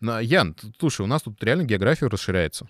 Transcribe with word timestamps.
Ян, 0.00 0.56
слушай, 0.78 1.02
у 1.02 1.06
нас 1.06 1.22
тут 1.22 1.42
реально 1.42 1.64
география 1.64 2.06
расширяется. 2.06 2.68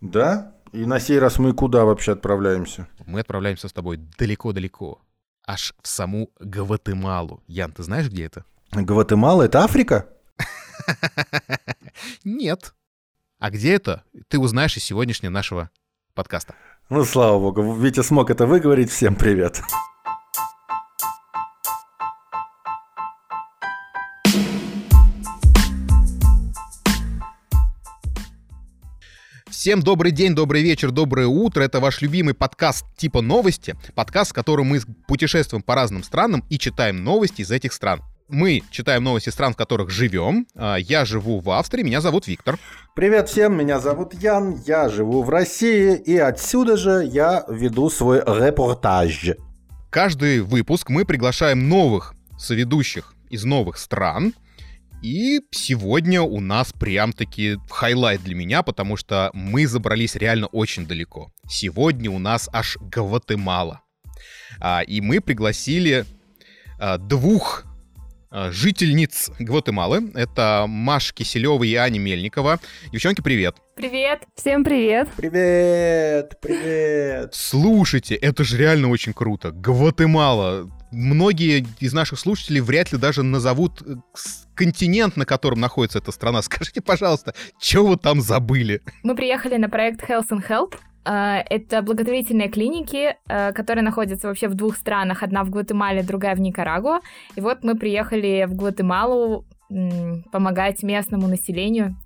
Да? 0.00 0.54
И 0.72 0.84
на 0.86 0.98
сей 1.00 1.18
раз 1.18 1.38
мы 1.38 1.52
куда 1.52 1.84
вообще 1.84 2.12
отправляемся? 2.12 2.88
Мы 3.06 3.20
отправляемся 3.20 3.68
с 3.68 3.72
тобой 3.72 3.98
далеко-далеко. 4.18 5.00
Аж 5.46 5.74
в 5.82 5.88
саму 5.88 6.30
Гватемалу. 6.40 7.42
Ян, 7.46 7.72
ты 7.72 7.82
знаешь, 7.82 8.08
где 8.08 8.24
это? 8.24 8.44
Гватемала— 8.72 9.42
это 9.44 9.64
Африка? 9.64 10.08
Нет. 12.24 12.74
А 13.38 13.50
где 13.50 13.74
это, 13.74 14.04
ты 14.28 14.38
узнаешь 14.38 14.76
из 14.76 14.84
сегодняшнего 14.84 15.30
нашего 15.30 15.70
подкаста. 16.14 16.54
Ну, 16.88 17.04
слава 17.04 17.38
богу, 17.38 17.74
Витя 17.74 18.02
смог 18.02 18.30
это 18.30 18.46
выговорить. 18.46 18.90
Всем 18.90 19.14
привет. 19.14 19.62
Всем 29.62 29.80
добрый 29.80 30.10
день, 30.10 30.34
добрый 30.34 30.60
вечер, 30.60 30.90
доброе 30.90 31.28
утро. 31.28 31.62
Это 31.62 31.78
ваш 31.78 32.02
любимый 32.02 32.34
подкаст 32.34 32.84
типа 32.96 33.20
новости. 33.20 33.76
Подкаст, 33.94 34.32
в 34.32 34.34
котором 34.34 34.66
мы 34.66 34.80
путешествуем 35.06 35.62
по 35.62 35.76
разным 35.76 36.02
странам 36.02 36.42
и 36.50 36.58
читаем 36.58 37.04
новости 37.04 37.42
из 37.42 37.52
этих 37.52 37.72
стран. 37.72 38.00
Мы 38.28 38.64
читаем 38.72 39.04
новости 39.04 39.28
стран, 39.28 39.52
в 39.52 39.56
которых 39.56 39.88
живем. 39.88 40.48
А, 40.56 40.74
Я 40.74 41.04
живу 41.04 41.38
в 41.38 41.48
Австрии, 41.48 41.84
меня 41.84 42.00
зовут 42.00 42.26
Виктор. 42.26 42.58
Привет 42.96 43.28
всем, 43.28 43.56
меня 43.56 43.78
зовут 43.78 44.14
Ян, 44.14 44.60
я 44.66 44.88
живу 44.88 45.22
в 45.22 45.30
России, 45.30 45.94
и 45.94 46.16
отсюда 46.16 46.76
же 46.76 47.04
я 47.04 47.44
веду 47.48 47.88
свой 47.88 48.18
репортаж. 48.18 49.26
Каждый 49.90 50.40
выпуск 50.40 50.88
мы 50.88 51.04
приглашаем 51.04 51.68
новых 51.68 52.14
соведущих 52.36 53.14
из 53.30 53.44
новых 53.44 53.78
стран. 53.78 54.34
И 55.02 55.40
сегодня 55.50 56.22
у 56.22 56.38
нас 56.40 56.72
прям-таки 56.72 57.56
highlight 57.68 58.22
для 58.22 58.36
меня, 58.36 58.62
потому 58.62 58.96
что 58.96 59.30
мы 59.34 59.66
забрались 59.66 60.14
реально 60.14 60.46
очень 60.46 60.86
далеко. 60.86 61.32
Сегодня 61.48 62.08
у 62.08 62.20
нас 62.20 62.48
аж 62.52 62.78
Гватемала. 62.80 63.80
А, 64.60 64.82
и 64.82 65.00
мы 65.00 65.20
пригласили 65.20 66.04
а, 66.78 66.98
двух 66.98 67.64
а, 68.30 68.52
жительниц 68.52 69.32
Гватемалы. 69.40 70.12
Это 70.14 70.66
Маша 70.68 71.12
Киселева 71.12 71.64
и 71.64 71.74
Аня 71.74 71.98
Мельникова. 71.98 72.60
Девчонки, 72.92 73.22
привет. 73.22 73.56
Привет! 73.74 74.22
Всем 74.36 74.62
привет! 74.62 75.08
Привет, 75.16 76.38
привет. 76.40 77.34
Слушайте, 77.34 78.14
это 78.14 78.44
же 78.44 78.56
реально 78.56 78.88
очень 78.88 79.14
круто. 79.14 79.50
Гватемала. 79.50 80.70
Многие 80.92 81.66
из 81.80 81.94
наших 81.94 82.18
слушателей 82.18 82.60
вряд 82.60 82.92
ли 82.92 82.98
даже 82.98 83.22
назовут 83.22 83.82
э, 83.82 83.94
континент, 84.54 85.16
на 85.16 85.24
котором 85.24 85.58
находится 85.58 85.98
эта 85.98 86.12
страна. 86.12 86.42
Скажите, 86.42 86.82
пожалуйста, 86.82 87.34
что 87.58 87.86
вы 87.86 87.96
там 87.96 88.20
забыли? 88.20 88.82
Мы 89.02 89.16
приехали 89.16 89.56
на 89.56 89.68
проект 89.68 90.02
Health 90.08 90.28
and 90.30 90.46
Help. 90.46 90.74
А, 91.04 91.42
Это 91.48 91.80
благотворительные 91.82 92.48
клиники, 92.48 93.16
а, 93.26 93.52
которые 93.52 93.82
находятся 93.82 94.28
вообще 94.28 94.48
в 94.48 94.54
двух 94.54 94.76
странах. 94.76 95.22
Одна 95.22 95.44
в 95.44 95.50
Гватемале, 95.50 96.02
другая 96.02 96.34
в 96.36 96.40
Никарагуа. 96.40 97.00
И 97.36 97.40
вот 97.40 97.64
мы 97.64 97.74
приехали 97.74 98.44
в 98.46 98.54
Гватемалу 98.54 99.46
помогать 100.30 100.82
местному 100.82 101.26
населению, 101.26 101.96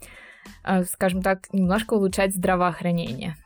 а, 0.63 0.85
скажем 0.85 1.23
так, 1.23 1.53
немножко 1.53 1.95
улучшать 1.95 2.35
здравоохранение. 2.35 3.37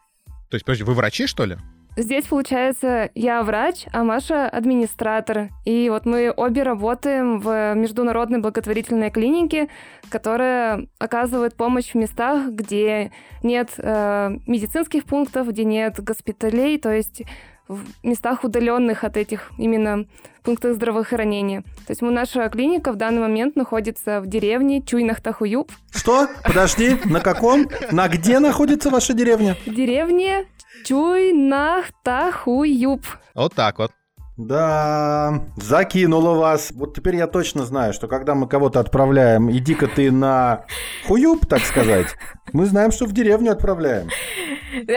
То 0.50 0.56
есть, 0.56 0.66
подожди, 0.66 0.84
вы 0.84 0.92
врачи, 0.92 1.26
что 1.26 1.46
ли? 1.46 1.56
Здесь, 2.00 2.24
получается, 2.24 3.10
я 3.14 3.42
врач, 3.42 3.84
а 3.92 4.04
Маша 4.04 4.48
администратор. 4.48 5.50
И 5.66 5.90
вот 5.90 6.06
мы 6.06 6.32
обе 6.34 6.62
работаем 6.62 7.40
в 7.40 7.74
международной 7.74 8.38
благотворительной 8.38 9.10
клинике, 9.10 9.68
которая 10.08 10.86
оказывает 10.98 11.56
помощь 11.56 11.92
в 11.92 11.96
местах, 11.96 12.52
где 12.52 13.12
нет 13.42 13.72
э, 13.76 14.30
медицинских 14.46 15.04
пунктов, 15.04 15.48
где 15.48 15.64
нет 15.64 16.02
госпиталей, 16.02 16.78
то 16.78 16.90
есть 16.90 17.22
в 17.68 17.84
местах 18.02 18.44
удаленных 18.44 19.04
от 19.04 19.18
этих 19.18 19.52
именно 19.58 20.06
пунктов 20.42 20.76
здравоохранения. 20.76 21.60
То 21.86 21.90
есть 21.90 22.00
мы, 22.00 22.10
наша 22.10 22.48
клиника 22.48 22.92
в 22.92 22.96
данный 22.96 23.20
момент 23.20 23.56
находится 23.56 24.22
в 24.22 24.26
деревне 24.26 24.80
Чуйнахтахуюб. 24.80 25.70
Что? 25.92 26.28
Подожди, 26.42 26.96
на 27.04 27.20
каком? 27.20 27.68
На 27.92 28.08
где 28.08 28.38
находится 28.38 28.88
ваша 28.88 29.12
деревня? 29.12 29.54
В 29.66 29.74
деревне 29.74 30.46
Чуйнахтахуюб. 30.84 33.04
Вот 33.34 33.54
так 33.54 33.78
вот. 33.78 33.92
Да, 34.36 35.44
закинула 35.56 36.34
вас. 36.34 36.72
Вот 36.74 36.94
теперь 36.94 37.16
я 37.16 37.26
точно 37.26 37.64
знаю, 37.66 37.92
что 37.92 38.08
когда 38.08 38.34
мы 38.34 38.48
кого-то 38.48 38.80
отправляем, 38.80 39.50
иди-ка 39.50 39.86
ты 39.86 40.10
на 40.10 40.64
хуюб, 41.06 41.44
так 41.46 41.60
сказать, 41.60 42.06
мы 42.54 42.64
знаем, 42.64 42.90
что 42.90 43.04
в 43.04 43.12
деревню 43.12 43.52
отправляем. 43.52 44.08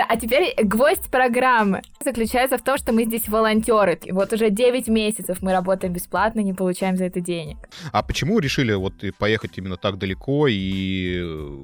А 0.08 0.16
теперь 0.18 0.56
гвоздь 0.64 1.10
программы 1.12 1.82
заключается 2.06 2.58
в 2.58 2.62
том, 2.62 2.78
что 2.78 2.94
мы 2.94 3.04
здесь 3.04 3.28
волонтеры. 3.28 4.00
И 4.04 4.14
вот 4.14 4.32
уже 4.32 4.50
9 4.50 4.88
месяцев 4.88 5.40
мы 5.42 5.52
работаем 5.52 5.92
бесплатно, 5.94 6.40
не 6.40 6.54
получаем 6.54 6.96
за 6.96 7.04
это 7.06 7.20
денег. 7.20 7.58
А 7.92 8.02
почему 8.02 8.40
решили 8.40 8.72
вот 8.74 9.04
и 9.04 9.12
поехать 9.12 9.58
именно 9.58 9.76
так 9.76 9.98
далеко 9.98 10.48
и... 10.48 11.20
э, 11.22 11.58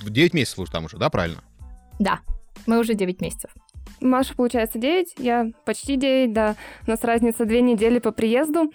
В 0.00 0.08
9 0.10 0.32
месяцев 0.32 0.56
вы 0.58 0.62
уже 0.62 0.72
там 0.72 0.86
уже, 0.86 0.96
да, 0.96 1.10
правильно? 1.10 1.42
Да, 1.98 2.20
мы 2.66 2.78
уже 2.78 2.94
9 2.94 3.20
месяцев. 3.20 3.50
Маша, 4.00 4.34
получается, 4.34 4.78
9, 4.78 5.14
я 5.18 5.50
почти 5.64 5.96
9, 5.96 6.32
да. 6.32 6.54
У 6.86 6.90
нас 6.90 7.02
разница 7.02 7.44
2 7.44 7.60
недели 7.60 7.98
по 7.98 8.12
приезду. 8.12 8.70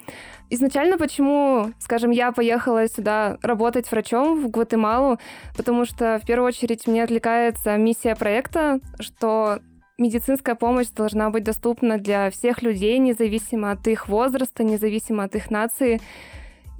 Изначально 0.49 0.97
почему, 0.97 1.71
скажем, 1.79 2.11
я 2.11 2.31
поехала 2.31 2.87
сюда 2.87 3.37
работать 3.41 3.89
врачом 3.89 4.41
в 4.41 4.49
Гватемалу, 4.49 5.17
потому 5.55 5.85
что 5.85 6.19
в 6.21 6.25
первую 6.25 6.47
очередь 6.47 6.87
мне 6.87 7.03
отвлекается 7.03 7.77
миссия 7.77 8.15
проекта, 8.15 8.79
что 8.99 9.59
медицинская 9.97 10.55
помощь 10.55 10.89
должна 10.89 11.29
быть 11.29 11.43
доступна 11.43 11.97
для 11.97 12.29
всех 12.31 12.63
людей, 12.63 12.97
независимо 12.97 13.71
от 13.71 13.87
их 13.87 14.09
возраста, 14.09 14.63
независимо 14.63 15.23
от 15.23 15.35
их 15.35 15.51
нации. 15.51 16.01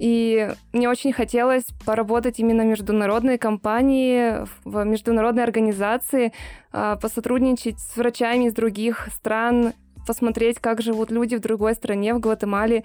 И 0.02 0.50
мне 0.72 0.88
очень 0.88 1.12
хотелось 1.12 1.62
поработать 1.86 2.40
именно 2.40 2.64
в 2.64 2.66
международной 2.66 3.38
компании, 3.38 4.44
в 4.64 4.82
международной 4.82 5.44
организации, 5.44 6.32
а, 6.72 6.96
посотрудничать 6.96 7.78
с 7.78 7.96
врачами 7.96 8.46
из 8.46 8.52
других 8.52 9.06
стран, 9.14 9.74
посмотреть, 10.04 10.58
как 10.58 10.82
живут 10.82 11.12
люди 11.12 11.36
в 11.36 11.40
другой 11.40 11.74
стране, 11.74 12.14
в 12.14 12.18
Гватемале. 12.18 12.82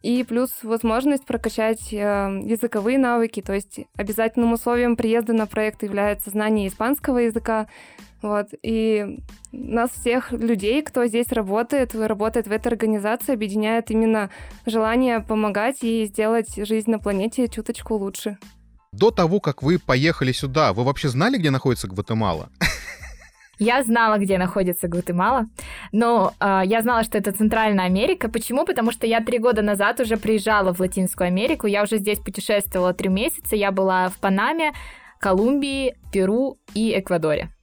И 0.00 0.24
плюс 0.24 0.52
возможность 0.62 1.26
прокачать 1.26 1.92
э, 1.92 1.96
языковые 1.96 2.98
навыки, 2.98 3.42
то 3.42 3.52
есть 3.52 3.80
обязательным 3.96 4.54
условием 4.54 4.96
приезда 4.96 5.34
на 5.34 5.46
проект 5.46 5.82
является 5.82 6.30
знание 6.30 6.68
испанского 6.68 7.18
языка. 7.18 7.66
Вот. 8.24 8.46
И 8.62 9.18
нас 9.52 9.90
всех 9.90 10.32
людей, 10.32 10.80
кто 10.80 11.04
здесь 11.04 11.30
работает, 11.30 11.94
работает 11.94 12.46
в 12.46 12.52
этой 12.52 12.68
организации, 12.68 13.34
объединяет 13.34 13.90
именно 13.90 14.30
желание 14.64 15.20
помогать 15.20 15.82
и 15.82 16.06
сделать 16.06 16.56
жизнь 16.56 16.90
на 16.90 16.98
планете 16.98 17.48
чуточку 17.48 17.96
лучше. 17.96 18.38
До 18.92 19.10
того, 19.10 19.40
как 19.40 19.62
вы 19.62 19.78
поехали 19.78 20.32
сюда, 20.32 20.72
вы 20.72 20.84
вообще 20.84 21.10
знали, 21.10 21.36
где 21.36 21.50
находится 21.50 21.86
Гватемала? 21.86 22.48
Я 23.58 23.84
знала, 23.84 24.16
где 24.16 24.38
находится 24.38 24.88
Гватемала, 24.88 25.44
но 25.92 26.32
э, 26.40 26.62
я 26.64 26.80
знала, 26.80 27.04
что 27.04 27.18
это 27.18 27.30
Центральная 27.30 27.84
Америка. 27.84 28.30
Почему? 28.30 28.64
Потому 28.64 28.90
что 28.90 29.06
я 29.06 29.20
три 29.20 29.38
года 29.38 29.60
назад 29.60 30.00
уже 30.00 30.16
приезжала 30.16 30.72
в 30.72 30.80
Латинскую 30.80 31.28
Америку. 31.28 31.66
Я 31.66 31.82
уже 31.82 31.98
здесь 31.98 32.18
путешествовала 32.20 32.94
три 32.94 33.10
месяца. 33.10 33.54
Я 33.54 33.70
была 33.70 34.08
в 34.08 34.16
Панаме, 34.16 34.72
Колумбии, 35.20 35.94
Перу 36.10 36.58
и 36.74 36.98
Эквадоре. 36.98 37.53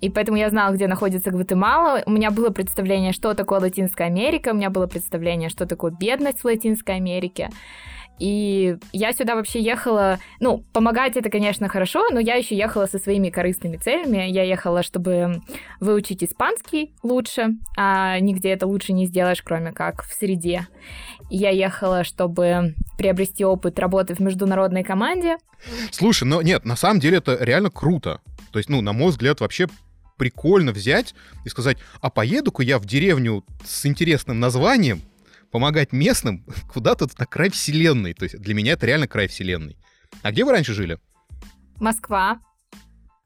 И 0.00 0.10
поэтому 0.10 0.36
я 0.36 0.50
знала, 0.50 0.74
где 0.74 0.86
находится 0.86 1.30
Гватемала. 1.30 2.02
У 2.06 2.10
меня 2.10 2.30
было 2.30 2.50
представление, 2.50 3.12
что 3.12 3.34
такое 3.34 3.60
Латинская 3.60 4.04
Америка. 4.04 4.50
У 4.50 4.54
меня 4.54 4.70
было 4.70 4.86
представление, 4.86 5.48
что 5.48 5.66
такое 5.66 5.92
бедность 5.92 6.40
в 6.40 6.44
Латинской 6.44 6.96
Америке. 6.96 7.50
И 8.18 8.76
я 8.92 9.12
сюда 9.12 9.34
вообще 9.34 9.60
ехала, 9.60 10.18
ну, 10.38 10.62
помогать 10.72 11.16
это, 11.16 11.30
конечно, 11.30 11.68
хорошо, 11.68 12.04
но 12.12 12.20
я 12.20 12.34
еще 12.34 12.56
ехала 12.56 12.86
со 12.86 12.98
своими 12.98 13.28
корыстными 13.28 13.76
целями. 13.76 14.30
Я 14.30 14.44
ехала, 14.44 14.82
чтобы 14.84 15.42
выучить 15.80 16.22
испанский 16.22 16.94
лучше, 17.02 17.56
а 17.76 18.20
нигде 18.20 18.50
это 18.50 18.66
лучше 18.66 18.92
не 18.92 19.06
сделаешь, 19.06 19.42
кроме 19.42 19.72
как 19.72 20.04
в 20.04 20.12
среде. 20.12 20.68
Я 21.28 21.50
ехала, 21.50 22.04
чтобы 22.04 22.74
приобрести 22.96 23.44
опыт 23.44 23.78
работы 23.80 24.14
в 24.14 24.20
международной 24.20 24.84
команде. 24.84 25.36
Слушай, 25.90 26.24
ну 26.24 26.40
нет, 26.40 26.64
на 26.64 26.76
самом 26.76 27.00
деле 27.00 27.18
это 27.18 27.36
реально 27.40 27.70
круто. 27.70 28.20
То 28.54 28.58
есть, 28.58 28.70
ну, 28.70 28.80
на 28.82 28.92
мой 28.92 29.10
взгляд, 29.10 29.40
вообще 29.40 29.66
прикольно 30.16 30.70
взять 30.70 31.16
и 31.44 31.48
сказать, 31.48 31.76
а 32.00 32.08
поеду-ка 32.08 32.62
я 32.62 32.78
в 32.78 32.84
деревню 32.86 33.44
с 33.64 33.84
интересным 33.84 34.38
названием, 34.38 35.02
помогать 35.50 35.90
местным 35.90 36.44
куда-то 36.72 37.08
на 37.18 37.26
край 37.26 37.50
вселенной. 37.50 38.14
То 38.14 38.22
есть 38.22 38.38
для 38.38 38.54
меня 38.54 38.74
это 38.74 38.86
реально 38.86 39.08
край 39.08 39.26
вселенной. 39.26 39.76
А 40.22 40.30
где 40.30 40.44
вы 40.44 40.52
раньше 40.52 40.72
жили? 40.72 41.00
Москва. 41.80 42.38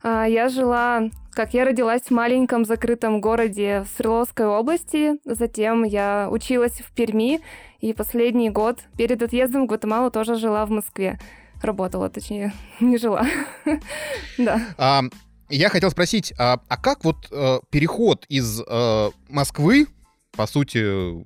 А, 0.02 0.24
Я 0.24 0.48
жила, 0.48 1.10
как 1.32 1.52
я 1.52 1.66
родилась 1.66 2.04
в 2.04 2.10
маленьком 2.10 2.64
закрытом 2.64 3.20
городе 3.20 3.82
в 3.82 3.94
Свердловской 3.96 4.46
области, 4.46 5.16
затем 5.26 5.84
я 5.84 6.28
училась 6.30 6.80
в 6.80 6.90
Перми, 6.94 7.40
и 7.80 7.92
последний 7.92 8.48
год 8.48 8.78
перед 8.96 9.22
отъездом 9.22 9.64
в 9.64 9.66
Гватемалу 9.66 10.10
тоже 10.10 10.36
жила 10.36 10.64
в 10.64 10.70
Москве. 10.70 11.20
Работала, 11.62 12.08
точнее, 12.08 12.52
не 12.80 12.98
жила. 12.98 13.26
Да. 14.38 14.60
А, 14.78 15.02
я 15.48 15.68
хотел 15.68 15.90
спросить, 15.90 16.32
а, 16.38 16.60
а 16.68 16.76
как 16.76 17.04
вот 17.04 17.26
э, 17.30 17.58
переход 17.70 18.24
из 18.28 18.60
э, 18.60 19.10
Москвы, 19.28 19.88
по 20.32 20.46
сути, 20.46 21.24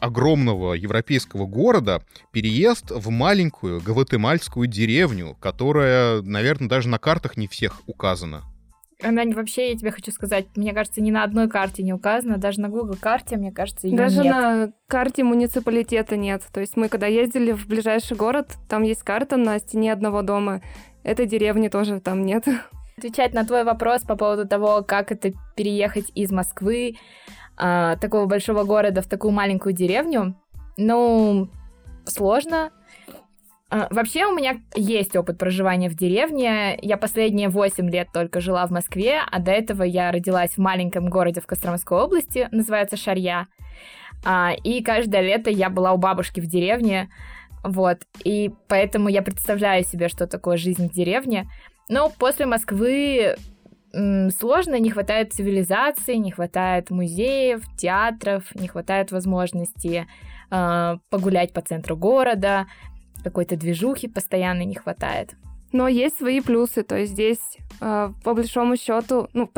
огромного 0.00 0.74
европейского 0.74 1.46
города, 1.46 2.04
переезд 2.30 2.90
в 2.90 3.10
маленькую 3.10 3.80
гватемальскую 3.80 4.66
деревню, 4.66 5.36
которая, 5.40 6.22
наверное, 6.22 6.68
даже 6.68 6.88
на 6.88 6.98
картах 6.98 7.36
не 7.36 7.48
всех 7.48 7.80
указана? 7.86 8.42
Она 9.02 9.22
вообще, 9.34 9.70
я 9.72 9.78
тебе 9.78 9.90
хочу 9.90 10.12
сказать, 10.12 10.46
мне 10.56 10.72
кажется, 10.72 11.00
ни 11.00 11.10
на 11.10 11.24
одной 11.24 11.48
карте 11.48 11.82
не 11.82 11.92
указана, 11.92 12.38
даже 12.38 12.60
на 12.60 12.68
Google 12.68 12.96
карте, 13.00 13.36
мне 13.36 13.52
кажется, 13.52 13.88
ее 13.88 13.96
Даже 13.96 14.22
нет. 14.22 14.32
на 14.32 14.72
карте 14.86 15.24
муниципалитета 15.24 16.16
нет. 16.16 16.42
То 16.52 16.60
есть 16.60 16.76
мы 16.76 16.88
когда 16.88 17.06
ездили 17.06 17.52
в 17.52 17.66
ближайший 17.66 18.16
город, 18.16 18.56
там 18.68 18.82
есть 18.82 19.02
карта 19.02 19.36
на 19.36 19.58
стене 19.58 19.92
одного 19.92 20.22
дома. 20.22 20.60
Этой 21.02 21.26
деревни 21.26 21.68
тоже 21.68 22.00
там 22.00 22.24
нет. 22.24 22.46
Отвечать 22.96 23.34
на 23.34 23.44
твой 23.44 23.64
вопрос 23.64 24.02
по 24.02 24.16
поводу 24.16 24.46
того, 24.46 24.82
как 24.82 25.10
это 25.10 25.32
переехать 25.56 26.10
из 26.14 26.30
Москвы, 26.30 26.96
а, 27.56 27.96
такого 27.96 28.26
большого 28.26 28.64
города, 28.64 29.02
в 29.02 29.06
такую 29.08 29.32
маленькую 29.32 29.74
деревню, 29.74 30.36
ну, 30.76 31.48
сложно. 32.04 32.70
А, 33.72 33.88
Вообще 33.90 34.26
у 34.26 34.34
меня 34.34 34.60
есть 34.74 35.16
опыт 35.16 35.38
проживания 35.38 35.88
в 35.88 35.94
деревне. 35.94 36.78
Я 36.82 36.98
последние 36.98 37.48
8 37.48 37.88
лет 37.90 38.08
только 38.12 38.40
жила 38.40 38.66
в 38.66 38.70
Москве, 38.70 39.20
а 39.30 39.38
до 39.38 39.50
этого 39.50 39.82
я 39.82 40.12
родилась 40.12 40.52
в 40.52 40.58
маленьком 40.58 41.08
городе 41.08 41.40
в 41.40 41.46
Костромской 41.46 41.98
области, 41.98 42.48
называется 42.52 42.98
Шарья. 42.98 43.46
А, 44.26 44.52
И 44.62 44.82
каждое 44.82 45.22
лето 45.22 45.48
я 45.48 45.70
была 45.70 45.92
у 45.92 45.96
бабушки 45.96 46.40
в 46.40 46.46
деревне, 46.46 47.08
вот. 47.64 48.02
И 48.24 48.50
поэтому 48.68 49.08
я 49.08 49.22
представляю 49.22 49.84
себе, 49.84 50.08
что 50.08 50.26
такое 50.26 50.58
жизнь 50.58 50.88
в 50.88 50.92
деревне. 50.92 51.48
Но 51.88 52.10
после 52.10 52.44
Москвы 52.44 53.36
сложно, 53.92 54.78
не 54.78 54.90
хватает 54.90 55.32
цивилизации, 55.32 56.14
не 56.14 56.30
хватает 56.30 56.90
музеев, 56.90 57.62
театров, 57.76 58.44
не 58.54 58.68
хватает 58.68 59.12
возможности 59.12 60.06
э, 60.50 60.96
погулять 61.10 61.52
по 61.52 61.60
центру 61.60 61.96
города, 61.96 62.66
какой-то 63.22 63.56
движухи 63.56 64.08
постоянно 64.08 64.62
не 64.62 64.74
хватает. 64.74 65.36
Но 65.72 65.88
есть 65.88 66.18
свои 66.18 66.40
плюсы, 66.40 66.82
то 66.82 66.98
есть 66.98 67.12
здесь, 67.12 67.56
э, 67.80 68.12
по 68.22 68.34
большому 68.34 68.76
счету, 68.76 69.28
ну, 69.32 69.48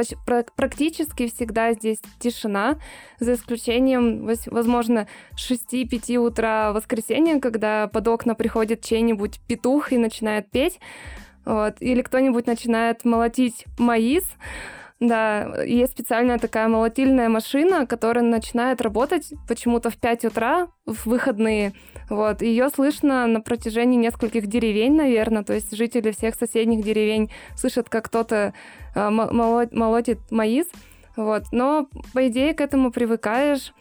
практически 0.56 1.28
всегда 1.28 1.72
здесь 1.72 1.98
тишина, 2.20 2.78
за 3.18 3.34
исключением, 3.34 4.30
возможно, 4.46 5.08
6-5 5.36 6.16
утра 6.18 6.72
воскресенья, 6.72 7.40
когда 7.40 7.88
под 7.88 8.06
окна 8.06 8.36
приходит 8.36 8.82
чей-нибудь 8.82 9.40
петух 9.48 9.92
и 9.92 9.98
начинает 9.98 10.48
петь, 10.50 10.78
вот, 11.44 11.74
или 11.80 12.00
кто-нибудь 12.00 12.46
начинает 12.46 13.04
молотить 13.04 13.64
маис, 13.76 14.24
да, 15.00 15.62
есть 15.64 15.92
специальная 15.92 16.38
такая 16.38 16.68
молотильная 16.68 17.28
машина, 17.28 17.86
которая 17.86 18.24
начинает 18.24 18.80
работать 18.80 19.32
почему-то 19.48 19.90
в 19.90 19.96
5 19.96 20.26
утра 20.26 20.68
в 20.86 21.06
выходные. 21.06 21.72
Вот, 22.08 22.42
ее 22.42 22.68
слышно 22.68 23.26
на 23.26 23.40
протяжении 23.40 23.98
нескольких 23.98 24.46
деревень, 24.46 24.94
наверное, 24.94 25.42
то 25.42 25.52
есть 25.52 25.76
жители 25.76 26.12
всех 26.12 26.34
соседних 26.34 26.84
деревень 26.84 27.30
слышат, 27.56 27.88
как 27.88 28.06
кто-то 28.06 28.52
э, 28.94 29.10
молотит 29.10 30.18
маис. 30.30 30.66
Вот, 31.16 31.44
но 31.52 31.88
по 32.12 32.28
идее 32.28 32.54
к 32.54 32.60
этому 32.60 32.90
привыкаешь. 32.90 33.72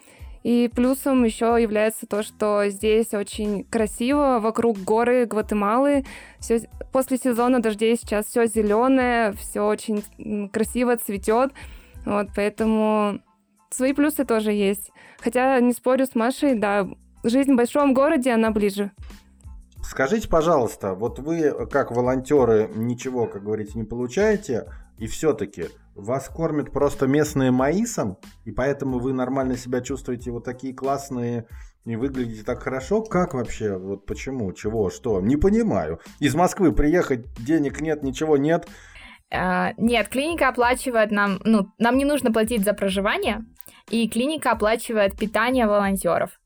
И 0.43 0.69
плюсом 0.73 1.23
еще 1.23 1.57
является 1.59 2.05
то, 2.05 2.21
что 2.21 2.67
здесь 2.67 3.13
очень 3.13 3.63
красиво, 3.63 4.39
вокруг 4.41 4.77
горы 4.77 5.25
Гватемалы. 5.25 6.05
Всё, 6.39 6.59
после 6.91 7.17
сезона 7.17 7.61
дождей 7.61 7.97
сейчас 7.97 8.25
все 8.25 8.45
зеленое, 8.45 9.33
все 9.33 9.61
очень 9.61 10.03
красиво 10.49 10.97
цветет. 10.97 11.53
Вот, 12.05 12.27
поэтому 12.35 13.21
свои 13.69 13.93
плюсы 13.93 14.25
тоже 14.25 14.51
есть. 14.51 14.91
Хотя 15.21 15.59
не 15.61 15.71
спорю 15.71 16.05
с 16.05 16.13
Машей, 16.13 16.55
да, 16.55 16.89
жизнь 17.23 17.53
в 17.53 17.57
большом 17.57 17.93
городе, 17.93 18.31
она 18.31 18.51
ближе. 18.51 18.91
Скажите, 19.81 20.27
пожалуйста, 20.27 20.93
вот 20.93 21.19
вы, 21.19 21.67
как 21.67 21.91
волонтеры, 21.91 22.69
ничего, 22.75 23.27
как 23.27 23.43
говорите, 23.43 23.71
не 23.75 23.83
получаете, 23.83 24.65
и 24.97 25.07
все-таки 25.07 25.67
вас 25.95 26.29
кормят 26.29 26.71
просто 26.71 27.07
местные 27.07 27.51
маисом, 27.51 28.17
и 28.45 28.51
поэтому 28.51 28.99
вы 28.99 29.13
нормально 29.13 29.57
себя 29.57 29.81
чувствуете 29.81 30.31
вот 30.31 30.43
такие 30.43 30.73
классные 30.73 31.47
и 31.85 31.95
выглядите 31.95 32.43
так 32.43 32.63
хорошо? 32.63 33.01
Как 33.01 33.33
вообще? 33.33 33.77
Вот 33.77 34.05
почему? 34.05 34.51
Чего? 34.53 34.89
Что? 34.89 35.21
Не 35.21 35.37
понимаю. 35.37 35.99
Из 36.19 36.33
Москвы 36.35 36.71
приехать, 36.71 37.25
денег 37.43 37.81
нет, 37.81 38.03
ничего 38.03 38.37
нет. 38.37 38.67
А, 39.31 39.73
Нет, 39.77 40.09
клиника 40.09 40.49
оплачивает 40.49 41.11
нам, 41.11 41.39
ну, 41.43 41.67
нам 41.79 41.97
не 41.97 42.05
нужно 42.05 42.31
платить 42.31 42.63
за 42.63 42.73
проживание, 42.73 43.43
и 43.89 44.07
клиника 44.07 44.51
оплачивает 44.51 45.17
питание 45.17 45.65
волонтеров. 45.65 46.39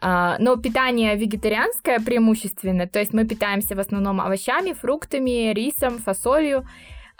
А, 0.00 0.38
Но 0.38 0.56
питание 0.56 1.16
вегетарианское 1.16 1.98
преимущественно, 1.98 2.86
то 2.86 3.00
есть 3.00 3.12
мы 3.12 3.26
питаемся 3.26 3.74
в 3.74 3.80
основном 3.80 4.20
овощами, 4.20 4.72
фруктами, 4.72 5.52
рисом, 5.52 5.98
фасолью. 5.98 6.64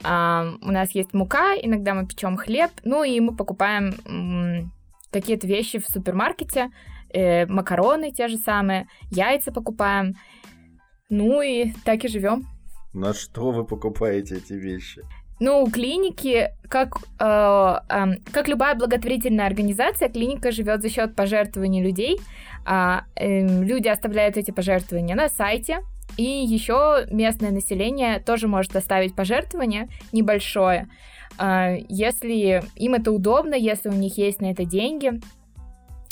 А, 0.04 0.54
У 0.62 0.70
нас 0.70 0.90
есть 0.93 1.14
мука, 1.14 1.54
иногда 1.60 1.94
мы 1.94 2.06
печем 2.06 2.37
хлеб, 2.37 2.70
ну 2.84 3.04
и 3.04 3.20
мы 3.20 3.37
покупаем 3.37 3.94
м, 4.06 4.72
какие-то 5.10 5.46
вещи 5.46 5.78
в 5.78 5.87
супермаркете, 5.87 6.70
э, 7.12 7.46
макароны 7.46 8.10
те 8.12 8.28
же 8.28 8.38
самые, 8.38 8.87
яйца 9.10 9.52
покупаем. 9.52 10.14
Ну 11.10 11.43
и 11.43 11.72
так 11.84 12.04
и 12.04 12.08
живем. 12.08 12.46
На 12.94 13.14
что 13.14 13.50
вы 13.50 13.64
покупаете 13.64 14.37
эти 14.37 14.54
вещи? 14.54 15.02
Ну, 15.40 15.66
клиники, 15.70 16.50
как, 16.69 16.99
э, 17.19 17.25
эм, 17.25 18.16
как 18.32 18.49
любая 18.49 18.75
благотворительная 18.76 19.46
организация, 19.46 20.08
клиника 20.08 20.52
живет 20.52 20.82
за 20.82 20.88
счет 20.88 21.16
пожертвований 21.16 21.82
людей. 21.82 22.20
А, 22.64 23.04
эм, 23.16 23.62
люди 23.62 23.88
оставляют 23.88 24.37
эти 24.37 24.52
пожертвования 24.52 25.16
на 25.16 25.28
сайте. 25.28 25.81
И 26.17 26.23
еще 26.23 27.06
местное 27.11 27.50
население 27.50 28.20
тоже 28.20 28.49
может 28.49 28.76
оставить 28.76 29.14
пожертвование 29.14 29.88
небольшое, 30.12 30.88
а, 31.38 31.76
если 31.88 32.62
им 32.76 32.94
это 32.94 33.12
удобно, 33.12 33.55
если 33.55 33.88
у 33.88 33.94
них 33.94 34.19
есть 34.19 34.41
на 34.41 34.50
это 34.50 34.64
деньги. 34.64 35.20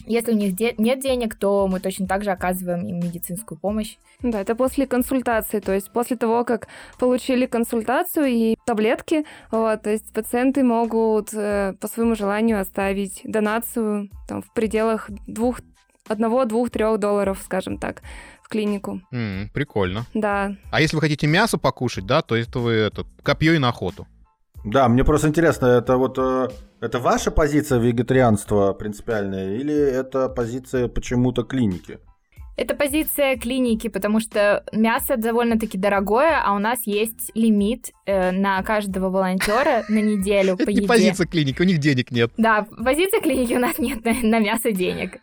Если 0.06 0.32
у 0.32 0.35
них 0.35 0.56
де- 0.56 0.75
нет 0.79 1.00
денег, 1.00 1.37
то 1.37 1.69
мы 1.69 1.79
точно 1.79 2.06
так 2.06 2.25
же 2.25 2.31
оказываем 2.31 2.87
им 2.87 2.97
медицинскую 2.97 3.58
помощь. 3.58 3.97
Да, 4.23 4.41
это 4.41 4.55
после 4.55 4.87
консультации, 4.87 5.61
то 5.61 5.73
есть 5.73 5.91
после 5.91 6.17
того, 6.17 6.44
как 6.44 6.69
получили 6.99 7.47
консультацию 7.47 8.26
и 8.26 8.56
таблетки, 8.67 9.25
вот, 9.50 9.83
то 9.83 9.90
есть 9.90 10.12
пациенты 10.12 10.64
могут 10.64 11.33
э, 11.35 11.75
по 11.80 11.87
своему 11.87 12.14
желанию 12.14 12.61
оставить 12.61 13.21
донацию 13.25 14.09
там, 14.26 14.42
в 14.42 14.52
пределах 14.52 15.11
двух, 15.26 15.61
одного, 16.09 16.45
двух, 16.45 16.71
трех 16.71 16.99
долларов, 16.99 17.40
скажем 17.45 17.78
так, 17.78 18.02
клинику. 18.50 19.00
М, 19.12 19.49
прикольно. 19.54 20.04
Да, 20.14 20.54
А 20.71 20.80
если 20.80 20.97
вы 20.97 21.00
хотите 21.02 21.26
мясо 21.26 21.57
покушать, 21.59 22.04
да, 22.07 22.21
то 22.23 22.37
это 22.37 22.59
вы 22.59 22.73
это, 22.73 23.04
копье 23.23 23.54
и 23.54 23.59
на 23.59 23.69
охоту. 23.71 24.07
Да, 24.64 24.88
мне 24.88 25.04
просто 25.04 25.28
интересно, 25.28 25.66
это 25.66 25.97
вот 25.97 26.19
э, 26.19 26.49
это 26.83 26.99
ваша 26.99 27.30
позиция 27.30 27.78
вегетарианства 27.78 28.75
принципиальная 28.75 29.57
или 29.57 29.75
это 29.75 30.28
позиция 30.28 30.87
почему-то 30.88 31.45
клиники? 31.45 31.99
Это 32.57 32.75
позиция 32.75 33.38
клиники, 33.38 33.88
потому 33.88 34.21
что 34.21 34.62
мясо 34.73 35.16
довольно-таки 35.16 35.78
дорогое, 35.78 36.42
а 36.45 36.52
у 36.52 36.59
нас 36.59 36.80
есть 36.85 37.30
лимит 37.35 37.90
э, 38.04 38.33
на 38.33 38.62
каждого 38.62 39.09
волонтера 39.09 39.85
на 39.88 39.99
неделю 40.02 40.59
по 40.59 40.62
Это 40.64 40.73
не 40.73 40.76
еде. 40.78 40.88
позиция 40.88 41.26
клиники, 41.26 41.62
у 41.62 41.64
них 41.64 41.78
денег 41.78 42.11
нет. 42.11 42.30
Да, 42.37 42.66
позиция 42.85 43.23
клиники 43.23 43.54
у 43.54 43.59
нас 43.61 43.78
нет 43.78 44.04
на, 44.04 44.12
на 44.12 44.38
мясо 44.40 44.73
денег. 44.73 45.21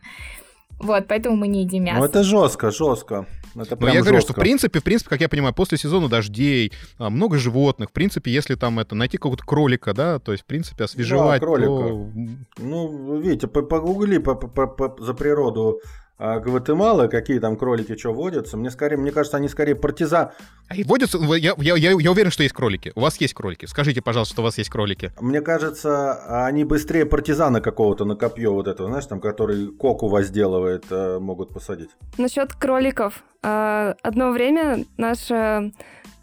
Вот, 0.80 1.08
поэтому 1.08 1.36
мы 1.36 1.48
не 1.48 1.64
едим 1.64 1.84
мясо. 1.84 2.00
Ну 2.00 2.06
это 2.06 2.24
жестко, 2.24 2.72
жестко. 2.72 3.26
Это 3.56 3.76
Но 3.80 3.88
я 3.90 4.02
говорю, 4.02 4.20
что 4.20 4.28
в 4.34 4.36
жестко. 4.36 4.42
принципе, 4.42 4.80
в 4.80 4.84
принципе, 4.84 5.10
как 5.10 5.22
я 5.22 5.30
понимаю, 5.30 5.54
после 5.54 5.78
сезона 5.78 6.08
дождей 6.10 6.72
а, 7.00 7.10
много 7.10 7.38
животных. 7.38 7.90
В 7.90 7.92
принципе, 7.94 8.32
если 8.32 8.56
там 8.56 8.78
это 8.80 8.94
найти 8.96 9.18
какого-то 9.18 9.44
кролика, 9.44 9.94
да, 9.94 10.20
то 10.20 10.32
есть, 10.32 10.44
в 10.44 10.48
принципе, 10.48 10.84
освежевать, 10.84 11.42
кролика. 11.42 11.68
то... 11.68 12.12
Ну, 12.60 13.20
видите, 13.20 13.48
по- 13.48 13.64
погугли 13.64 14.20
по- 14.20 14.36
по- 14.36 14.68
по- 14.68 15.04
за 15.04 15.14
природу 15.16 15.80
Гватемалы, 16.20 17.10
какие 17.10 17.40
там 17.40 17.56
кролики, 17.58 17.96
что 17.96 18.12
водятся. 18.12 18.58
Мне 18.58 18.72
скорее, 18.72 18.98
мне 18.98 19.12
кажется, 19.12 19.38
они 19.38 19.48
скорее 19.50 19.76
партизан. 19.76 20.30
А 20.68 20.76
и 20.76 20.84
водятся... 20.84 21.20
Я, 21.36 21.54
я, 21.58 21.76
я, 21.76 21.92
я 21.92 22.12
уверен, 22.12 22.32
что 22.32 22.42
есть 22.44 22.56
кролики. 22.56 22.92
У 22.96 23.02
вас 23.02 23.18
есть 23.22 23.36
кролики. 23.36 23.66
Скажите, 23.66 24.02
пожалуйста, 24.02 24.34
что 24.34 24.42
у 24.42 24.46
вас 24.46 24.58
есть 24.58 24.70
кролики. 24.72 25.12
Мне 25.20 25.42
кажется, 25.42 26.46
они 26.48 26.64
быстрее 26.64 27.06
партизана 27.06 27.62
какого-то 27.62 28.04
на 28.06 28.16
копье 28.16 28.52
вот 28.52 28.68
этого, 28.68 28.90
знаешь, 28.90 29.06
там, 29.06 29.20
который 29.20 29.68
коку 29.68 30.08
возделывает, 30.08 30.86
э, 30.90 31.20
могут 31.20 31.54
посадить. 31.54 31.90
Насчет 32.18 32.54
кроликов. 32.54 33.24
А, 33.44 33.96
Одно 34.02 34.32
время 34.32 34.86
наша 34.98 35.72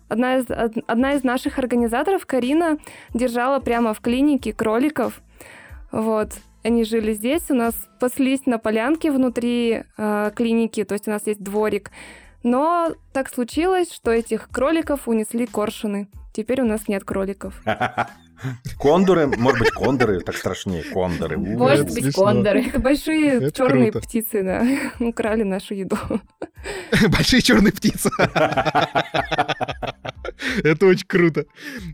одна 0.08 0.36
из, 0.38 0.50
од- 0.50 0.84
одна 0.88 1.12
из 1.14 1.22
наших 1.22 1.58
организаторов, 1.58 2.26
Карина, 2.26 2.78
держала 3.14 3.60
прямо 3.60 3.94
в 3.94 4.00
клинике 4.00 4.52
кроликов. 4.52 5.20
Вот. 5.92 6.30
Они 6.64 6.84
жили 6.84 7.12
здесь, 7.12 7.50
у 7.50 7.54
нас 7.54 7.74
паслись 8.00 8.46
на 8.46 8.58
полянке 8.58 9.12
внутри 9.12 9.84
э, 9.98 10.30
клиники, 10.34 10.82
то 10.84 10.94
есть 10.94 11.06
у 11.06 11.10
нас 11.10 11.26
есть 11.26 11.42
дворик. 11.42 11.90
Но 12.42 12.94
так 13.12 13.28
случилось, 13.28 13.92
что 13.92 14.10
этих 14.10 14.48
кроликов 14.48 15.06
унесли 15.06 15.46
коршуны. 15.46 16.08
Теперь 16.32 16.62
у 16.62 16.64
нас 16.64 16.88
нет 16.88 17.04
кроликов. 17.04 17.62
Кондоры, 18.78 19.26
может 19.26 19.60
быть, 19.60 19.70
кондоры, 19.70 20.20
так 20.20 20.36
страшнее, 20.36 20.82
кондоры. 20.82 21.36
Может 21.38 21.92
быть, 21.92 22.14
кондоры. 22.14 22.64
Это 22.66 22.78
большие 22.78 23.50
черные 23.52 23.92
птицы, 23.92 24.42
да, 24.42 24.66
украли 25.04 25.42
нашу 25.42 25.74
еду. 25.74 25.98
Большие 27.08 27.42
черные 27.42 27.72
птицы. 27.72 28.10
Это 30.62 30.86
очень 30.86 31.06
круто. 31.06 31.44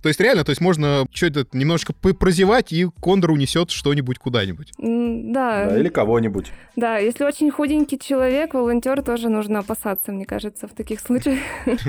То 0.02 0.09
есть 0.09 0.20
реально, 0.20 0.44
то 0.44 0.50
есть 0.50 0.61
можно 0.61 1.06
что-то 1.12 1.47
немножко 1.52 1.92
прозевать, 1.92 2.73
и 2.73 2.87
кондор 3.00 3.32
унесет 3.32 3.70
что-нибудь 3.70 4.18
куда-нибудь. 4.18 4.73
Да. 4.78 5.66
да. 5.66 5.76
Или 5.78 5.88
кого-нибудь. 5.88 6.52
Да, 6.76 6.99
если 6.99 7.25
очень 7.25 7.50
худенький 7.50 7.99
человек, 7.99 8.54
волонтер 8.54 9.02
тоже 9.02 9.28
нужно 9.28 9.59
опасаться, 9.61 10.12
мне 10.12 10.25
кажется, 10.25 10.68
в 10.68 10.73
таких 10.73 11.00
случаях. 11.00 11.38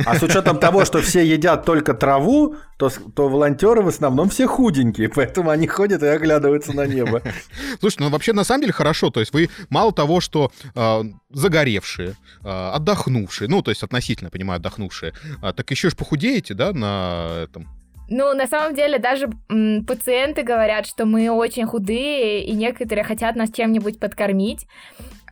А 0.05 0.15
с 0.15 0.23
учетом 0.23 0.57
того, 0.59 0.85
что 0.85 1.01
все 1.01 1.25
едят 1.25 1.65
только 1.65 1.93
траву, 1.93 2.55
то, 2.77 2.89
то 2.89 3.29
волонтеры 3.29 3.81
в 3.81 3.87
основном 3.87 4.29
все 4.29 4.40
худенькие, 4.47 5.09
поэтому 5.09 5.49
они 5.49 5.67
ходят 5.67 6.03
и 6.03 6.07
оглядываются 6.07 6.73
на 6.73 6.85
небо. 6.85 7.21
Слушай, 7.79 7.97
ну 8.01 8.09
вообще 8.09 8.33
на 8.33 8.43
самом 8.43 8.61
деле 8.61 8.73
хорошо. 8.73 9.09
То 9.09 9.19
есть 9.19 9.33
вы 9.33 9.49
мало 9.69 9.91
того, 9.93 10.21
что 10.21 10.51
э, 10.75 11.03
загоревшие, 11.29 12.15
э, 12.43 12.71
отдохнувшие, 12.73 13.47
ну, 13.47 13.61
то 13.61 13.71
есть 13.71 13.83
относительно, 13.83 14.29
понимаю, 14.29 14.57
отдохнувшие, 14.57 15.13
э, 15.41 15.53
так 15.53 15.69
еще 15.71 15.89
ж 15.89 15.95
похудеете, 15.95 16.53
да, 16.53 16.73
на 16.73 17.43
этом 17.43 17.67
ну, 18.13 18.33
на 18.33 18.45
самом 18.45 18.75
деле, 18.75 18.99
даже 18.99 19.29
м, 19.49 19.85
пациенты 19.85 20.43
говорят, 20.43 20.85
что 20.85 21.05
мы 21.05 21.29
очень 21.31 21.65
худые, 21.65 22.43
и 22.43 22.51
некоторые 22.51 23.05
хотят 23.05 23.37
нас 23.37 23.49
чем-нибудь 23.51 24.01
подкормить. 24.01 24.67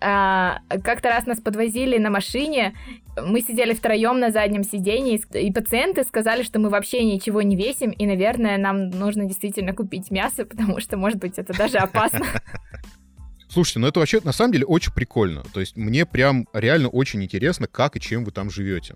А, 0.01 0.61
как-то 0.83 1.09
раз 1.09 1.25
нас 1.25 1.39
подвозили 1.39 1.97
на 1.97 2.09
машине, 2.09 2.73
мы 3.17 3.41
сидели 3.41 3.73
втроем 3.73 4.19
на 4.19 4.31
заднем 4.31 4.63
сидении, 4.63 5.21
и 5.33 5.51
пациенты 5.51 6.03
сказали, 6.03 6.43
что 6.43 6.59
мы 6.59 6.69
вообще 6.69 7.03
ничего 7.03 7.41
не 7.41 7.55
весим, 7.55 7.91
и, 7.91 8.05
наверное, 8.05 8.57
нам 8.57 8.89
нужно 8.89 9.25
действительно 9.25 9.73
купить 9.73 10.11
мясо, 10.11 10.45
потому 10.49 10.79
что, 10.79 10.97
может 10.97 11.19
быть, 11.19 11.37
это 11.37 11.53
даже 11.57 11.77
опасно. 11.77 12.25
Слушайте, 13.49 13.79
ну 13.79 13.87
это 13.87 13.99
вообще 13.99 14.21
на 14.23 14.31
самом 14.31 14.53
деле 14.53 14.65
очень 14.65 14.93
прикольно. 14.93 15.43
То 15.53 15.59
есть 15.59 15.75
мне 15.75 16.05
прям 16.05 16.47
реально 16.53 16.87
очень 16.89 17.23
интересно, 17.23 17.65
как 17.65 17.95
и 17.95 17.99
чем 17.99 18.23
вы 18.23 18.31
там 18.31 18.51
живете. 18.51 18.95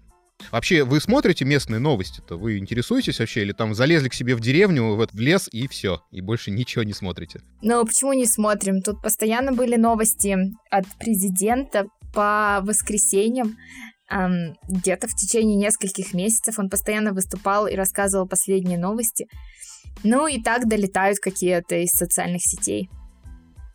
Вообще, 0.51 0.83
вы 0.83 0.99
смотрите 0.99 1.45
местные 1.45 1.79
новости-то? 1.79 2.37
Вы 2.37 2.57
интересуетесь 2.57 3.19
вообще? 3.19 3.41
Или 3.41 3.53
там 3.53 3.73
залезли 3.73 4.09
к 4.09 4.13
себе 4.13 4.35
в 4.35 4.39
деревню, 4.39 4.95
в, 4.95 5.07
в 5.11 5.19
лес, 5.19 5.49
и 5.51 5.67
все, 5.67 6.01
и 6.11 6.21
больше 6.21 6.51
ничего 6.51 6.83
не 6.83 6.93
смотрите? 6.93 7.41
Ну, 7.61 7.85
почему 7.85 8.13
не 8.13 8.25
смотрим? 8.25 8.81
Тут 8.81 9.01
постоянно 9.01 9.51
были 9.51 9.75
новости 9.75 10.37
от 10.69 10.85
президента 10.99 11.85
по 12.13 12.59
воскресеньям. 12.63 13.57
Эм, 14.09 14.55
где-то 14.67 15.07
в 15.07 15.15
течение 15.15 15.55
нескольких 15.55 16.13
месяцев 16.13 16.59
он 16.59 16.69
постоянно 16.69 17.13
выступал 17.13 17.67
и 17.67 17.75
рассказывал 17.75 18.27
последние 18.27 18.77
новости. 18.77 19.27
Ну 20.03 20.27
и 20.27 20.41
так 20.41 20.67
долетают 20.67 21.19
какие-то 21.19 21.75
из 21.75 21.91
социальных 21.91 22.41
сетей. 22.43 22.89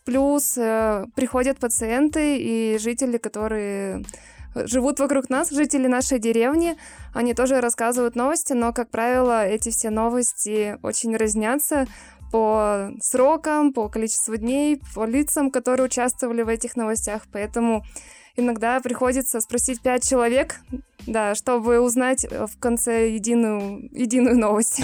Плюс 0.04 0.56
э, 0.56 1.04
приходят 1.16 1.58
пациенты 1.58 2.38
и 2.38 2.78
жители, 2.78 3.18
которые 3.18 4.04
живут 4.66 5.00
вокруг 5.00 5.28
нас, 5.30 5.50
жители 5.50 5.86
нашей 5.86 6.18
деревни, 6.18 6.76
они 7.14 7.34
тоже 7.34 7.60
рассказывают 7.60 8.16
новости, 8.16 8.52
но, 8.52 8.72
как 8.72 8.90
правило, 8.90 9.46
эти 9.46 9.70
все 9.70 9.90
новости 9.90 10.78
очень 10.82 11.16
разнятся 11.16 11.86
по 12.30 12.90
срокам, 13.00 13.72
по 13.72 13.88
количеству 13.88 14.36
дней, 14.36 14.80
по 14.94 15.06
лицам, 15.06 15.50
которые 15.50 15.86
участвовали 15.86 16.42
в 16.42 16.48
этих 16.48 16.76
новостях. 16.76 17.22
Поэтому 17.32 17.84
иногда 18.36 18.80
приходится 18.80 19.40
спросить 19.40 19.80
пять 19.80 20.08
человек, 20.08 20.56
да, 21.06 21.34
чтобы 21.34 21.80
узнать 21.80 22.26
в 22.30 22.58
конце 22.58 23.10
единую, 23.10 23.88
единую 23.92 24.38
новость. 24.38 24.82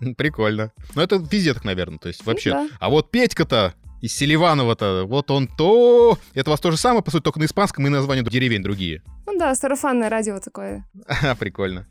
Прикольно. 0.16 0.72
Ну, 0.94 1.02
это 1.02 1.16
везде 1.16 1.54
так, 1.54 1.64
наверное, 1.64 1.98
то 1.98 2.08
есть 2.08 2.24
вообще. 2.24 2.50
Да. 2.50 2.68
А 2.78 2.90
вот 2.90 3.10
Петька-то 3.10 3.74
из 4.00 4.14
Селиванова-то, 4.14 5.04
вот 5.06 5.30
он 5.30 5.48
то... 5.48 6.18
Это 6.34 6.50
у 6.50 6.52
вас 6.52 6.60
то 6.60 6.70
же 6.70 6.76
самое, 6.76 7.02
по 7.02 7.10
сути, 7.10 7.22
только 7.22 7.38
на 7.38 7.44
испанском 7.44 7.86
и 7.86 7.90
названия 7.90 8.22
деревень 8.22 8.62
другие. 8.62 9.02
Ну 9.26 9.38
да, 9.38 9.54
сарафанное 9.54 10.08
радио 10.08 10.38
такое. 10.38 10.84
Прикольно. 11.38 11.86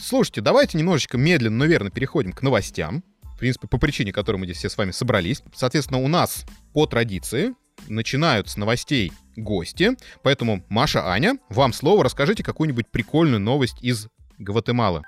Слушайте, 0.00 0.40
давайте 0.40 0.78
немножечко 0.78 1.18
медленно, 1.18 1.58
но 1.58 1.64
верно 1.66 1.90
переходим 1.90 2.32
к 2.32 2.42
новостям. 2.42 3.04
В 3.34 3.38
принципе, 3.38 3.68
по 3.68 3.78
причине, 3.78 4.12
которой 4.12 4.36
мы 4.38 4.46
здесь 4.46 4.56
все 4.56 4.68
с 4.68 4.76
вами 4.76 4.90
собрались. 4.90 5.42
Соответственно, 5.54 6.00
у 6.00 6.08
нас 6.08 6.44
по 6.72 6.86
традиции 6.86 7.54
начинают 7.86 8.48
с 8.48 8.56
новостей 8.56 9.12
гости. 9.36 9.96
Поэтому, 10.22 10.64
Маша, 10.68 11.08
Аня, 11.08 11.38
вам 11.48 11.72
слово. 11.72 12.04
Расскажите 12.04 12.42
какую-нибудь 12.42 12.88
прикольную 12.88 13.40
новость 13.40 13.76
из 13.82 14.08
Гватемалы. 14.38 15.02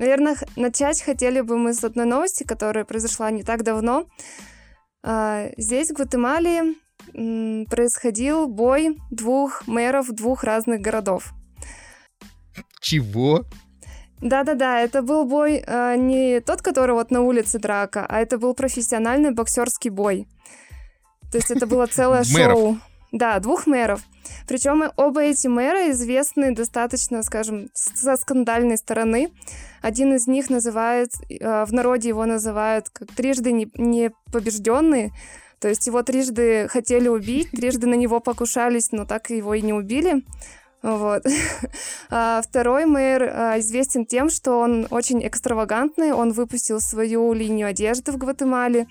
Наверное, 0.00 0.34
начать 0.56 1.02
хотели 1.02 1.42
бы 1.42 1.58
мы 1.58 1.74
с 1.74 1.84
одной 1.84 2.06
новости, 2.06 2.42
которая 2.42 2.86
произошла 2.86 3.30
не 3.30 3.42
так 3.42 3.62
давно. 3.62 4.06
А, 5.02 5.50
здесь, 5.58 5.90
в 5.90 5.92
Гватемале, 5.92 6.74
происходил 7.12 8.48
бой 8.48 8.96
двух 9.10 9.66
мэров 9.66 10.08
двух 10.08 10.42
разных 10.42 10.80
городов. 10.80 11.34
Чего? 12.80 13.44
Да-да-да, 14.22 14.80
это 14.80 15.02
был 15.02 15.26
бой 15.26 15.62
э, 15.66 15.96
не 15.96 16.40
тот, 16.40 16.62
который 16.62 16.92
вот 16.92 17.10
на 17.10 17.20
улице 17.20 17.58
драка, 17.58 18.06
а 18.08 18.20
это 18.20 18.38
был 18.38 18.54
профессиональный 18.54 19.32
боксерский 19.32 19.90
бой. 19.90 20.26
То 21.30 21.36
есть 21.36 21.50
это 21.50 21.66
было 21.66 21.86
целое 21.90 22.24
шоу. 22.24 22.78
Да, 23.12 23.38
двух 23.40 23.66
мэров. 23.66 24.00
Причем 24.46 24.84
оба 24.96 25.22
эти 25.22 25.48
мэра 25.48 25.90
известны 25.90 26.54
достаточно, 26.54 27.22
скажем, 27.22 27.68
со 27.74 28.16
скандальной 28.16 28.78
стороны. 28.78 29.32
Один 29.82 30.14
из 30.14 30.26
них 30.26 30.50
называют, 30.50 31.10
э, 31.28 31.64
в 31.64 31.72
народе 31.72 32.08
его 32.08 32.24
называют 32.26 32.88
как 32.90 33.08
трижды 33.12 33.52
непобежденный. 33.52 35.12
То 35.58 35.68
есть 35.68 35.86
его 35.86 36.02
трижды 36.02 36.68
хотели 36.68 37.08
убить, 37.08 37.50
трижды 37.52 37.86
на 37.86 37.94
него 37.94 38.20
покушались, 38.20 38.92
но 38.92 39.04
так 39.04 39.30
его 39.30 39.54
и 39.54 39.62
не 39.62 39.72
убили. 39.72 40.24
Вот. 40.82 41.24
А 42.12 42.42
второй 42.42 42.86
мэр 42.86 43.22
а, 43.22 43.58
известен 43.60 44.04
тем, 44.04 44.30
что 44.30 44.58
он 44.58 44.88
очень 44.90 45.24
экстравагантный, 45.26 46.12
он 46.12 46.32
выпустил 46.32 46.80
свою 46.80 47.32
линию 47.32 47.68
одежды 47.68 48.10
в 48.10 48.16
Гватемале, 48.16 48.88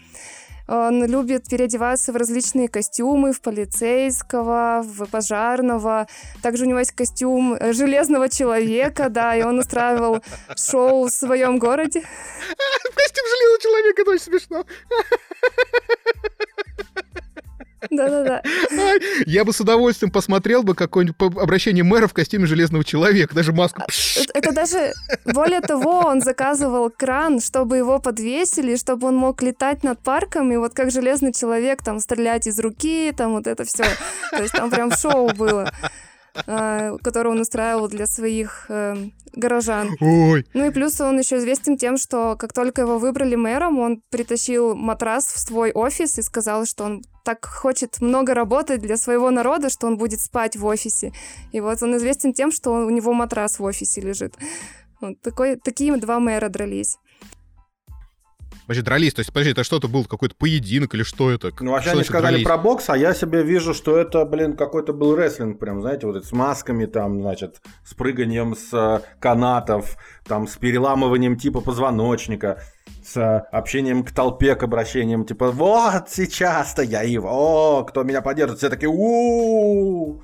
он 0.70 1.04
любит 1.06 1.50
переодеваться 1.50 2.14
в 2.14 2.16
различные 2.16 2.68
костюмы, 2.68 3.34
в 3.34 3.42
полицейского, 3.42 4.84
в 4.84 5.08
пожарного. 5.08 6.08
Также 6.44 6.66
у 6.66 6.68
него 6.68 6.80
есть 6.80 6.92
костюм 6.92 7.58
железного 7.74 8.30
человека, 8.30 9.10
да, 9.10 9.36
и 9.36 9.42
он 9.42 9.58
устраивал 9.58 10.22
шоу 10.56 11.08
в 11.08 11.10
своем 11.10 11.58
городе. 11.58 12.02
Костюм 12.96 13.26
железного 13.26 13.62
человека, 13.62 14.02
это 14.04 14.12
очень 14.12 14.24
смешно. 14.24 14.66
Да-да-да. 17.90 18.42
Я 19.26 19.46
бы 19.46 19.54
с 19.54 19.62
удовольствием 19.62 20.12
посмотрел 20.12 20.64
бы 20.64 20.76
какое-нибудь 20.76 21.16
обращение 21.38 21.84
мэра 21.84 22.08
в 22.08 22.14
костюме 22.14 22.46
железного 22.46 22.84
человека, 22.84 23.36
даже 23.36 23.54
маску. 23.54 23.82
А, 23.82 23.86
это 24.34 24.52
даже, 24.52 24.94
более 25.26 25.62
того, 25.62 26.00
он 26.06 26.22
заказывал 26.22 26.90
кран, 26.90 27.40
чтобы 27.40 27.78
его 27.78 28.00
подвесили, 28.00 28.76
чтобы 28.76 29.08
он 29.08 29.16
мог 29.16 29.42
летать 29.42 29.84
над 29.84 30.00
парком, 30.00 30.52
и 30.52 30.58
вот 30.58 30.74
как 30.74 30.92
железный 30.92 31.34
человек 31.34 31.84
там 31.84 32.00
стрелять 32.00 32.48
из 32.48 32.60
руки, 32.60 33.14
там 33.16 33.34
вот 33.34 33.48
это 33.48 33.64
все. 33.64 33.86
То 34.32 34.42
есть 34.42 34.54
там 34.54 34.70
прям 34.70 34.92
шоу 34.92 35.34
было. 35.34 35.72
А, 36.48 36.98
который 37.04 37.32
он 37.32 37.40
устраивал 37.42 37.88
для 37.88 38.06
своих 38.06 38.66
э, 38.70 38.96
горожан. 39.34 39.96
Ой. 40.00 40.46
Ну 40.54 40.68
и 40.68 40.72
плюс 40.72 41.00
он 41.02 41.20
еще 41.20 41.38
известен 41.38 41.78
тем, 41.78 41.98
что 41.98 42.36
как 42.38 42.54
только 42.54 42.82
его 42.82 43.00
выбрали 43.00 43.36
мэром, 43.36 43.80
он 43.80 44.02
притащил 44.10 44.76
матрас 44.76 45.26
в 45.26 45.40
свой 45.40 45.72
офис 45.72 46.18
и 46.18 46.22
сказал, 46.22 46.66
что 46.66 46.86
он 46.86 47.02
так 47.30 47.46
хочет 47.46 48.02
много 48.02 48.34
работать 48.34 48.82
для 48.82 48.98
своего 48.98 49.30
народа, 49.30 49.70
что 49.70 49.86
он 49.86 49.98
будет 49.98 50.20
спать 50.20 50.56
в 50.56 50.66
офисе. 50.66 51.12
И 51.52 51.62
вот 51.62 51.84
он 51.84 51.96
известен 51.98 52.34
тем, 52.34 52.52
что 52.52 52.72
у 52.72 52.90
него 52.90 53.14
матрас 53.14 53.60
в 53.60 53.64
офисе 53.64 54.02
лежит. 54.02 54.34
Вот 55.00 55.22
такой, 55.22 55.56
такие 55.58 55.96
два 55.98 56.20
мэра 56.20 56.50
дрались. 56.50 56.98
Вообще 58.70 58.84
дрались, 58.84 59.16
то 59.16 59.22
есть, 59.22 59.34
подожди, 59.34 59.54
это 59.54 59.64
что-то 59.64 59.88
был 59.88 60.06
какой-то 60.06 60.36
поединок 60.36 60.94
или 60.94 61.02
что 61.02 61.32
это? 61.32 61.52
Ну, 61.60 61.72
вообще 61.72 61.90
что 61.90 61.98
они 61.98 62.06
сказали 62.06 62.34
дрались? 62.34 62.46
про 62.46 62.58
бокс, 62.60 62.88
а 62.92 62.96
я 62.96 63.16
себе 63.16 63.42
вижу, 63.42 63.74
что 63.74 63.98
это, 63.98 64.24
блин, 64.26 64.56
какой-то 64.56 64.94
был 64.94 65.16
рестлинг, 65.16 65.58
прям, 65.58 65.82
знаете, 65.82 66.06
вот 66.06 66.24
с 66.24 66.32
масками 66.32 66.86
там, 66.86 67.20
значит, 67.20 67.64
с 67.84 67.96
прыганием 67.96 68.56
с 68.56 68.72
э, 68.72 69.00
канатов, 69.20 69.98
там, 70.24 70.48
с 70.48 70.56
переламыванием 70.58 71.36
типа 71.36 71.62
позвоночника, 71.62 72.62
с 73.04 73.18
э, 73.18 73.40
общением 73.52 74.04
к 74.04 74.12
толпе, 74.12 74.54
к 74.54 74.62
обращениям, 74.62 75.26
типа, 75.26 75.50
вот 75.50 76.08
сейчас-то 76.08 76.84
я 76.84 77.02
его, 77.02 77.84
кто 77.86 78.04
меня 78.04 78.22
поддержит, 78.22 78.60
все 78.60 78.70
такие, 78.70 78.92
у 78.94 80.22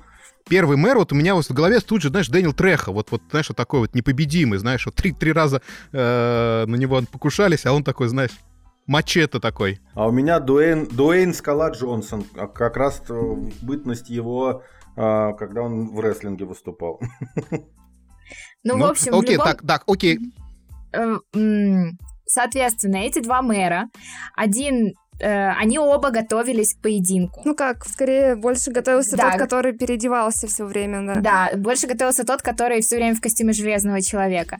первый 0.48 0.76
мэр, 0.76 0.98
вот 0.98 1.12
у 1.12 1.14
меня 1.14 1.34
вот 1.34 1.46
в 1.46 1.52
голове 1.52 1.80
тут 1.80 2.02
же, 2.02 2.08
знаешь, 2.08 2.28
Дэниел 2.28 2.52
Треха, 2.52 2.92
вот, 2.92 3.10
вот 3.10 3.22
знаешь, 3.30 3.48
вот 3.48 3.56
такой 3.56 3.80
вот 3.80 3.94
непобедимый, 3.94 4.58
знаешь, 4.58 4.86
вот 4.86 4.94
три, 4.94 5.12
три 5.12 5.32
раза 5.32 5.60
э, 5.92 6.64
на 6.66 6.76
него 6.76 7.00
покушались, 7.10 7.66
а 7.66 7.72
он 7.72 7.84
такой, 7.84 8.08
знаешь, 8.08 8.30
Мачете 8.86 9.40
такой. 9.40 9.80
А 9.94 10.06
у 10.06 10.12
меня 10.12 10.38
Дуэйн, 10.38 10.86
Дуэйн 10.86 11.34
Скала 11.34 11.70
Джонсон. 11.70 12.24
А 12.36 12.46
как 12.46 12.76
раз 12.76 13.02
бытность 13.60 14.08
его, 14.10 14.62
а, 14.96 15.32
когда 15.32 15.62
он 15.62 15.88
в 15.92 15.98
рестлинге 15.98 16.44
выступал. 16.44 17.00
Ну, 18.62 18.74
в 18.74 18.78
Ну, 18.78 18.86
общем, 18.86 19.10
в 19.12 19.18
окей, 19.18 19.32
любом- 19.34 19.46
так, 19.46 19.62
так, 19.66 19.82
окей. 19.88 20.20
Э, 20.92 21.16
м, 21.34 21.98
Соответственно, 22.28 22.96
эти 22.96 23.20
два 23.20 23.40
мэра, 23.42 23.86
один, 24.36 24.94
э, 25.20 25.50
они 25.50 25.78
оба 25.78 26.10
готовились 26.10 26.74
к 26.74 26.80
поединку. 26.80 27.42
Ну 27.44 27.54
как, 27.54 27.84
скорее 27.86 28.36
больше 28.36 28.70
готовился 28.70 29.16
Да. 29.16 29.30
тот, 29.30 29.40
который 29.40 29.72
переодевался 29.72 30.46
все 30.46 30.64
время, 30.64 31.14
да. 31.14 31.20
Да, 31.20 31.50
больше 31.56 31.86
готовился 31.86 32.24
тот, 32.24 32.42
который 32.42 32.80
все 32.80 32.96
время 32.96 33.14
в 33.14 33.20
костюме 33.20 33.52
железного 33.52 34.00
человека. 34.00 34.58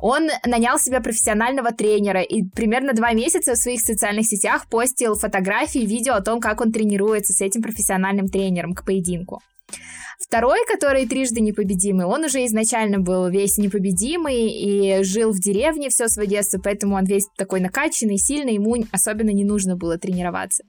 Он 0.00 0.28
нанял 0.46 0.78
себе 0.78 1.00
профессионального 1.00 1.72
тренера 1.72 2.22
и 2.22 2.42
примерно 2.42 2.92
два 2.92 3.12
месяца 3.12 3.54
в 3.54 3.58
своих 3.58 3.80
социальных 3.80 4.26
сетях 4.26 4.66
постил 4.68 5.14
фотографии, 5.14 5.80
видео 5.86 6.14
о 6.14 6.20
том, 6.20 6.40
как 6.40 6.60
он 6.60 6.72
тренируется 6.72 7.32
с 7.32 7.40
этим 7.40 7.62
профессиональным 7.62 8.28
тренером 8.28 8.74
к 8.74 8.84
поединку. 8.84 9.40
Второй, 10.26 10.60
который 10.66 11.06
трижды 11.06 11.40
непобедимый, 11.40 12.06
он 12.06 12.24
уже 12.24 12.46
изначально 12.46 12.98
был 12.98 13.28
весь 13.28 13.58
непобедимый 13.58 14.48
и 14.48 15.02
жил 15.02 15.32
в 15.32 15.38
деревне 15.38 15.90
все 15.90 16.08
свое 16.08 16.26
детство, 16.26 16.58
поэтому 16.58 16.96
он 16.96 17.04
весь 17.04 17.26
такой 17.36 17.60
накачанный, 17.60 18.16
сильный, 18.16 18.54
ему 18.54 18.74
особенно 18.90 19.28
не 19.30 19.44
нужно 19.44 19.76
было 19.76 19.98
тренироваться. 19.98 20.64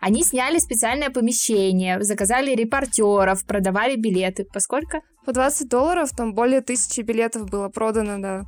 Они 0.00 0.24
сняли 0.24 0.58
специальное 0.58 1.10
помещение, 1.10 2.02
заказали 2.02 2.54
репортеров, 2.54 3.44
продавали 3.44 3.96
билеты. 3.96 4.46
Поскольку? 4.50 5.02
По 5.26 5.32
20 5.32 5.68
долларов 5.68 6.10
там 6.16 6.32
более 6.32 6.62
тысячи 6.62 7.02
билетов 7.02 7.50
было 7.50 7.68
продано, 7.68 8.18
да. 8.18 8.44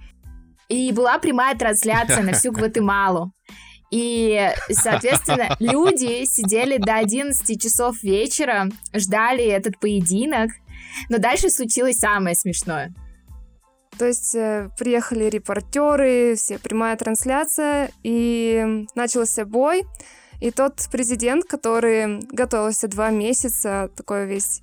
И 0.71 0.91
была 0.91 1.19
прямая 1.19 1.55
трансляция 1.57 2.23
на 2.23 2.33
всю 2.33 2.51
Гватемалу. 2.57 3.33
И, 3.91 4.51
соответственно, 4.71 5.57
люди 5.61 6.25
сидели 6.25 6.79
до 6.79 6.97
11 6.97 7.63
часов 7.63 8.03
вечера, 8.03 8.69
ждали 8.95 9.45
этот 9.45 9.79
поединок. 9.79 10.51
Но 11.09 11.19
дальше 11.19 11.51
случилось 11.51 11.99
самое 11.99 12.35
смешное. 12.35 12.95
То 13.99 14.07
есть 14.07 14.35
э, 14.35 14.69
приехали 14.79 15.25
репортеры, 15.25 16.35
все 16.37 16.59
прямая 16.59 16.97
трансляция, 16.97 17.91
и 18.03 18.87
начался 18.95 19.45
бой. 19.45 19.85
И 20.41 20.51
тот 20.51 20.87
президент, 20.93 21.45
который 21.45 22.21
готовился 22.31 22.89
два 22.89 23.11
месяца, 23.11 23.91
такой 23.97 24.27
весь 24.27 24.61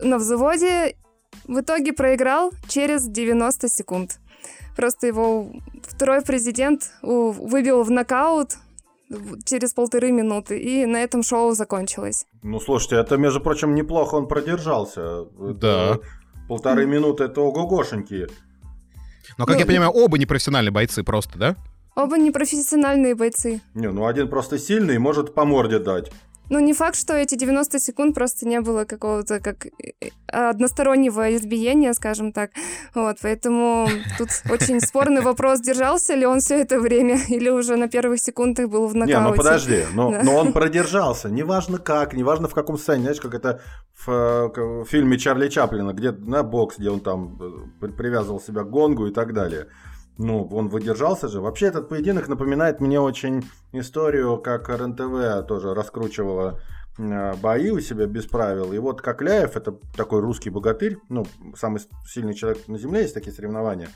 на 0.00 0.16
взводе, 0.16 0.96
в 1.44 1.60
итоге 1.60 1.92
проиграл 1.92 2.52
через 2.68 3.06
90 3.06 3.68
секунд. 3.68 4.18
Просто 4.76 5.06
его 5.06 5.52
второй 5.82 6.22
президент 6.22 6.92
выбил 7.02 7.82
в 7.82 7.90
нокаут 7.90 8.56
через 9.44 9.74
полторы 9.74 10.10
минуты, 10.10 10.58
и 10.58 10.86
на 10.86 11.02
этом 11.02 11.22
шоу 11.22 11.52
закончилось. 11.52 12.26
Ну, 12.42 12.60
слушайте, 12.60 12.96
это, 12.96 13.16
между 13.18 13.40
прочим, 13.40 13.74
неплохо 13.74 14.14
он 14.14 14.26
продержался. 14.26 15.26
Это 15.38 15.54
Да. 15.54 15.98
Полторы 16.48 16.86
минуты 16.86 17.24
это 17.24 17.40
ого-гошеньки. 17.40 18.26
Но, 19.38 19.46
как 19.46 19.54
Ну, 19.54 19.60
я 19.60 19.66
понимаю, 19.66 19.90
оба 19.90 20.18
непрофессиональные 20.18 20.72
бойцы 20.72 21.02
просто, 21.02 21.38
да? 21.38 21.56
Оба 21.94 22.16
непрофессиональные 22.18 23.14
бойцы. 23.14 23.60
Не, 23.74 23.90
ну 23.90 24.06
один 24.06 24.28
просто 24.28 24.58
сильный 24.58 24.94
и 24.94 24.98
может 24.98 25.34
по 25.34 25.44
морде 25.44 25.78
дать. 25.78 26.10
Ну, 26.50 26.60
не 26.60 26.74
факт, 26.74 26.96
что 26.96 27.14
эти 27.14 27.34
90 27.34 27.78
секунд 27.78 28.14
просто 28.14 28.46
не 28.46 28.60
было 28.60 28.84
какого-то 28.84 29.40
как 29.40 29.66
э, 29.66 29.70
одностороннего 30.28 31.34
избиения, 31.36 31.94
скажем 31.94 32.32
так. 32.32 32.50
Вот, 32.94 33.16
поэтому 33.22 33.88
тут 34.18 34.28
очень 34.50 34.80
спорный 34.80 35.22
вопрос, 35.22 35.60
держался 35.60 36.14
ли 36.14 36.26
он 36.26 36.40
все 36.40 36.60
это 36.60 36.78
время 36.80 37.18
или 37.28 37.48
уже 37.48 37.76
на 37.76 37.88
первых 37.88 38.20
секундах 38.20 38.68
был 38.68 38.86
в 38.86 38.94
нокауте. 38.94 39.18
Не, 39.18 39.28
ну 39.28 39.34
подожди, 39.34 39.84
но, 39.94 40.10
Да. 40.10 40.22
но 40.22 40.36
он 40.36 40.52
продержался. 40.52 41.30
Неважно 41.30 41.78
как, 41.78 42.12
неважно 42.14 42.48
в 42.48 42.54
каком 42.54 42.76
состоянии. 42.76 43.04
Знаешь, 43.04 43.20
как 43.20 43.34
это 43.34 43.60
в, 44.04 44.10
э, 44.10 44.82
в 44.82 44.84
фильме 44.86 45.18
Чарли 45.18 45.48
Чаплина, 45.48 45.92
где 45.92 46.12
на 46.12 46.42
бокс, 46.42 46.76
где 46.78 46.90
он 46.90 47.00
там 47.00 47.38
э, 47.40 47.50
при- 47.80 47.92
привязывал 47.92 48.40
себя 48.40 48.62
к 48.64 48.70
гонгу 48.70 49.06
и 49.06 49.12
так 49.12 49.32
далее. 49.32 49.68
Ну, 50.22 50.46
он 50.52 50.68
выдержался 50.68 51.26
же. 51.26 51.40
Вообще 51.40 51.66
этот 51.66 51.88
поединок 51.88 52.28
напоминает 52.28 52.80
мне 52.80 53.00
очень 53.00 53.44
историю, 53.72 54.38
как 54.38 54.68
РНТВ 54.68 55.46
тоже 55.48 55.74
раскручивала 55.74 56.60
э, 56.96 57.34
бои 57.42 57.70
у 57.70 57.80
себя 57.80 58.06
без 58.06 58.26
правил. 58.26 58.72
И 58.72 58.78
вот 58.78 59.02
Кокляев, 59.02 59.56
это 59.56 59.72
такой 59.96 60.20
русский 60.20 60.50
богатырь, 60.50 60.98
ну, 61.08 61.26
самый 61.56 61.80
сильный 62.06 62.34
человек 62.34 62.68
на 62.68 62.78
земле, 62.78 63.02
есть 63.02 63.14
такие 63.14 63.32
соревнования, 63.32 63.88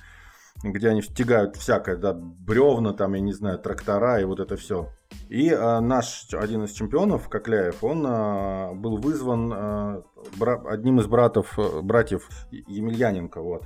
где 0.65 0.89
они 0.89 1.01
тягают 1.01 1.55
всякое, 1.55 1.97
да, 1.97 2.13
бревна, 2.13 2.93
там, 2.93 3.15
я 3.15 3.21
не 3.21 3.33
знаю, 3.33 3.61
трактора 3.61 4.21
и 4.21 4.25
вот 4.25 4.41
это 4.41 4.57
все. 4.57 4.89
И 5.29 5.51
э, 5.51 5.81
наш 5.81 6.27
один 6.33 6.65
из 6.65 6.73
чемпионов, 6.73 7.29
Кокляев, 7.29 7.85
он 7.85 8.05
э, 8.05 8.75
был 8.75 8.97
вызван 8.97 9.53
э, 9.55 10.03
бра- 10.39 10.63
одним 10.67 10.99
из 10.99 11.07
братов, 11.07 11.57
э, 11.57 11.83
братьев 11.83 12.29
Емельяненко, 12.51 13.41
вот. 13.41 13.63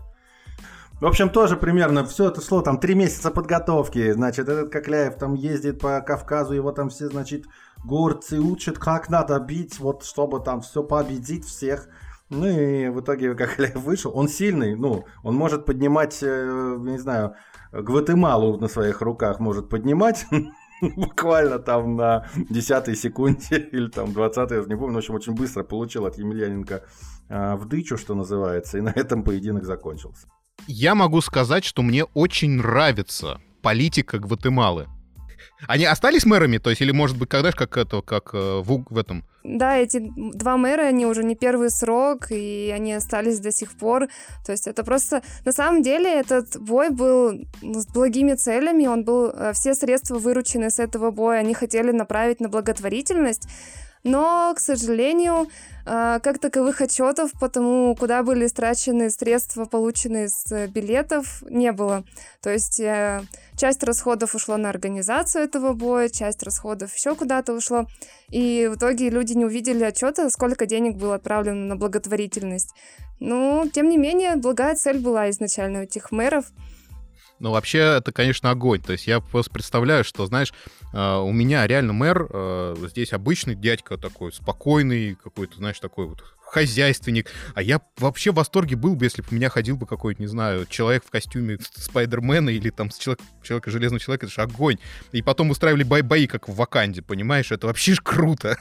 В 1.00 1.06
общем, 1.06 1.30
тоже 1.30 1.56
примерно 1.56 2.04
все 2.04 2.28
это 2.28 2.42
шло, 2.42 2.60
там 2.60 2.78
три 2.78 2.94
месяца 2.94 3.30
подготовки, 3.30 4.12
значит, 4.12 4.50
этот 4.50 4.70
Кокляев 4.70 5.16
там 5.16 5.32
ездит 5.32 5.80
по 5.80 5.98
Кавказу, 6.02 6.52
его 6.52 6.72
там 6.72 6.90
все, 6.90 7.08
значит, 7.08 7.46
горцы 7.82 8.38
учат, 8.38 8.78
как 8.78 9.08
надо 9.08 9.40
бить, 9.40 9.78
вот, 9.78 10.04
чтобы 10.04 10.40
там 10.40 10.60
все 10.60 10.82
победить 10.82 11.46
всех. 11.46 11.88
Ну 12.28 12.46
и 12.46 12.90
в 12.90 13.00
итоге 13.00 13.34
Кокляев 13.34 13.76
вышел, 13.76 14.12
он 14.14 14.28
сильный, 14.28 14.76
ну, 14.76 15.06
он 15.22 15.34
может 15.36 15.64
поднимать, 15.64 16.18
э, 16.22 16.76
не 16.78 16.98
знаю, 16.98 17.34
Гватемалу 17.72 18.58
на 18.58 18.68
своих 18.68 19.00
руках 19.00 19.40
может 19.40 19.70
поднимать, 19.70 20.26
буквально 20.82 21.58
там 21.60 21.96
на 21.96 22.26
10 22.36 22.98
секунде 22.98 23.56
или 23.72 23.88
там 23.88 24.12
20 24.12 24.50
я 24.50 24.58
не 24.64 24.76
помню, 24.76 24.96
в 24.96 24.98
общем, 24.98 25.14
очень 25.14 25.34
быстро 25.34 25.62
получил 25.62 26.04
от 26.04 26.18
Емельяненко 26.18 26.84
а, 27.30 27.56
в 27.56 27.66
дычу, 27.66 27.96
что 27.96 28.14
называется, 28.14 28.76
и 28.76 28.82
на 28.82 28.90
этом 28.90 29.24
поединок 29.24 29.64
закончился. 29.64 30.28
Я 30.66 30.94
могу 30.94 31.20
сказать, 31.20 31.64
что 31.64 31.82
мне 31.82 32.04
очень 32.04 32.52
нравится 32.52 33.40
политика 33.62 34.18
Гватемалы. 34.18 34.88
Они 35.66 35.84
остались 35.84 36.24
мэрами, 36.24 36.58
то 36.58 36.70
есть, 36.70 36.80
или, 36.82 36.90
может 36.90 37.18
быть, 37.18 37.28
когда 37.28 37.50
же 37.50 37.56
как 37.56 37.76
это, 37.76 38.00
как 38.00 38.30
э, 38.32 38.62
в, 38.64 38.84
в 38.88 38.98
этом... 38.98 39.24
Да, 39.42 39.76
эти 39.76 40.00
два 40.16 40.56
мэра, 40.56 40.82
они 40.82 41.06
уже 41.06 41.22
не 41.22 41.34
первый 41.34 41.70
срок, 41.70 42.30
и 42.30 42.72
они 42.74 42.94
остались 42.94 43.40
до 43.40 43.52
сих 43.52 43.72
пор. 43.72 44.08
То 44.44 44.52
есть 44.52 44.66
это 44.66 44.84
просто... 44.84 45.22
На 45.44 45.52
самом 45.52 45.82
деле 45.82 46.10
этот 46.20 46.58
бой 46.58 46.90
был 46.90 47.32
ну, 47.62 47.80
с 47.80 47.86
благими 47.86 48.34
целями, 48.34 48.86
он 48.86 49.04
был... 49.04 49.30
э, 49.30 49.52
Все 49.52 49.74
средства, 49.74 50.18
вырученные 50.18 50.70
с 50.70 50.78
этого 50.78 51.10
боя, 51.10 51.40
они 51.40 51.52
хотели 51.52 51.90
направить 51.92 52.40
на 52.40 52.48
благотворительность, 52.48 53.46
но, 54.02 54.54
к 54.56 54.60
сожалению, 54.60 55.48
как 55.84 56.38
таковых 56.38 56.80
отчетов 56.80 57.32
по 57.38 57.48
тому, 57.48 57.94
куда 57.96 58.22
были 58.22 58.46
истрачены 58.46 59.10
средства, 59.10 59.64
полученные 59.64 60.28
с 60.28 60.50
э, 60.52 60.66
билетов, 60.66 61.42
не 61.48 61.72
было. 61.72 62.04
То 62.42 62.50
есть 62.50 62.80
э, 62.80 63.22
часть 63.56 63.82
расходов 63.82 64.34
ушло 64.34 64.56
на 64.56 64.68
организацию 64.68 65.44
этого 65.44 65.72
боя, 65.72 66.08
часть 66.08 66.42
расходов 66.42 66.94
еще 66.94 67.14
куда-то 67.14 67.52
ушло. 67.52 67.86
И 68.30 68.68
в 68.70 68.76
итоге 68.76 69.10
люди 69.10 69.32
не 69.32 69.44
увидели 69.44 69.84
отчета, 69.84 70.30
сколько 70.30 70.66
денег 70.66 70.96
было 70.96 71.16
отправлено 71.16 71.66
на 71.66 71.76
благотворительность. 71.76 72.74
Ну, 73.18 73.68
тем 73.72 73.88
не 73.88 73.98
менее, 73.98 74.36
благая 74.36 74.74
цель 74.76 74.98
была 74.98 75.30
изначально 75.30 75.80
у 75.80 75.82
этих 75.82 76.10
мэров. 76.10 76.46
Ну, 77.38 77.52
вообще, 77.52 77.78
это, 77.78 78.12
конечно, 78.12 78.50
огонь. 78.50 78.82
То 78.82 78.92
есть 78.92 79.06
я 79.06 79.20
просто 79.20 79.50
представляю, 79.50 80.04
что, 80.04 80.26
знаешь, 80.26 80.52
э, 80.92 81.16
у 81.16 81.32
меня 81.32 81.66
реально 81.66 81.92
мэр 81.92 82.26
э, 82.30 82.76
здесь 82.88 83.12
обычный 83.12 83.54
дядька 83.54 83.96
такой, 83.96 84.32
спокойный, 84.32 85.14
какой-то, 85.14 85.56
знаешь, 85.56 85.78
такой 85.80 86.06
вот 86.06 86.22
хозяйственник. 86.50 87.30
А 87.54 87.62
я 87.62 87.80
вообще 87.98 88.32
в 88.32 88.34
восторге 88.34 88.76
был 88.76 88.96
бы, 88.96 89.04
если 89.04 89.22
бы 89.22 89.28
у 89.30 89.34
меня 89.34 89.48
ходил 89.48 89.76
бы 89.76 89.86
какой-то, 89.86 90.20
не 90.20 90.26
знаю, 90.26 90.66
человек 90.66 91.04
в 91.04 91.10
костюме 91.10 91.58
Спайдермена 91.60 92.50
или 92.50 92.70
там 92.70 92.90
с 92.90 92.98
человек, 92.98 93.20
человека 93.42 93.70
железного 93.70 94.00
человека, 94.00 94.26
это 94.26 94.34
же 94.34 94.42
огонь. 94.42 94.78
И 95.12 95.22
потом 95.22 95.50
устраивали 95.50 95.84
бой- 95.84 96.02
бои, 96.02 96.26
как 96.26 96.48
в 96.48 96.54
Ваканде, 96.54 97.02
понимаешь? 97.02 97.52
Это 97.52 97.66
вообще 97.68 97.94
ж 97.94 98.00
круто. 98.02 98.58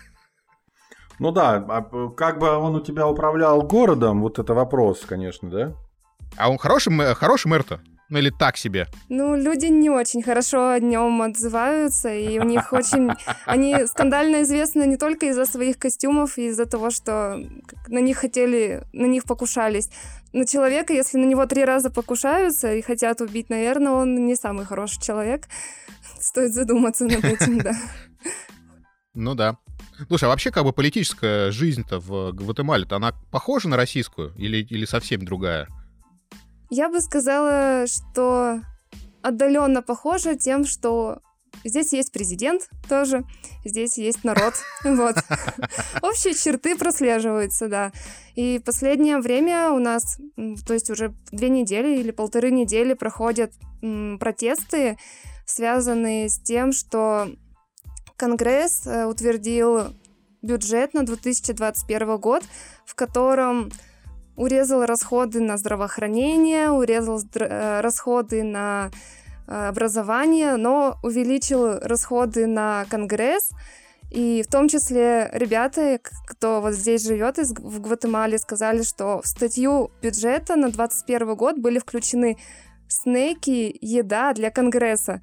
Ну 1.18 1.32
да, 1.32 1.56
а 1.68 2.10
как 2.12 2.39
бы 2.39 2.48
он 2.50 2.76
у 2.76 2.82
тебя 2.82 3.06
управлял 3.08 3.62
городом, 3.63 4.22
вот 4.22 4.39
это 4.39 4.54
вопрос, 4.54 5.02
конечно, 5.06 5.50
да? 5.50 5.74
А 6.38 6.50
он 6.50 6.58
хороший, 6.58 6.94
хороший 7.15 7.48
мэр-то? 7.48 7.82
Ну 8.10 8.17
или 8.17 8.32
так 8.32 8.58
себе? 8.58 8.88
Ну, 9.08 9.36
люди 9.36 9.67
не 9.67 9.89
очень 9.91 10.24
хорошо 10.24 10.72
о 10.72 10.80
нем 10.80 11.22
отзываются, 11.22 12.12
и 12.12 12.39
у 12.39 12.43
них 12.43 12.74
очень... 12.74 13.12
Они 13.45 13.86
скандально 13.86 14.41
известны 14.41 14.88
не 14.88 14.98
только 14.98 15.28
из-за 15.28 15.45
своих 15.45 15.78
костюмов, 15.78 16.38
и 16.39 16.48
из-за 16.48 16.65
того, 16.65 16.89
что 16.89 17.38
на 17.88 18.00
них 18.00 18.17
хотели, 18.17 18.84
на 18.93 19.06
них 19.06 19.26
покушались. 19.26 19.89
На 20.34 20.45
человека, 20.45 20.91
если 20.91 21.17
на 21.17 21.26
него 21.26 21.45
три 21.45 21.63
раза 21.63 21.91
покушаются 21.91 22.74
и 22.74 22.82
хотят 22.82 23.22
убить, 23.22 23.50
наверное, 23.50 23.91
он 23.91 24.26
не 24.26 24.36
самый 24.36 24.65
хороший 24.65 25.02
человек. 25.02 25.48
Стоит 26.19 26.54
задуматься 26.54 27.06
над 27.06 27.24
этим, 27.24 27.60
да. 27.60 27.74
Ну 29.13 29.36
да. 29.36 29.58
Слушай, 30.08 30.26
а 30.26 30.28
вообще 30.30 30.50
как 30.50 30.63
бы 30.63 30.74
политическая 30.74 31.52
жизнь-то 31.52 32.00
в 32.00 32.32
Гватемале-то, 32.32 32.95
она 32.95 33.13
похожа 33.32 33.69
на 33.69 33.78
российскую 33.78 34.34
или, 34.36 34.63
или 34.63 34.86
совсем 34.86 35.26
другая? 35.26 35.67
Я 36.69 36.89
бы 36.89 37.01
сказала, 37.01 37.86
что 37.88 38.62
отдаленно 39.21 39.82
похоже 39.82 40.36
тем, 40.36 40.65
что 40.65 41.21
Здесь 41.63 41.91
есть 41.91 42.12
президент 42.12 42.69
тоже, 42.88 43.25
здесь 43.65 43.97
есть 43.97 44.23
народ. 44.23 44.53
Вот. 44.84 45.15
Общие 46.01 46.34
черты 46.34 46.77
прослеживаются, 46.77 47.67
да. 47.67 47.91
И 48.36 48.62
последнее 48.63 49.19
время 49.19 49.71
у 49.71 49.79
нас, 49.79 50.17
то 50.65 50.73
есть 50.73 50.89
уже 50.89 51.13
две 51.32 51.49
недели 51.49 51.99
или 51.99 52.12
полторы 52.12 52.51
недели 52.51 52.93
проходят 52.93 53.51
протесты, 54.19 54.97
связанные 55.45 56.29
с 56.29 56.39
тем, 56.39 56.71
что 56.71 57.29
Конгресс 58.15 58.86
э, 58.86 59.05
утвердил 59.05 59.93
бюджет 60.41 60.93
на 60.93 61.05
2021 61.05 62.17
год, 62.17 62.43
в 62.86 62.95
котором 62.95 63.71
урезал 64.39 64.86
расходы 64.86 65.41
на 65.41 65.58
здравоохранение, 65.58 66.71
урезал 66.71 67.21
э, 67.36 67.82
расходы 67.82 68.43
на 68.43 68.89
э, 69.47 69.52
образование, 69.52 70.56
но 70.56 70.97
увеличил 71.04 71.80
расходы 71.80 72.47
на 72.47 72.86
Конгресс. 72.89 73.49
И 74.12 74.41
в 74.41 74.49
том 74.49 74.69
числе 74.69 75.30
ребята, 75.34 75.99
кто 76.25 76.62
вот 76.62 76.73
здесь 76.73 77.06
живет 77.06 77.38
в 77.38 77.82
Гватемале, 77.82 78.38
сказали, 78.38 78.82
что 78.84 79.21
в 79.21 79.28
статью 79.28 79.91
бюджета 80.02 80.56
на 80.56 80.69
2021 80.71 81.36
год 81.36 81.58
были 81.58 81.78
включены 81.78 82.38
снеки, 82.88 83.78
еда 83.82 84.34
для 84.34 84.52
Конгресса. 84.52 85.21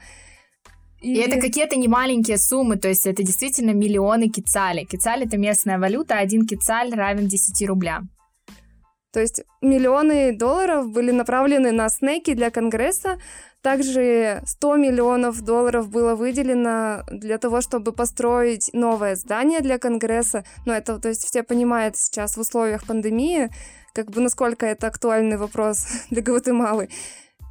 И... 1.01 1.15
и 1.15 1.19
это 1.19 1.41
какие-то 1.41 1.77
не 1.77 1.89
маленькие 1.89 2.37
суммы, 2.37 2.77
то 2.77 2.89
есть 2.89 3.07
это 3.07 3.23
действительно 3.23 3.71
миллионы 3.71 4.29
кицали. 4.29 4.85
Кицаль 4.85 5.25
это 5.25 5.39
местная 5.39 5.79
валюта, 5.79 6.19
один 6.19 6.47
кицаль 6.47 6.95
равен 6.95 7.29
10 7.29 7.67
рублям. 7.67 8.11
То 9.17 9.23
есть 9.23 9.45
миллионы 9.63 10.37
долларов 10.37 10.91
были 10.91 11.11
направлены 11.11 11.73
на 11.73 11.89
снеки 11.89 12.35
для 12.35 12.51
Конгресса. 12.51 13.19
Также 13.63 14.43
100 14.45 14.77
миллионов 14.77 15.41
долларов 15.41 15.89
было 15.89 16.15
выделено 16.15 17.03
для 17.11 17.39
того, 17.39 17.63
чтобы 17.63 17.93
построить 17.93 18.69
новое 18.75 19.17
здание 19.17 19.61
для 19.61 19.79
Конгресса. 19.79 20.45
Но 20.67 20.75
это, 20.75 20.99
то 20.99 21.09
есть 21.09 21.25
все 21.25 21.43
понимают 21.43 21.97
сейчас 21.97 22.37
в 22.37 22.41
условиях 22.41 22.87
пандемии, 22.87 23.49
как 23.95 24.11
бы 24.11 24.21
насколько 24.21 24.67
это 24.67 24.87
актуальный 24.87 25.39
вопрос 25.39 25.87
для 26.11 26.21
Гватемалы. 26.21 26.91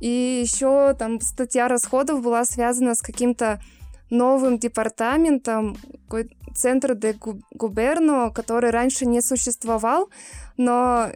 И 0.01 0.43
еще 0.43 0.93
там 0.93 1.19
статья 1.19 1.67
расходов 1.67 2.21
была 2.21 2.45
связана 2.45 2.93
с 2.93 3.01
каким-то 3.01 3.59
новым 4.11 4.59
департаментом, 4.59 5.77
центр 6.55 6.95
де 6.95 7.15
Губерно, 7.51 8.29
который 8.29 8.71
раньше 8.71 9.05
не 9.05 9.21
существовал, 9.21 10.09
но 10.57 11.11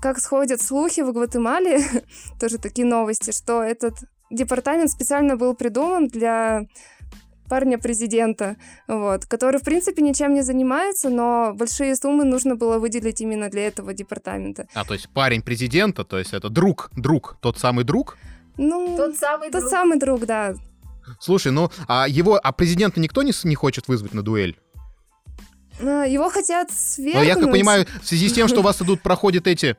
как 0.00 0.18
сходят 0.18 0.62
слухи 0.62 1.00
в 1.00 1.12
Гватемале, 1.12 1.80
тоже 2.40 2.58
такие 2.58 2.86
новости, 2.86 3.32
что 3.32 3.62
этот 3.62 3.94
департамент 4.30 4.90
специально 4.90 5.36
был 5.36 5.54
придуман 5.54 6.08
для 6.08 6.66
парня 7.48 7.78
президента, 7.78 8.56
вот, 8.86 9.24
который, 9.24 9.58
в 9.58 9.64
принципе, 9.64 10.02
ничем 10.02 10.34
не 10.34 10.42
занимается, 10.42 11.08
но 11.08 11.52
большие 11.54 11.96
суммы 11.96 12.24
нужно 12.24 12.56
было 12.56 12.78
выделить 12.78 13.20
именно 13.20 13.48
для 13.48 13.66
этого 13.66 13.94
департамента. 13.94 14.68
А, 14.74 14.84
то 14.84 14.94
есть 14.94 15.08
парень 15.08 15.42
президента, 15.42 16.04
то 16.04 16.18
есть 16.18 16.34
это 16.34 16.50
друг, 16.50 16.90
друг, 16.94 17.38
тот 17.40 17.58
самый 17.58 17.84
друг? 17.84 18.18
Ну, 18.58 18.96
тот 18.96 19.16
самый 19.16 19.50
тот 19.50 19.62
друг. 19.62 19.70
самый 19.70 19.98
друг, 19.98 20.26
да. 20.26 20.54
Слушай, 21.20 21.52
ну, 21.52 21.70
а 21.86 22.06
его, 22.06 22.38
а 22.42 22.52
президента 22.52 23.00
никто 23.00 23.22
не, 23.22 23.32
не 23.44 23.54
хочет 23.54 23.88
вызвать 23.88 24.12
на 24.12 24.22
дуэль? 24.22 24.58
А, 25.80 26.04
его 26.04 26.28
хотят 26.28 26.70
свергнуть. 26.70 27.14
Но 27.14 27.22
я 27.22 27.34
как 27.36 27.50
понимаю, 27.50 27.86
в 28.02 28.06
связи 28.06 28.28
с 28.28 28.32
тем, 28.32 28.48
что 28.48 28.60
у 28.60 28.62
вас 28.64 28.76
тут 28.76 29.00
проходят 29.02 29.46
эти 29.46 29.76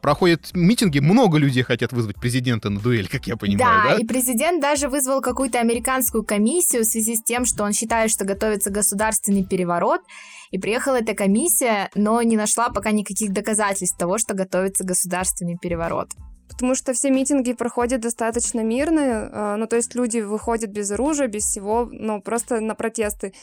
проходят 0.00 0.50
митинги, 0.54 0.98
много 0.98 1.38
людей 1.38 1.62
хотят 1.62 1.92
вызвать 1.92 2.16
президента 2.16 2.70
на 2.70 2.80
дуэль, 2.80 3.08
как 3.08 3.26
я 3.26 3.36
понимаю, 3.36 3.82
да? 3.84 3.96
Да, 3.96 4.02
и 4.02 4.04
президент 4.04 4.60
даже 4.60 4.88
вызвал 4.88 5.20
какую-то 5.20 5.60
американскую 5.60 6.24
комиссию 6.24 6.82
в 6.82 6.86
связи 6.86 7.14
с 7.14 7.22
тем, 7.22 7.44
что 7.44 7.64
он 7.64 7.72
считает, 7.72 8.10
что 8.10 8.24
готовится 8.24 8.70
государственный 8.70 9.44
переворот, 9.44 10.00
и 10.50 10.58
приехала 10.58 10.96
эта 10.96 11.14
комиссия, 11.14 11.90
но 11.94 12.20
не 12.22 12.36
нашла 12.36 12.70
пока 12.70 12.90
никаких 12.90 13.32
доказательств 13.32 13.96
того, 13.96 14.18
что 14.18 14.34
готовится 14.34 14.84
государственный 14.84 15.56
переворот 15.56 16.10
потому 16.48 16.74
что 16.74 16.94
все 16.94 17.10
митинги 17.10 17.52
проходят 17.52 18.00
достаточно 18.00 18.60
мирно, 18.60 19.28
а, 19.32 19.56
ну, 19.56 19.66
то 19.66 19.76
есть 19.76 19.94
люди 19.94 20.20
выходят 20.20 20.70
без 20.70 20.90
оружия, 20.90 21.26
без 21.26 21.44
всего, 21.44 21.88
ну, 21.90 22.22
просто 22.22 22.60
на 22.60 22.74
протесты. 22.74 23.34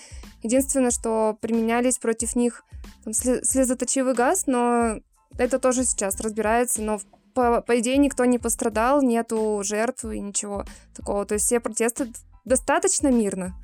Единственное, 0.41 0.89
что 0.89 1.37
применялись 1.39 1.99
против 1.99 2.35
них 2.35 2.63
там, 3.03 3.13
слезоточивый 3.13 4.15
газ, 4.15 4.47
но 4.47 4.99
это 5.37 5.59
тоже 5.59 5.83
сейчас 5.83 6.19
разбирается, 6.19 6.81
но 6.81 6.99
по, 7.33 7.61
по 7.61 7.79
идее 7.79 7.97
никто 7.97 8.25
не 8.25 8.39
пострадал, 8.39 9.01
нету 9.01 9.61
жертв 9.63 10.05
и 10.05 10.19
ничего 10.19 10.65
такого. 10.95 11.25
То 11.25 11.35
есть 11.35 11.45
все 11.45 11.59
протесты 11.59 12.11
достаточно 12.45 13.09
мирно. 13.09 13.55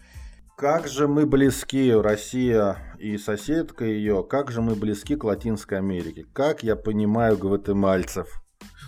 Как 0.58 0.88
же 0.90 1.08
мы 1.08 1.26
близки, 1.26 1.94
Россия 1.94 2.78
и 3.00 3.18
соседка 3.18 3.86
ее, 3.86 4.26
как 4.30 4.52
же 4.52 4.62
мы 4.62 4.76
близки 4.76 5.16
к 5.16 5.24
Латинской 5.24 5.78
Америке. 5.78 6.26
Как 6.34 6.64
я 6.64 6.76
понимаю 6.76 7.38
гватемальцев. 7.38 8.28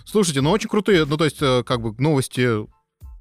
Слушайте, 0.04 0.42
ну 0.42 0.50
очень 0.50 0.68
крутые, 0.68 1.06
ну 1.06 1.16
то 1.16 1.24
есть 1.24 1.40
э, 1.40 1.62
как 1.64 1.80
бы 1.80 1.94
новости 1.96 2.66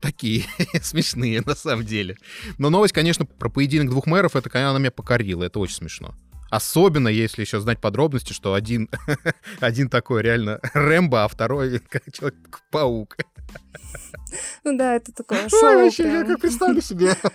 такие 0.02 0.44
смешные 0.82 1.42
на 1.46 1.56
самом 1.56 1.86
деле. 1.86 2.18
Но 2.58 2.70
новость, 2.70 2.94
конечно, 2.94 3.26
про 3.26 3.50
поединок 3.50 3.90
двух 3.90 4.06
мэров, 4.06 4.36
это, 4.36 4.50
конечно, 4.50 4.72
она 4.72 4.80
меня 4.80 4.92
покорила, 4.92 5.44
это 5.44 5.60
очень 5.60 5.76
смешно. 5.76 6.14
Особенно, 6.52 7.08
если 7.08 7.42
еще 7.42 7.62
знать 7.62 7.80
подробности, 7.80 8.34
что 8.34 8.54
один, 8.54 8.90
один 9.62 9.90
такой 9.90 10.22
реально 10.22 10.60
Рэмбо, 10.74 11.24
а 11.24 11.28
второй 11.30 11.80
как 11.90 12.04
Человек-паук. 12.12 13.16
Ну 14.64 14.78
да, 14.78 14.96
это 14.96 15.14
такое 15.14 15.50
шоу. 15.50 15.60
Ой, 15.64 15.84
вообще, 15.86 16.04
я 16.04 16.26
как 16.26 16.40
представлю 16.40 16.82
себе. 16.82 17.16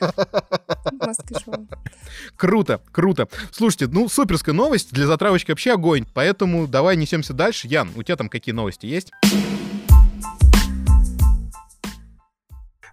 Круто, 2.36 2.80
круто. 2.92 3.28
Слушайте, 3.50 3.86
ну, 3.88 4.08
суперская 4.08 4.54
новость. 4.54 4.92
Для 4.92 5.06
затравочки 5.06 5.50
вообще 5.50 5.72
огонь. 5.72 6.06
Поэтому 6.14 6.66
давай 6.66 6.96
несемся 6.96 7.32
дальше. 7.32 7.68
Ян, 7.68 7.90
у 7.96 8.02
тебя 8.02 8.16
там 8.16 8.28
какие 8.28 8.54
новости 8.54 8.86
есть? 8.86 9.10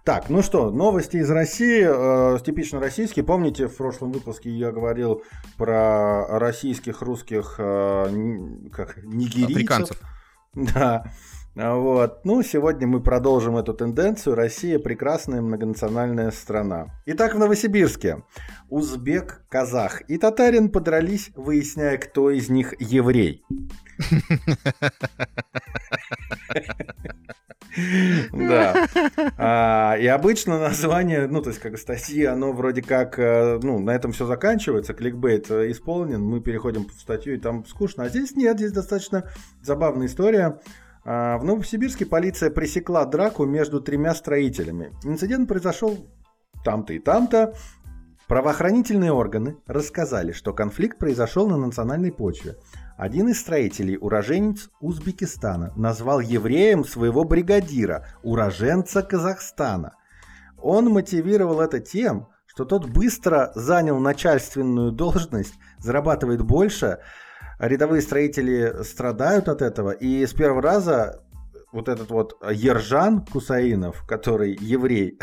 Так, 0.04 0.28
ну 0.28 0.42
что, 0.42 0.70
новости 0.70 1.16
из 1.16 1.30
России, 1.30 1.82
э, 1.82 2.38
типично 2.44 2.78
российские. 2.78 3.24
Помните, 3.24 3.68
в 3.68 3.76
прошлом 3.76 4.12
выпуске 4.12 4.50
я 4.50 4.70
говорил 4.70 5.22
про 5.56 6.38
российских, 6.38 7.00
русских, 7.00 7.54
э, 7.56 8.04
как, 8.70 9.02
нигерийцев? 9.02 9.50
Африканцев. 9.50 10.00
Да. 10.54 11.10
Вот. 11.54 12.24
Ну, 12.24 12.42
сегодня 12.42 12.88
мы 12.88 13.00
продолжим 13.00 13.56
эту 13.56 13.74
тенденцию. 13.74 14.34
Россия 14.34 14.80
прекрасная 14.80 15.40
многонациональная 15.40 16.32
страна. 16.32 16.86
Итак, 17.06 17.34
в 17.34 17.38
Новосибирске 17.38 18.24
узбек, 18.68 19.44
казах 19.48 20.02
и 20.08 20.18
татарин 20.18 20.68
подрались, 20.68 21.30
выясняя, 21.36 21.96
кто 21.96 22.30
из 22.30 22.48
них 22.48 22.74
еврей. 22.80 23.44
Да. 28.32 28.86
А, 29.36 29.96
и 29.98 30.06
обычно 30.06 30.58
название, 30.60 31.26
ну, 31.26 31.42
то 31.42 31.50
есть, 31.50 31.60
как 31.60 31.76
статьи, 31.78 32.24
оно 32.24 32.52
вроде 32.52 32.82
как, 32.82 33.18
э, 33.18 33.58
ну, 33.62 33.80
на 33.80 33.90
этом 33.90 34.12
все 34.12 34.26
заканчивается, 34.26 34.94
кликбейт 34.94 35.50
э, 35.50 35.72
исполнен, 35.72 36.22
мы 36.22 36.40
переходим 36.40 36.86
в 36.86 36.92
статью, 37.00 37.34
и 37.34 37.38
там 37.38 37.66
скучно. 37.66 38.04
А 38.04 38.08
здесь 38.08 38.36
нет, 38.36 38.58
здесь 38.58 38.70
достаточно 38.72 39.28
забавная 39.60 40.06
история. 40.06 40.60
А, 41.04 41.38
в 41.38 41.44
Новосибирске 41.44 42.06
полиция 42.06 42.50
пресекла 42.50 43.04
драку 43.04 43.44
между 43.44 43.80
тремя 43.80 44.14
строителями. 44.14 44.92
Инцидент 45.04 45.48
произошел 45.48 46.08
там-то 46.64 46.92
и 46.94 46.98
там-то. 46.98 47.54
Правоохранительные 48.26 49.12
органы 49.12 49.58
рассказали, 49.66 50.32
что 50.32 50.54
конфликт 50.54 50.98
произошел 50.98 51.46
на 51.46 51.58
национальной 51.58 52.10
почве. 52.10 52.56
Один 52.96 53.28
из 53.28 53.40
строителей, 53.40 53.98
уроженец 54.00 54.70
Узбекистана, 54.80 55.74
назвал 55.76 56.20
евреем 56.20 56.84
своего 56.84 57.24
бригадира, 57.24 58.06
уроженца 58.22 59.02
Казахстана. 59.02 59.96
Он 60.56 60.86
мотивировал 60.86 61.60
это 61.60 61.80
тем, 61.80 62.28
что 62.46 62.64
тот 62.64 62.88
быстро 62.88 63.52
занял 63.54 63.98
начальственную 63.98 64.92
должность, 64.92 65.54
зарабатывает 65.78 66.40
больше, 66.40 67.00
рядовые 67.68 68.02
строители 68.02 68.82
страдают 68.82 69.48
от 69.48 69.62
этого, 69.62 69.90
и 69.90 70.26
с 70.26 70.32
первого 70.32 70.62
раза 70.62 71.22
вот 71.72 71.88
этот 71.88 72.10
вот 72.10 72.36
Ержан 72.50 73.24
Кусаинов, 73.24 74.04
который 74.06 74.56
еврей, 74.60 75.18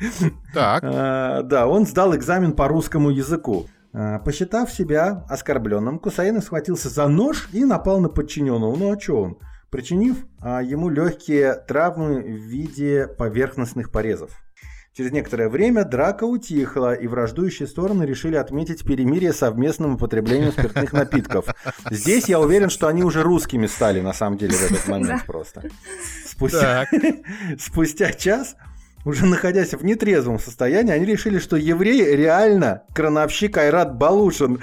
так. 0.54 0.82
А, 0.84 1.42
да, 1.42 1.66
он 1.66 1.86
сдал 1.86 2.14
экзамен 2.14 2.52
по 2.52 2.68
русскому 2.68 3.10
языку. 3.10 3.66
А, 3.92 4.18
посчитав 4.18 4.70
себя 4.72 5.24
оскорбленным, 5.28 5.98
Кусаинов 5.98 6.44
схватился 6.44 6.88
за 6.88 7.08
нож 7.08 7.48
и 7.52 7.64
напал 7.64 8.00
на 8.00 8.08
подчиненного. 8.08 8.76
Ну 8.76 8.92
а 8.92 9.00
что 9.00 9.22
он? 9.22 9.38
Причинив 9.70 10.26
а, 10.40 10.62
ему 10.62 10.88
легкие 10.88 11.54
травмы 11.54 12.20
в 12.20 12.26
виде 12.26 13.06
поверхностных 13.06 13.90
порезов. 13.90 14.30
Через 14.98 15.12
некоторое 15.12 15.48
время 15.48 15.84
драка 15.84 16.24
утихла, 16.24 16.92
и 16.92 17.06
враждующие 17.06 17.68
стороны 17.68 18.02
решили 18.02 18.34
отметить 18.34 18.84
перемирие 18.84 19.32
совместным 19.32 19.94
употреблением 19.94 20.50
спиртных 20.50 20.92
напитков. 20.92 21.46
Здесь 21.88 22.28
я 22.28 22.40
уверен, 22.40 22.68
что 22.68 22.88
они 22.88 23.04
уже 23.04 23.22
русскими 23.22 23.68
стали, 23.68 24.00
на 24.00 24.12
самом 24.12 24.38
деле, 24.38 24.54
в 24.54 24.72
этот 24.72 24.88
момент 24.88 25.24
просто. 25.24 25.62
Спустя, 26.26 26.84
спустя 27.60 28.12
час 28.12 28.56
уже 29.08 29.24
находясь 29.24 29.72
в 29.72 29.82
нетрезвом 29.84 30.38
состоянии, 30.38 30.92
они 30.92 31.06
решили, 31.06 31.38
что 31.38 31.56
еврей 31.56 32.14
реально 32.14 32.82
крановщик 32.94 33.56
Айрат 33.56 33.96
Балушин. 33.96 34.60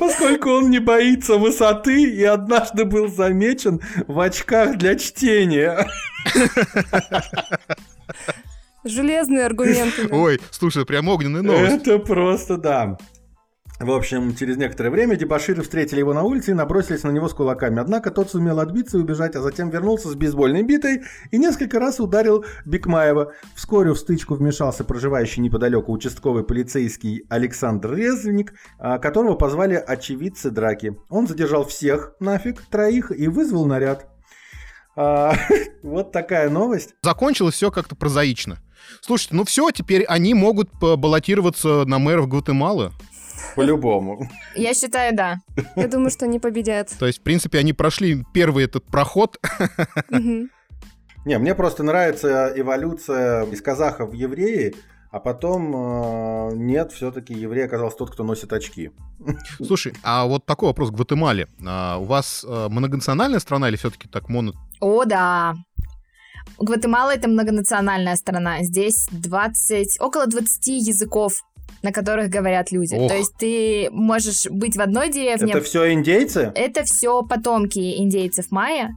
Поскольку 0.00 0.50
он 0.50 0.70
не 0.70 0.80
боится 0.80 1.36
высоты 1.36 2.02
и 2.02 2.24
однажды 2.24 2.84
был 2.84 3.08
замечен 3.08 3.80
в 4.08 4.18
очках 4.18 4.76
для 4.76 4.96
чтения. 4.96 5.88
Железные 8.84 9.44
аргументы. 9.46 10.08
Ой, 10.10 10.40
слушай, 10.50 10.84
прям 10.84 11.08
огненный 11.08 11.42
новость. 11.42 11.86
Это 11.86 11.98
просто 12.00 12.56
да. 12.56 12.98
В 13.80 13.92
общем, 13.92 14.34
через 14.34 14.56
некоторое 14.56 14.90
время 14.90 15.14
дебаширы 15.14 15.62
встретили 15.62 16.00
его 16.00 16.12
на 16.12 16.24
улице 16.24 16.50
и 16.50 16.54
набросились 16.54 17.04
на 17.04 17.10
него 17.10 17.28
с 17.28 17.32
кулаками. 17.32 17.80
Однако 17.80 18.10
тот 18.10 18.28
сумел 18.28 18.58
отбиться 18.58 18.98
и 18.98 19.00
убежать, 19.00 19.36
а 19.36 19.40
затем 19.40 19.70
вернулся 19.70 20.08
с 20.08 20.16
бейсбольной 20.16 20.64
битой 20.64 21.02
и 21.30 21.38
несколько 21.38 21.78
раз 21.78 22.00
ударил 22.00 22.44
Бикмаева. 22.64 23.34
Вскоре 23.54 23.92
в 23.92 23.96
стычку 23.96 24.34
вмешался 24.34 24.82
проживающий 24.82 25.42
неподалеку 25.42 25.92
участковый 25.92 26.42
полицейский 26.42 27.24
Александр 27.28 27.94
Резвенник, 27.94 28.54
а, 28.80 28.98
которого 28.98 29.36
позвали 29.36 29.74
очевидцы 29.74 30.50
драки. 30.50 30.96
Он 31.08 31.28
задержал 31.28 31.64
всех 31.64 32.14
нафиг, 32.18 32.62
троих, 32.62 33.12
и 33.16 33.28
вызвал 33.28 33.66
наряд. 33.66 34.08
А, 34.96 35.34
вот 35.84 36.10
такая 36.10 36.50
новость. 36.50 36.96
Закончилось 37.02 37.54
все 37.54 37.70
как-то 37.70 37.94
прозаично. 37.94 38.58
Слушайте, 39.02 39.36
ну 39.36 39.44
все, 39.44 39.70
теперь 39.70 40.02
они 40.02 40.34
могут 40.34 40.68
баллотироваться 40.80 41.84
на 41.84 42.00
мэров 42.00 42.26
Гватемалы. 42.26 42.90
По-любому. 43.56 44.28
Я 44.54 44.74
считаю, 44.74 45.14
да. 45.16 45.38
Я 45.76 45.88
думаю, 45.88 46.10
что 46.10 46.24
они 46.24 46.38
победят. 46.38 46.90
То 46.98 47.06
есть, 47.06 47.20
в 47.20 47.22
принципе, 47.22 47.58
они 47.58 47.72
прошли 47.72 48.24
первый 48.32 48.64
этот 48.64 48.84
проход. 48.84 49.38
Не, 51.24 51.38
мне 51.38 51.54
просто 51.54 51.82
нравится 51.82 52.52
эволюция 52.56 53.44
из 53.44 53.60
казахов 53.60 54.10
в 54.10 54.12
евреи, 54.14 54.74
а 55.10 55.20
потом 55.20 55.74
э, 55.74 56.54
нет, 56.54 56.92
все-таки 56.92 57.34
еврей 57.34 57.64
оказался 57.64 57.98
тот, 57.98 58.10
кто 58.10 58.24
носит 58.24 58.52
очки. 58.52 58.92
Слушай, 59.62 59.94
а 60.02 60.26
вот 60.26 60.46
такой 60.46 60.68
вопрос 60.68 60.90
к 60.90 60.94
Гватемале. 60.94 61.48
А, 61.66 61.98
у 61.98 62.04
вас 62.04 62.46
э, 62.46 62.68
многонациональная 62.70 63.40
страна 63.40 63.68
или 63.68 63.76
все-таки 63.76 64.08
так 64.08 64.28
моно... 64.28 64.52
О, 64.80 65.04
да. 65.04 65.54
Гватемала 66.58 67.14
это 67.14 67.28
многонациональная 67.28 68.16
страна. 68.16 68.62
Здесь 68.62 69.08
20, 69.10 70.00
около 70.00 70.26
20 70.26 70.66
языков 70.86 71.42
на 71.82 71.92
которых 71.92 72.30
говорят 72.30 72.72
люди. 72.72 72.94
Ох. 72.94 73.08
То 73.08 73.16
есть 73.16 73.34
ты 73.38 73.88
можешь 73.90 74.46
быть 74.50 74.76
в 74.76 74.80
одной 74.80 75.10
деревне. 75.10 75.52
Это 75.52 75.62
все 75.62 75.92
индейцы? 75.92 76.52
Это 76.54 76.84
все 76.84 77.22
потомки 77.22 77.98
индейцев 77.98 78.50
майя. 78.50 78.90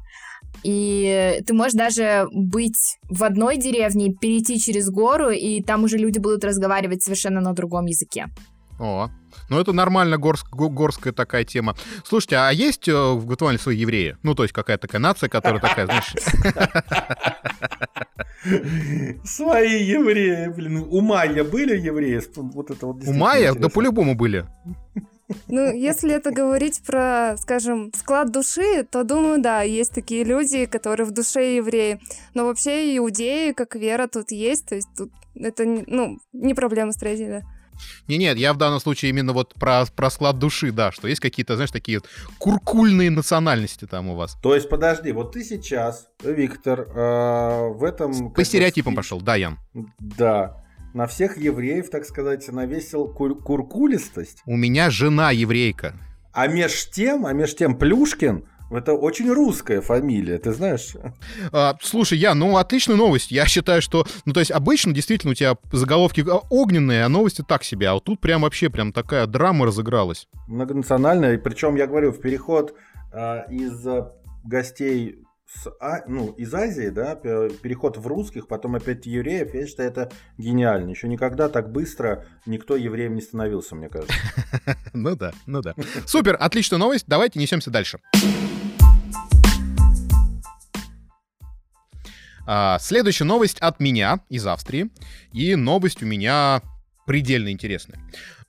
И 0.63 1.41
ты 1.45 1.53
можешь 1.53 1.73
даже 1.73 2.27
быть 2.31 2.97
в 3.09 3.23
одной 3.23 3.57
деревне, 3.57 4.13
перейти 4.13 4.59
через 4.59 4.89
гору, 4.89 5.29
и 5.29 5.61
там 5.61 5.83
уже 5.83 5.97
люди 5.97 6.19
будут 6.19 6.43
разговаривать 6.43 7.01
совершенно 7.01 7.41
на 7.41 7.53
другом 7.53 7.85
языке. 7.85 8.27
О, 8.79 9.09
ну 9.51 9.59
это 9.59 9.73
нормально 9.73 10.17
горск, 10.17 10.47
горская 10.49 11.11
такая 11.11 11.43
тема. 11.43 11.75
Слушайте, 12.05 12.37
а 12.37 12.51
есть 12.51 12.87
э, 12.87 12.93
в 12.93 13.25
Гватемале 13.25 13.57
свои 13.57 13.75
евреи? 13.75 14.15
Ну, 14.23 14.33
то 14.33 14.43
есть 14.43 14.53
какая-то 14.53 14.87
такая 14.87 15.01
нация, 15.01 15.27
которая 15.27 15.59
такая, 15.59 15.85
знаешь... 15.87 16.15
Свои 19.25 19.83
евреи, 19.83 20.47
блин. 20.47 20.87
У 20.89 21.01
Майя 21.01 21.43
были 21.43 21.77
евреи? 21.77 22.21
Вот 22.37 22.71
это 22.71 22.87
вот 22.87 23.03
У 23.05 23.11
Майя? 23.11 23.53
Да 23.53 23.67
по-любому 23.67 24.15
были. 24.15 24.45
Ну, 25.49 25.73
если 25.73 26.13
это 26.13 26.31
говорить 26.31 26.81
про, 26.87 27.35
скажем, 27.37 27.91
склад 27.93 28.31
души, 28.31 28.85
то, 28.89 29.03
думаю, 29.03 29.41
да, 29.41 29.63
есть 29.63 29.93
такие 29.93 30.23
люди, 30.23 30.65
которые 30.65 31.05
в 31.05 31.11
душе 31.11 31.57
евреи. 31.57 31.99
Но 32.33 32.45
вообще 32.45 32.97
иудеи, 32.97 33.51
как 33.51 33.75
вера, 33.75 34.07
тут 34.07 34.31
есть. 34.31 34.67
То 34.67 34.75
есть 34.75 34.89
тут 34.97 35.11
это, 35.35 35.65
ну, 35.65 36.19
не 36.31 36.53
проблема 36.53 36.93
строителя. 36.93 37.43
Не, 38.07 38.17
нет, 38.17 38.37
я 38.37 38.53
в 38.53 38.57
данном 38.57 38.79
случае 38.79 39.09
именно 39.09 39.33
вот 39.33 39.53
про, 39.55 39.85
про 39.95 40.09
склад 40.09 40.39
души, 40.39 40.71
да, 40.71 40.91
что 40.91 41.07
есть 41.07 41.21
какие-то, 41.21 41.55
знаешь, 41.55 41.71
такие 41.71 42.01
куркульные 42.37 43.09
национальности 43.09 43.85
там 43.85 44.09
у 44.09 44.15
вас. 44.15 44.37
То 44.41 44.55
есть, 44.55 44.69
подожди, 44.69 45.11
вот 45.11 45.33
ты 45.33 45.43
сейчас, 45.43 46.07
Виктор, 46.23 46.81
э, 46.81 47.67
в 47.69 47.83
этом... 47.83 48.31
По 48.33 48.43
стереотипам 48.43 48.95
пошел, 48.95 49.21
да, 49.21 49.35
Ян. 49.35 49.59
Да. 49.99 50.63
На 50.93 51.07
всех 51.07 51.37
евреев, 51.37 51.89
так 51.89 52.05
сказать, 52.05 52.47
навесил 52.49 53.07
кур- 53.07 53.41
куркулистость. 53.41 54.41
У 54.45 54.57
меня 54.57 54.89
жена 54.89 55.31
еврейка. 55.31 55.95
А 56.33 56.47
меж 56.47 56.89
тем, 56.89 57.25
а 57.25 57.33
меж 57.33 57.55
тем 57.55 57.77
Плюшкин 57.77 58.45
это 58.77 58.93
очень 58.93 59.31
русская 59.31 59.81
фамилия, 59.81 60.37
ты 60.37 60.51
знаешь? 60.53 60.95
А, 61.51 61.77
слушай, 61.81 62.17
я, 62.17 62.33
ну, 62.33 62.57
отличная 62.57 62.95
новость. 62.95 63.31
Я 63.31 63.45
считаю, 63.45 63.81
что, 63.81 64.05
ну, 64.25 64.33
то 64.33 64.39
есть 64.39 64.51
обычно 64.51 64.93
действительно 64.93 65.31
у 65.31 65.35
тебя 65.35 65.55
заголовки 65.71 66.25
огненные, 66.49 67.03
а 67.03 67.09
новости 67.09 67.43
так 67.47 67.63
себе. 67.63 67.89
А 67.89 67.93
вот 67.93 68.05
тут 68.05 68.19
прям 68.19 68.41
вообще 68.41 68.69
прям 68.69 68.93
такая 68.93 69.27
драма 69.27 69.65
разыгралась. 69.65 70.27
Многонациональная, 70.47 71.37
причем, 71.37 71.75
я 71.75 71.87
говорю, 71.87 72.11
в 72.11 72.19
переход 72.19 72.73
а, 73.13 73.45
из 73.49 73.85
гостей 74.43 75.21
с, 75.53 75.67
а, 75.79 76.03
ну, 76.07 76.31
из 76.31 76.53
Азии, 76.53 76.89
да, 76.89 77.15
переход 77.15 77.97
в 77.97 78.07
русских, 78.07 78.47
потом 78.47 78.75
опять 78.75 79.05
евреев, 79.05 79.53
я 79.53 79.67
считаю, 79.67 79.89
это 79.89 80.11
гениально. 80.37 80.89
Еще 80.89 81.07
никогда 81.07 81.49
так 81.49 81.71
быстро 81.71 82.25
никто 82.45 82.75
евреем 82.75 83.15
не 83.15 83.21
становился, 83.21 83.75
мне 83.75 83.89
кажется. 83.89 84.13
Ну 84.93 85.15
да, 85.15 85.31
ну 85.45 85.61
да. 85.61 85.73
Супер, 86.05 86.37
отличная 86.39 86.79
новость, 86.79 87.05
давайте 87.07 87.39
несемся 87.39 87.71
дальше. 87.71 87.99
А, 92.53 92.79
следующая 92.79 93.23
новость 93.23 93.59
от 93.59 93.79
меня 93.79 94.19
из 94.27 94.45
Австрии. 94.45 94.89
И 95.31 95.55
новость 95.55 96.03
у 96.03 96.05
меня 96.05 96.61
предельно 97.07 97.49
интересная. 97.49 97.97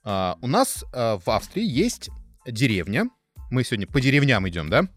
А, 0.03 0.37
у 0.41 0.47
нас 0.47 0.83
а, 0.91 1.19
в 1.25 1.29
Австрии 1.29 1.63
есть 1.63 2.09
деревня. 2.45 3.05
Мы 3.49 3.63
сегодня 3.63 3.87
по 3.87 4.01
деревням 4.01 4.45
идем, 4.49 4.69
да? 4.69 4.89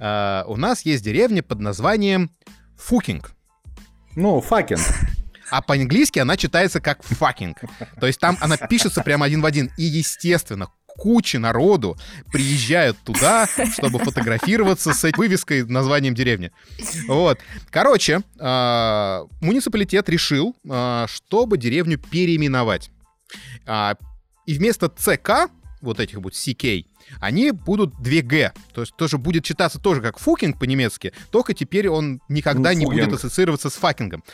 А, 0.00 0.44
у 0.48 0.56
нас 0.56 0.84
есть 0.84 1.04
деревня 1.04 1.44
под 1.44 1.60
названием 1.60 2.32
Фукинг. 2.76 3.30
Ну, 4.16 4.40
fucking. 4.40 4.80
А 5.52 5.62
по-английски 5.62 6.18
она 6.18 6.36
читается 6.36 6.80
как 6.80 7.04
fucking. 7.04 7.58
То 8.00 8.08
есть 8.08 8.18
там 8.18 8.36
она 8.40 8.56
пишется 8.56 9.04
прямо 9.04 9.26
один 9.26 9.40
в 9.40 9.46
один. 9.46 9.70
И, 9.76 9.84
естественно, 9.84 10.68
куча 10.98 11.38
народу 11.38 11.96
приезжают 12.32 12.98
туда, 12.98 13.46
чтобы 13.72 14.00
фотографироваться 14.00 14.92
с 14.92 15.04
этой 15.04 15.16
вывеской 15.16 15.64
названием 15.64 16.14
деревни. 16.14 16.50
Вот. 17.06 17.38
Короче, 17.70 18.20
э, 18.38 19.24
муниципалитет 19.40 20.08
решил, 20.08 20.56
э, 20.68 21.06
чтобы 21.08 21.56
деревню 21.56 21.98
переименовать. 21.98 22.90
Э, 23.66 23.94
и 24.46 24.54
вместо 24.54 24.88
ЦК, 24.88 25.50
вот 25.80 26.00
этих 26.00 26.18
вот 26.18 26.32
CK, 26.32 26.84
они 27.20 27.52
будут 27.52 27.94
2G. 28.00 28.52
То 28.74 28.80
есть 28.82 28.96
тоже 28.96 29.18
будет 29.18 29.44
читаться 29.44 29.78
тоже 29.78 30.00
как 30.00 30.18
фукинг 30.18 30.58
по-немецки, 30.58 31.12
только 31.30 31.54
теперь 31.54 31.88
он 31.88 32.20
никогда 32.28 32.72
ну, 32.72 32.78
не 32.78 32.86
будет 32.86 33.12
ассоциироваться 33.12 33.70
с 33.70 33.74
факингом. 33.74 34.24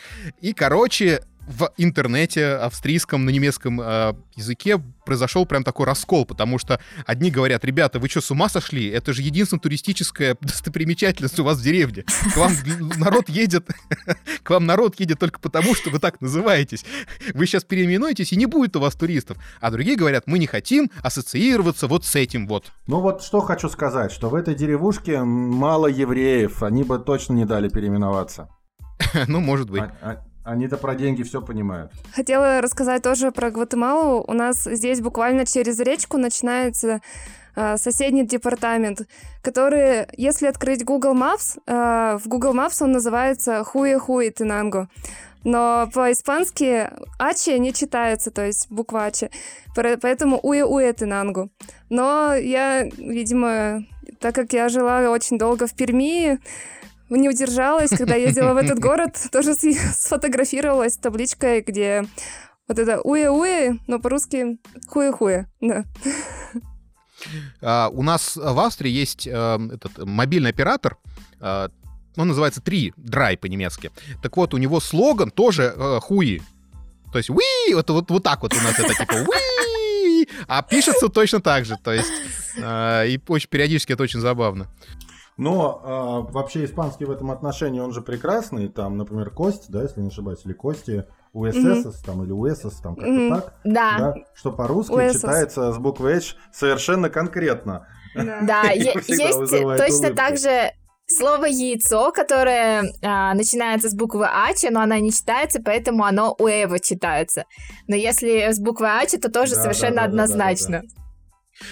И, 0.40 0.52
короче, 0.52 1.22
в 1.46 1.70
интернете 1.76 2.54
австрийском, 2.54 3.24
на 3.24 3.30
немецком 3.30 3.80
э, 3.80 4.14
языке 4.34 4.80
произошел 5.04 5.44
прям 5.46 5.62
такой 5.62 5.86
раскол, 5.86 6.24
потому 6.24 6.58
что 6.58 6.80
одни 7.06 7.30
говорят, 7.30 7.64
ребята, 7.64 7.98
вы 7.98 8.08
что, 8.08 8.20
с 8.20 8.30
ума 8.30 8.48
сошли? 8.48 8.88
Это 8.88 9.12
же 9.12 9.22
единственная 9.22 9.60
туристическая 9.60 10.36
достопримечательность 10.40 11.38
у 11.38 11.44
вас 11.44 11.58
в 11.58 11.62
деревне. 11.62 12.04
К 12.32 12.36
вам 12.36 12.52
народ 12.96 13.28
едет, 13.28 13.68
к 14.42 14.50
вам 14.50 14.66
народ 14.66 14.98
едет 14.98 15.18
только 15.18 15.38
потому, 15.38 15.74
что 15.74 15.90
вы 15.90 15.98
так 15.98 16.20
называетесь. 16.20 16.84
Вы 17.34 17.46
сейчас 17.46 17.64
переименуетесь, 17.64 18.32
и 18.32 18.36
не 18.36 18.46
будет 18.46 18.76
у 18.76 18.80
вас 18.80 18.94
туристов. 18.94 19.36
А 19.60 19.70
другие 19.70 19.96
говорят, 19.96 20.24
мы 20.26 20.38
не 20.38 20.46
хотим 20.46 20.90
ассоциироваться 21.02 21.86
вот 21.86 22.04
с 22.04 22.14
этим 22.14 22.46
вот. 22.46 22.72
Ну 22.86 23.00
вот 23.00 23.22
что 23.22 23.40
хочу 23.40 23.68
сказать, 23.68 24.12
что 24.12 24.30
в 24.30 24.34
этой 24.34 24.54
деревушке 24.54 25.22
мало 25.22 25.86
евреев, 25.86 26.62
они 26.62 26.84
бы 26.84 26.98
точно 26.98 27.34
не 27.34 27.44
дали 27.44 27.68
переименоваться. 27.68 28.48
Ну, 29.28 29.40
может 29.40 29.70
быть. 29.70 29.82
А, 29.82 29.94
а, 30.02 30.24
они-то 30.44 30.76
про 30.76 30.94
деньги 30.94 31.22
все 31.22 31.40
понимают. 31.40 31.92
Хотела 32.14 32.60
рассказать 32.60 33.02
тоже 33.02 33.32
про 33.32 33.50
Гватемалу. 33.50 34.24
У 34.26 34.32
нас 34.32 34.64
здесь 34.64 35.00
буквально 35.00 35.46
через 35.46 35.80
речку 35.80 36.18
начинается 36.18 37.00
э, 37.56 37.76
соседний 37.76 38.26
департамент, 38.26 39.08
который, 39.42 40.06
если 40.16 40.46
открыть 40.46 40.84
Google 40.84 41.14
Maps, 41.14 41.58
э, 41.66 42.18
в 42.22 42.28
Google 42.28 42.54
Maps 42.54 42.82
он 42.82 42.92
называется 42.92 43.64
Хуе-Хуе 43.64 44.30
Тенанго. 44.30 44.88
Но 45.44 45.90
по-испански 45.92 46.90
Ачи 47.18 47.58
не 47.58 47.72
читается, 47.74 48.30
то 48.30 48.44
есть 48.44 48.70
буква 48.70 49.04
Ачи. 49.04 49.30
Поэтому 49.74 50.40
Уе-Уе 50.42 50.92
Тенангу. 50.94 51.50
Но 51.90 52.34
я, 52.34 52.84
видимо, 52.84 53.84
так 54.20 54.34
как 54.34 54.54
я 54.54 54.70
жила 54.70 55.10
очень 55.10 55.38
долго 55.38 55.66
в 55.66 55.74
Перми, 55.74 56.38
не 57.10 57.28
удержалась, 57.28 57.90
когда 57.90 58.14
ездила 58.14 58.54
в 58.54 58.56
этот 58.56 58.78
город, 58.80 59.16
тоже 59.30 59.54
сфотографировалась 59.54 60.94
с 60.94 60.98
табличкой, 60.98 61.60
где 61.62 62.04
вот 62.68 62.78
это 62.78 63.00
уе-уе, 63.02 63.78
но 63.86 63.98
по-русски 63.98 64.58
хуе-хуе, 64.88 65.46
да. 65.60 65.84
Uh, 67.62 67.88
у 67.90 68.02
нас 68.02 68.36
в 68.36 68.58
Австрии 68.58 68.90
есть 68.90 69.26
uh, 69.26 69.72
этот 69.72 70.04
мобильный 70.04 70.50
оператор, 70.50 70.98
э, 71.40 71.68
он 72.16 72.28
называется 72.28 72.60
«Три», 72.60 72.92
«Драй» 72.96 73.36
по-немецки. 73.36 73.90
Так 74.22 74.36
вот, 74.36 74.54
у 74.54 74.56
него 74.56 74.80
слоган 74.80 75.30
тоже 75.30 75.74
э, 75.76 76.00
«Хуи». 76.00 76.42
То 77.12 77.18
есть 77.18 77.30
«Уи!» 77.30 77.74
вот, 77.74 77.90
вот, 77.90 78.10
вот 78.10 78.22
так 78.22 78.42
вот 78.42 78.54
у 78.54 78.60
нас 78.62 78.78
это 78.78 78.94
типа 78.94 79.14
«Уи!» 79.14 80.28
А 80.46 80.62
пишется 80.62 81.08
точно 81.08 81.40
так 81.40 81.64
же. 81.64 81.76
То 81.82 81.92
есть 81.92 82.12
э, 82.56 83.08
и 83.08 83.20
очень 83.28 83.48
периодически 83.48 83.92
это 83.92 84.02
очень 84.02 84.20
забавно. 84.20 84.68
Но 85.36 86.26
э, 86.28 86.32
вообще 86.32 86.64
испанский 86.64 87.04
в 87.06 87.10
этом 87.10 87.30
отношении, 87.30 87.80
он 87.80 87.92
же 87.92 88.02
прекрасный. 88.02 88.68
Там, 88.68 88.96
например, 88.96 89.30
Кость, 89.30 89.68
да, 89.68 89.82
если 89.82 90.00
не 90.00 90.08
ошибаюсь, 90.08 90.44
или 90.44 90.52
Кости, 90.52 91.06
УСС 91.32 91.56
mm-hmm. 91.56 92.04
там, 92.06 92.22
или 92.22 92.30
УСС, 92.30 92.80
там 92.80 92.94
как-то 92.94 93.10
mm-hmm. 93.10 93.34
так. 93.34 93.54
Да. 93.64 93.98
да. 93.98 94.14
Что 94.34 94.52
по-русски 94.52 94.92
USS. 94.92 95.12
читается 95.14 95.72
с 95.72 95.78
буквы 95.78 96.12
H 96.12 96.36
совершенно 96.52 97.10
конкретно. 97.10 97.86
Да, 98.14 98.62
есть 98.70 98.92
точно 99.10 100.14
так 100.14 100.38
же 100.38 100.70
слово 101.06 101.46
яйцо, 101.46 102.12
которое 102.12 102.84
а, 103.02 103.34
начинается 103.34 103.88
с 103.88 103.94
буквы 103.94 104.26
Ач, 104.26 104.62
но 104.70 104.80
она 104.80 104.98
не 105.00 105.12
читается, 105.12 105.60
поэтому 105.62 106.04
оно 106.04 106.34
Уэва 106.38 106.78
читается. 106.80 107.44
Но 107.88 107.96
если 107.96 108.50
с 108.52 108.60
буквы 108.60 108.88
Ач, 108.88 109.10
то 109.10 109.30
тоже 109.30 109.54
да, 109.54 109.62
совершенно 109.62 109.96
да, 109.96 110.02
да, 110.02 110.08
однозначно. 110.08 110.82
Да, 110.82 110.82
да, 110.82 110.94
да. 110.96 111.03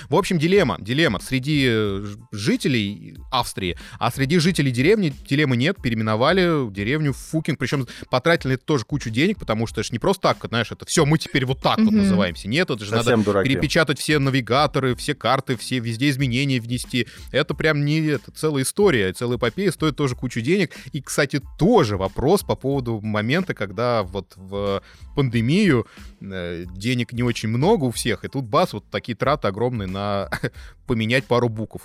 В 0.09 0.14
общем, 0.14 0.38
дилемма. 0.38 0.77
Дилемма 0.81 1.21
среди 1.21 1.66
э, 1.68 2.05
жителей 2.33 3.16
Австрии, 3.31 3.77
а 3.99 4.11
среди 4.11 4.38
жителей 4.38 4.71
деревни 4.71 5.12
дилеммы 5.29 5.57
нет, 5.57 5.81
переименовали 5.83 6.71
деревню 6.71 7.12
в 7.12 7.16
Фукинг, 7.16 7.59
причем 7.59 7.87
потратили 8.11 8.53
на 8.53 8.55
это 8.55 8.64
тоже 8.64 8.85
кучу 8.85 9.11
денег, 9.11 9.38
потому 9.38 9.66
что 9.66 9.81
это 9.81 9.88
же 9.88 9.92
не 9.92 9.99
просто 9.99 10.23
так, 10.23 10.45
знаешь, 10.49 10.71
это 10.71 10.85
все, 10.87 11.05
мы 11.05 11.18
теперь 11.18 11.45
вот 11.47 11.61
так 11.61 11.79
mm-hmm. 11.79 11.85
вот 11.85 11.95
называемся. 11.95 12.49
Нет, 12.49 12.71
это 12.71 12.85
же 12.85 12.90
Совсем 12.90 13.21
надо 13.21 13.25
дураки. 13.25 13.49
перепечатать 13.49 13.99
все 13.99 14.18
навигаторы, 14.18 14.95
все 14.95 15.14
карты, 15.14 15.57
все 15.57 15.79
везде 15.79 16.11
изменения 16.11 16.61
внести. 16.61 17.07
Это 17.31 17.55
прям 17.55 17.85
не 17.85 18.01
это 18.07 18.31
целая 18.33 18.62
история, 18.62 19.12
целая 19.12 19.38
эпопея, 19.38 19.71
стоит 19.71 19.97
тоже 19.97 20.14
кучу 20.14 20.40
денег. 20.40 20.73
И, 20.92 21.01
кстати, 21.01 21.40
тоже 21.59 21.97
вопрос 21.97 22.42
по 22.42 22.57
поводу 22.57 23.01
момента, 23.01 23.55
когда 23.55 24.03
вот 24.03 24.33
в 24.37 24.83
пандемию 25.14 25.87
э, 26.21 26.64
денег 26.75 27.12
не 27.12 27.23
очень 27.23 27.49
много 27.49 27.85
у 27.85 27.90
всех, 27.90 28.25
и 28.25 28.29
тут 28.29 28.45
бас, 28.45 28.73
вот 28.73 28.90
такие 28.90 29.16
траты 29.16 29.49
огромные 29.49 29.72
огромный 29.73 29.87
на 29.87 30.29
поменять 30.87 31.25
пару 31.25 31.49
букв. 31.49 31.83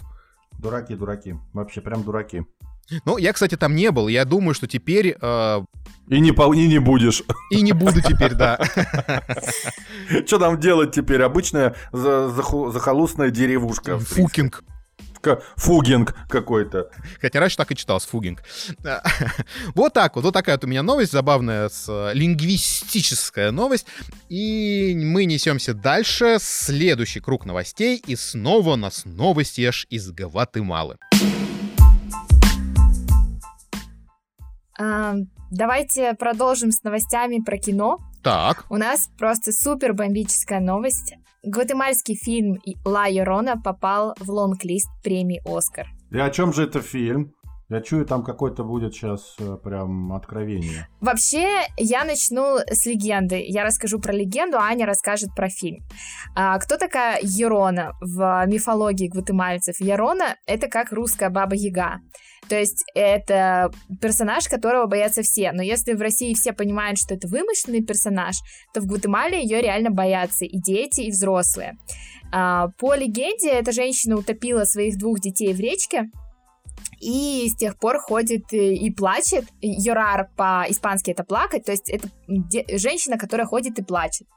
Дураки, 0.59 0.95
дураки. 0.95 1.35
Вообще 1.53 1.81
прям 1.81 2.03
дураки. 2.03 2.43
Ну, 3.05 3.17
я, 3.17 3.33
кстати, 3.33 3.57
там 3.57 3.75
не 3.75 3.91
был. 3.91 4.07
Я 4.07 4.23
думаю, 4.23 4.53
что 4.53 4.65
теперь... 4.65 5.17
Э... 5.21 5.61
И, 6.07 6.21
не, 6.21 6.29
и 6.29 6.67
не 6.67 6.79
будешь. 6.79 7.21
И 7.51 7.61
не 7.61 7.73
буду 7.73 8.01
теперь, 8.01 8.33
да. 8.33 8.57
Что 10.25 10.39
там 10.39 10.57
делать 10.57 10.93
теперь? 10.93 11.21
Обычная 11.21 11.75
захолустная 11.91 13.29
деревушка. 13.29 13.99
Фукинг 13.99 14.63
фугинг 15.55 16.15
какой-то. 16.29 16.89
Хотя 17.21 17.39
раньше 17.39 17.57
так 17.57 17.71
и 17.71 17.75
читалось, 17.75 18.05
фугинг. 18.05 18.43
вот 19.75 19.93
так 19.93 20.15
вот, 20.15 20.25
вот 20.25 20.33
такая 20.33 20.55
вот 20.55 20.63
у 20.63 20.67
меня 20.67 20.83
новость 20.83 21.11
забавная, 21.11 21.69
с, 21.69 21.85
э, 21.87 22.13
лингвистическая 22.13 23.51
новость. 23.51 23.87
И 24.29 24.93
мы 24.95 25.25
несемся 25.25 25.73
дальше, 25.73 26.37
следующий 26.39 27.19
круг 27.19 27.45
новостей, 27.45 28.01
и 28.05 28.15
снова 28.15 28.71
у 28.71 28.75
нас 28.75 29.03
новости 29.05 29.61
аж 29.61 29.87
из 29.89 30.11
Гватемалы. 30.11 30.97
давайте 35.51 36.13
продолжим 36.13 36.71
с 36.71 36.83
новостями 36.83 37.39
про 37.39 37.57
кино. 37.57 37.99
Так. 38.23 38.65
У 38.69 38.77
нас 38.77 39.09
просто 39.17 39.51
супер 39.51 39.93
бомбическая 39.93 40.59
новость. 40.59 41.15
Гватемальский 41.49 42.15
фильм 42.15 42.57
«Ла 42.83 43.05
Йорона» 43.05 43.55
попал 43.55 44.13
в 44.19 44.29
лонг-лист 44.29 44.89
премии 45.01 45.41
«Оскар». 45.45 45.87
И 46.11 46.17
о 46.17 46.29
чем 46.29 46.51
же 46.51 46.63
это 46.63 46.81
фильм? 46.81 47.31
Я 47.69 47.81
чую, 47.81 48.05
там 48.05 48.23
какой-то 48.23 48.63
будет 48.63 48.93
сейчас 48.93 49.35
э, 49.39 49.57
прям 49.61 50.13
откровение. 50.13 50.87
Вообще, 51.01 51.63
я 51.75 52.05
начну 52.05 52.59
с 52.59 52.85
легенды. 52.85 53.43
Я 53.45 53.65
расскажу 53.65 53.99
про 53.99 54.13
легенду, 54.13 54.57
а 54.57 54.67
Аня 54.67 54.85
расскажет 54.85 55.35
про 55.35 55.49
фильм. 55.49 55.83
А, 56.33 56.57
кто 56.59 56.77
такая 56.77 57.19
Ерона 57.21 57.91
в 57.99 58.45
мифологии 58.47 59.09
гватемальцев? 59.09 59.81
Ерона— 59.81 60.37
это 60.45 60.69
как 60.69 60.93
русская 60.93 61.29
баба-яга. 61.29 61.99
То 62.47 62.57
есть 62.57 62.85
это 62.95 63.69
персонаж, 64.01 64.47
которого 64.47 64.85
боятся 64.85 65.21
все. 65.21 65.51
Но 65.51 65.61
если 65.61 65.91
в 65.91 66.01
России 66.01 66.33
все 66.35 66.53
понимают, 66.53 66.97
что 66.97 67.15
это 67.15 67.27
вымышленный 67.27 67.83
персонаж, 67.83 68.37
то 68.73 68.79
в 68.79 68.85
Гватемале 68.85 69.41
ее 69.41 69.61
реально 69.61 69.89
боятся 69.89 70.45
и 70.45 70.57
дети, 70.57 71.01
и 71.01 71.11
взрослые. 71.11 71.77
А, 72.31 72.69
по 72.79 72.95
легенде, 72.95 73.49
эта 73.49 73.73
женщина 73.73 74.15
утопила 74.15 74.63
своих 74.63 74.97
двух 74.97 75.19
детей 75.19 75.53
в 75.53 75.59
речке, 75.59 76.09
и 76.99 77.47
с 77.49 77.55
тех 77.55 77.77
пор 77.77 77.99
ходит 77.99 78.51
и 78.51 78.89
плачет. 78.91 79.45
Йорар 79.61 80.29
по-испански 80.35 81.11
это 81.11 81.23
плакать, 81.23 81.65
то 81.65 81.71
есть 81.71 81.89
это 81.89 82.09
женщина, 82.77 83.17
которая 83.17 83.47
ходит 83.47 83.79
и 83.79 83.83
плачет. 83.83 84.27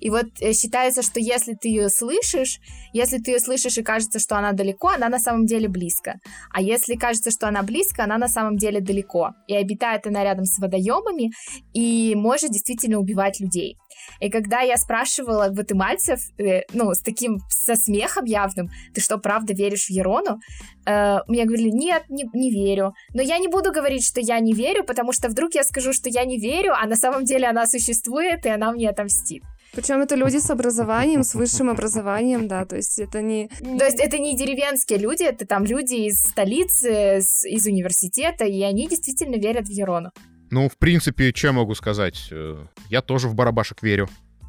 И 0.00 0.10
вот 0.10 0.26
э, 0.40 0.52
считается, 0.52 1.02
что 1.02 1.20
если 1.20 1.54
ты 1.54 1.68
ее 1.68 1.88
слышишь, 1.90 2.60
если 2.92 3.18
ты 3.18 3.32
ее 3.32 3.40
слышишь 3.40 3.78
и 3.78 3.82
кажется, 3.82 4.18
что 4.18 4.36
она 4.36 4.52
далеко, 4.52 4.88
она 4.88 5.08
на 5.08 5.18
самом 5.18 5.46
деле 5.46 5.68
близко. 5.68 6.18
А 6.50 6.62
если 6.62 6.94
кажется, 6.94 7.30
что 7.30 7.46
она 7.48 7.62
близко, 7.62 8.04
она 8.04 8.18
на 8.18 8.28
самом 8.28 8.56
деле 8.56 8.80
далеко. 8.80 9.32
И 9.46 9.54
обитает 9.54 10.06
она 10.06 10.24
рядом 10.24 10.44
с 10.44 10.58
водоемами 10.58 11.30
и 11.74 12.14
может 12.14 12.50
действительно 12.50 12.98
убивать 12.98 13.40
людей. 13.40 13.76
И 14.20 14.30
когда 14.30 14.60
я 14.60 14.76
спрашивала 14.76 15.48
гватемальцев, 15.48 16.20
э, 16.38 16.62
ну, 16.72 16.92
с 16.92 17.00
таким, 17.00 17.38
со 17.48 17.74
смехом 17.74 18.24
явным, 18.24 18.70
ты 18.94 19.00
что, 19.00 19.18
правда 19.18 19.54
веришь 19.54 19.86
в 19.86 19.90
Ерону? 19.90 20.40
Э, 20.86 21.20
мне 21.26 21.44
говорили, 21.44 21.70
нет, 21.70 22.04
не, 22.08 22.24
не 22.34 22.50
верю. 22.50 22.92
Но 23.14 23.22
я 23.22 23.38
не 23.38 23.48
буду 23.48 23.72
говорить, 23.72 24.04
что 24.04 24.20
я 24.20 24.38
не 24.40 24.52
верю, 24.52 24.84
потому 24.84 25.12
что 25.12 25.28
вдруг 25.28 25.54
я 25.54 25.64
скажу, 25.64 25.92
что 25.92 26.08
я 26.08 26.24
не 26.24 26.38
верю, 26.38 26.74
а 26.74 26.86
на 26.86 26.96
самом 26.96 27.24
деле 27.24 27.48
она 27.48 27.66
существует, 27.66 28.46
и 28.46 28.50
она 28.50 28.72
мне 28.72 28.90
отомстит. 28.90 29.42
Причем 29.72 30.00
это 30.00 30.16
люди 30.16 30.38
с 30.38 30.50
образованием, 30.50 31.22
с 31.22 31.34
высшим 31.34 31.70
образованием, 31.70 32.48
да, 32.48 32.64
то 32.64 32.76
есть 32.76 32.98
это 32.98 33.22
не... 33.22 33.48
То 33.78 33.84
есть 33.84 34.00
это 34.00 34.18
не 34.18 34.36
деревенские 34.36 34.98
люди, 34.98 35.22
это 35.22 35.46
там 35.46 35.64
люди 35.64 36.08
из 36.08 36.20
столицы, 36.22 37.18
из 37.18 37.66
университета, 37.66 38.44
и 38.44 38.62
они 38.62 38.88
действительно 38.88 39.36
верят 39.36 39.68
в 39.68 39.70
Ерону. 39.70 40.10
Ну, 40.50 40.68
в 40.68 40.76
принципе, 40.76 41.32
чем 41.32 41.56
могу 41.56 41.74
сказать? 41.74 42.28
Э, 42.30 42.64
я 42.88 43.02
тоже 43.02 43.28
в 43.28 43.34
барабашек 43.34 43.82
верю. 43.82 44.08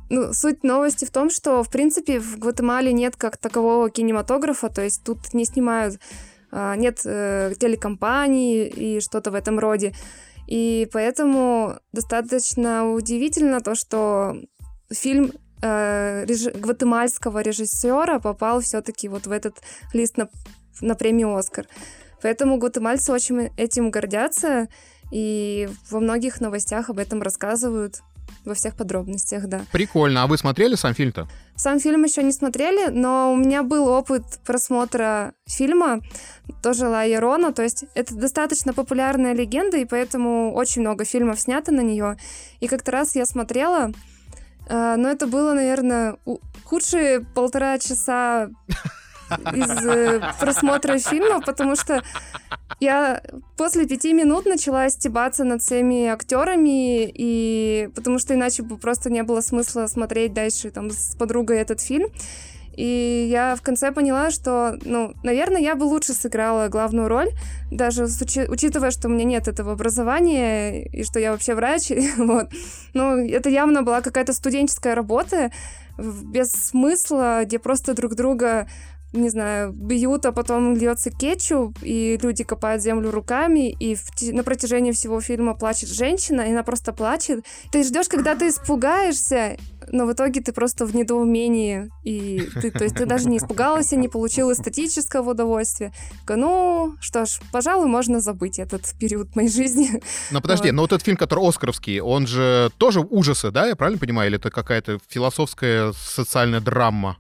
Ну, 0.10 0.34
суть 0.34 0.64
новости 0.64 1.06
в 1.06 1.12
том, 1.12 1.30
что, 1.30 1.64
в 1.64 1.70
принципе, 1.70 2.20
в 2.20 2.38
Гватемале 2.38 2.92
нет 2.92 3.16
как 3.16 3.38
такового 3.38 3.90
кинематографа, 3.90 4.70
то 4.70 4.82
есть 4.82 5.04
тут 5.06 5.34
не 5.34 5.46
снимают, 5.46 6.02
а, 6.52 6.76
нет 6.76 7.00
э, 7.06 7.54
телекомпаний 7.58 8.68
и 8.68 9.00
что-то 9.00 9.32
в 9.32 9.36
этом 9.36 9.58
роде. 9.58 9.94
И 10.48 10.90
поэтому 10.92 11.78
достаточно 11.94 12.92
удивительно 12.92 13.62
то, 13.62 13.74
что 13.74 14.36
фильм 14.92 15.32
э, 15.62 16.26
реж... 16.26 16.54
гватемальского 16.56 17.42
режиссера 17.42 18.20
попал 18.20 18.60
все-таки 18.60 19.08
вот 19.08 19.28
в 19.28 19.32
этот 19.32 19.62
лист 19.94 20.18
на, 20.18 20.28
на 20.82 20.96
премию 20.96 21.34
Оскар. 21.36 21.68
Поэтому 22.22 22.58
гватемальцы 22.58 23.14
очень 23.14 23.50
этим 23.56 23.92
гордятся. 23.92 24.68
И 25.12 25.70
во 25.90 26.00
многих 26.00 26.42
новостях 26.42 26.90
об 26.90 26.98
этом 26.98 27.22
рассказывают 27.22 28.02
во 28.46 28.54
всех 28.54 28.76
подробностях, 28.76 29.48
да. 29.48 29.62
Прикольно. 29.72 30.24
А 30.24 30.28
вы 30.28 30.38
смотрели 30.38 30.76
сам 30.76 30.94
фильм-то? 30.94 31.28
Сам 31.56 31.80
фильм 31.80 32.04
еще 32.04 32.24
не 32.24 32.32
смотрели, 32.32 32.90
но 32.90 33.34
у 33.34 33.36
меня 33.36 33.62
был 33.62 33.88
опыт 33.88 34.24
просмотра 34.46 35.34
фильма, 35.46 36.00
тоже 36.64 36.88
Ла 36.88 37.04
Ярона, 37.04 37.54
то 37.54 37.62
есть 37.62 37.86
это 37.94 38.16
достаточно 38.16 38.74
популярная 38.74 39.34
легенда, 39.34 39.78
и 39.78 39.86
поэтому 39.86 40.54
очень 40.54 40.82
много 40.82 41.06
фильмов 41.06 41.40
снято 41.40 41.72
на 41.72 41.82
нее. 41.82 42.18
И 42.62 42.68
как-то 42.68 42.92
раз 42.92 43.16
я 43.16 43.26
смотрела, 43.26 43.92
э, 44.68 44.96
но 44.98 45.10
это 45.10 45.28
было, 45.28 45.54
наверное, 45.54 46.18
худшие 46.64 47.22
полтора 47.36 47.78
часа 47.78 48.50
из 49.54 49.86
э, 49.86 50.22
просмотра 50.40 50.98
фильма, 50.98 51.42
потому 51.42 51.76
что 51.76 52.04
я 52.80 53.22
после 53.58 53.88
пяти 53.88 54.14
минут 54.14 54.46
начала 54.46 54.90
стебаться 54.90 55.44
над 55.44 55.62
всеми 55.62 56.08
актерами, 56.08 57.12
и 57.14 57.90
потому 57.96 58.20
что 58.20 58.34
иначе 58.34 58.64
бы 58.64 58.78
просто 58.78 59.10
не 59.10 59.24
было 59.24 59.42
смысла 59.42 59.88
смотреть 59.88 60.34
дальше 60.34 60.72
там 60.72 60.90
с 60.90 61.16
подругой 61.16 61.58
этот 61.58 61.82
фильм. 61.82 62.10
И 62.76 63.28
я 63.30 63.56
в 63.56 63.62
конце 63.62 63.92
поняла, 63.92 64.32
что, 64.32 64.78
ну, 64.86 65.14
наверное, 65.24 65.62
я 65.62 65.76
бы 65.76 65.84
лучше 65.84 66.14
сыграла 66.14 66.70
главную 66.70 67.10
роль, 67.10 67.30
даже 67.70 68.04
учи- 68.06 68.50
учитывая, 68.50 68.92
что 68.92 69.08
у 69.08 69.12
меня 69.12 69.26
нет 69.26 69.48
этого 69.48 69.74
образования 69.74 70.86
и 70.86 71.04
что 71.04 71.20
я 71.20 71.34
вообще 71.34 71.54
врач. 71.54 71.92
вот. 72.18 72.48
Ну, 72.94 73.18
это 73.28 73.50
явно 73.50 73.84
была 73.84 74.02
какая-то 74.02 74.34
студенческая 74.34 74.96
работа 74.96 75.52
без 75.98 76.52
смысла, 76.52 77.42
где 77.44 77.60
просто 77.60 77.94
друг 77.94 78.16
друга 78.16 78.68
не 79.14 79.30
знаю, 79.30 79.74
бьют, 79.74 80.26
а 80.26 80.32
потом 80.32 80.76
льется 80.76 81.12
кетчуп, 81.12 81.78
и 81.82 82.18
люди 82.22 82.44
копают 82.44 82.82
землю 82.82 83.12
руками, 83.12 83.72
и 83.72 83.96
в, 83.96 84.04
на 84.22 84.44
протяжении 84.44 84.92
всего 84.92 85.20
фильма 85.20 85.54
плачет 85.54 85.90
женщина, 85.90 86.42
и 86.42 86.52
она 86.52 86.64
просто 86.64 86.94
плачет. 86.94 87.46
Ты 87.72 87.84
ждешь, 87.84 88.08
когда 88.08 88.36
ты 88.36 88.48
испугаешься, 88.48 89.58
но 89.88 90.06
в 90.06 90.14
итоге 90.14 90.42
ты 90.42 90.54
просто 90.54 90.86
в 90.86 90.96
недоумении, 90.96 91.90
и 92.04 92.48
ты, 92.62 92.72
то 92.72 92.84
есть 92.84 92.96
ты 92.96 93.06
даже 93.06 93.28
не 93.28 93.38
испугалась, 93.38 93.92
не 93.92 94.08
получил 94.08 94.52
эстетического 94.52 95.32
удовольствия. 95.32 95.92
Ну, 96.28 96.96
что 97.02 97.26
ж, 97.26 97.40
пожалуй, 97.52 97.88
можно 97.88 98.22
забыть 98.22 98.60
этот 98.60 98.94
период 98.98 99.36
моей 99.36 99.50
жизни. 99.50 100.02
Но 100.32 100.40
подожди, 100.42 100.70
вот. 100.70 100.76
но 100.76 100.82
вот 100.84 100.94
этот 100.94 101.04
фильм, 101.04 101.18
который 101.18 101.48
Оскаровский, 101.48 102.00
он 102.00 102.28
же 102.28 102.72
тоже 102.78 103.02
ужасы, 103.02 103.52
да, 103.52 103.68
я 103.68 103.76
правильно 103.76 104.00
понимаю, 104.00 104.30
или 104.30 104.38
это 104.38 104.50
какая-то 104.50 105.00
философская 105.10 105.94
социальная 105.94 106.62
драма? 106.62 107.18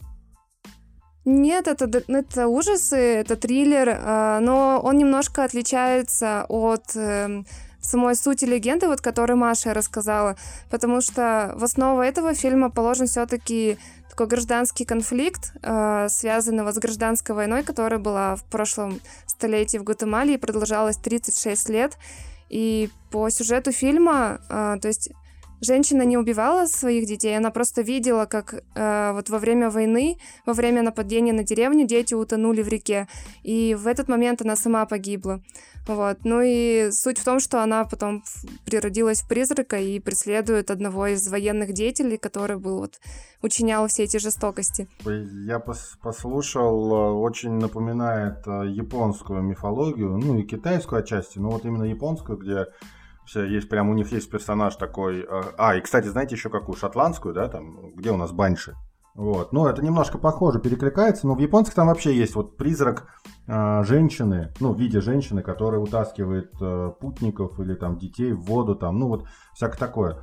Нет, 1.23 1.67
это, 1.67 1.85
это 2.07 2.47
ужасы, 2.47 2.97
это 2.97 3.35
триллер, 3.35 3.89
а, 3.89 4.39
но 4.39 4.81
он 4.83 4.97
немножко 4.97 5.43
отличается 5.43 6.45
от 6.49 6.95
эм, 6.95 7.45
самой 7.79 8.15
сути 8.15 8.45
легенды, 8.45 8.87
вот 8.87 9.01
которую 9.01 9.37
Маша 9.37 9.75
рассказала, 9.75 10.35
потому 10.71 10.99
что 11.01 11.53
в 11.55 11.63
основу 11.63 12.01
этого 12.01 12.33
фильма 12.33 12.71
положен 12.71 13.05
все-таки 13.05 13.77
такой 14.09 14.27
гражданский 14.27 14.83
конфликт, 14.83 15.53
э, 15.61 16.07
связанный 16.09 16.69
с 16.71 16.77
гражданской 16.77 17.33
войной, 17.33 17.63
которая 17.63 17.99
была 17.99 18.35
в 18.35 18.43
прошлом 18.43 18.99
столетии 19.25 19.77
в 19.77 19.83
Гватемале 19.83 20.33
и 20.33 20.37
продолжалась 20.37 20.97
36 20.97 21.69
лет. 21.69 21.97
И 22.49 22.89
по 23.09 23.29
сюжету 23.29 23.71
фильма, 23.71 24.41
э, 24.49 24.77
то 24.81 24.87
есть 24.87 25.11
женщина 25.61 26.01
не 26.01 26.17
убивала 26.17 26.65
своих 26.65 27.05
детей, 27.07 27.37
она 27.37 27.51
просто 27.51 27.81
видела, 27.81 28.25
как 28.25 28.53
э, 28.53 29.11
вот 29.13 29.29
во 29.29 29.39
время 29.39 29.69
войны, 29.69 30.17
во 30.45 30.53
время 30.53 30.81
нападения 30.81 31.33
на 31.33 31.43
деревню 31.43 31.87
дети 31.87 32.13
утонули 32.13 32.61
в 32.61 32.67
реке, 32.67 33.07
и 33.43 33.75
в 33.75 33.87
этот 33.87 34.09
момент 34.09 34.41
она 34.41 34.55
сама 34.55 34.85
погибла. 34.85 35.41
Вот. 35.87 36.19
Ну 36.23 36.41
и 36.43 36.91
суть 36.91 37.17
в 37.17 37.25
том, 37.25 37.39
что 37.39 37.63
она 37.63 37.85
потом 37.85 38.23
природилась 38.65 39.21
в 39.21 39.27
призрака 39.27 39.77
и 39.77 39.99
преследует 39.99 40.69
одного 40.69 41.07
из 41.07 41.27
военных 41.27 41.73
деятелей, 41.73 42.17
который 42.17 42.57
был 42.57 42.79
вот 42.79 42.99
учинял 43.41 43.87
все 43.87 44.03
эти 44.03 44.17
жестокости. 44.17 44.87
Я 45.05 45.59
пос 45.59 45.97
послушал, 46.01 46.91
э, 46.91 47.11
очень 47.13 47.53
напоминает 47.53 48.47
э, 48.47 48.67
японскую 48.67 49.41
мифологию, 49.41 50.17
ну 50.17 50.37
и 50.37 50.43
китайскую 50.43 50.99
отчасти, 50.99 51.39
но 51.39 51.49
вот 51.49 51.65
именно 51.65 51.83
японскую, 51.83 52.37
где 52.37 52.67
все, 53.25 53.45
есть 53.45 53.69
прям 53.69 53.89
у 53.89 53.93
них 53.93 54.11
есть 54.11 54.29
персонаж 54.29 54.75
такой. 54.75 55.21
Э, 55.21 55.41
а, 55.57 55.75
и, 55.75 55.81
кстати, 55.81 56.07
знаете 56.07 56.35
еще 56.35 56.49
какую? 56.49 56.75
Шотландскую, 56.75 57.33
да, 57.33 57.47
там, 57.47 57.93
где 57.95 58.11
у 58.11 58.17
нас 58.17 58.31
банши. 58.31 58.75
Вот. 59.13 59.51
Ну, 59.51 59.67
это 59.67 59.83
немножко 59.83 60.17
похоже, 60.17 60.59
перекликается, 60.59 61.27
но 61.27 61.35
в 61.35 61.39
японских 61.39 61.75
там 61.75 61.87
вообще 61.87 62.15
есть 62.15 62.35
вот 62.35 62.55
призрак 62.55 63.07
э, 63.47 63.83
женщины, 63.83 64.53
ну, 64.59 64.73
в 64.73 64.79
виде 64.79 65.01
женщины, 65.01 65.41
которая 65.41 65.81
утаскивает 65.81 66.51
э, 66.61 66.91
путников 66.99 67.59
или 67.59 67.75
там 67.75 67.97
детей 67.97 68.31
в 68.31 68.41
воду, 68.41 68.75
там, 68.75 68.99
ну, 68.99 69.07
вот 69.09 69.25
всякое 69.53 69.77
такое. 69.77 70.17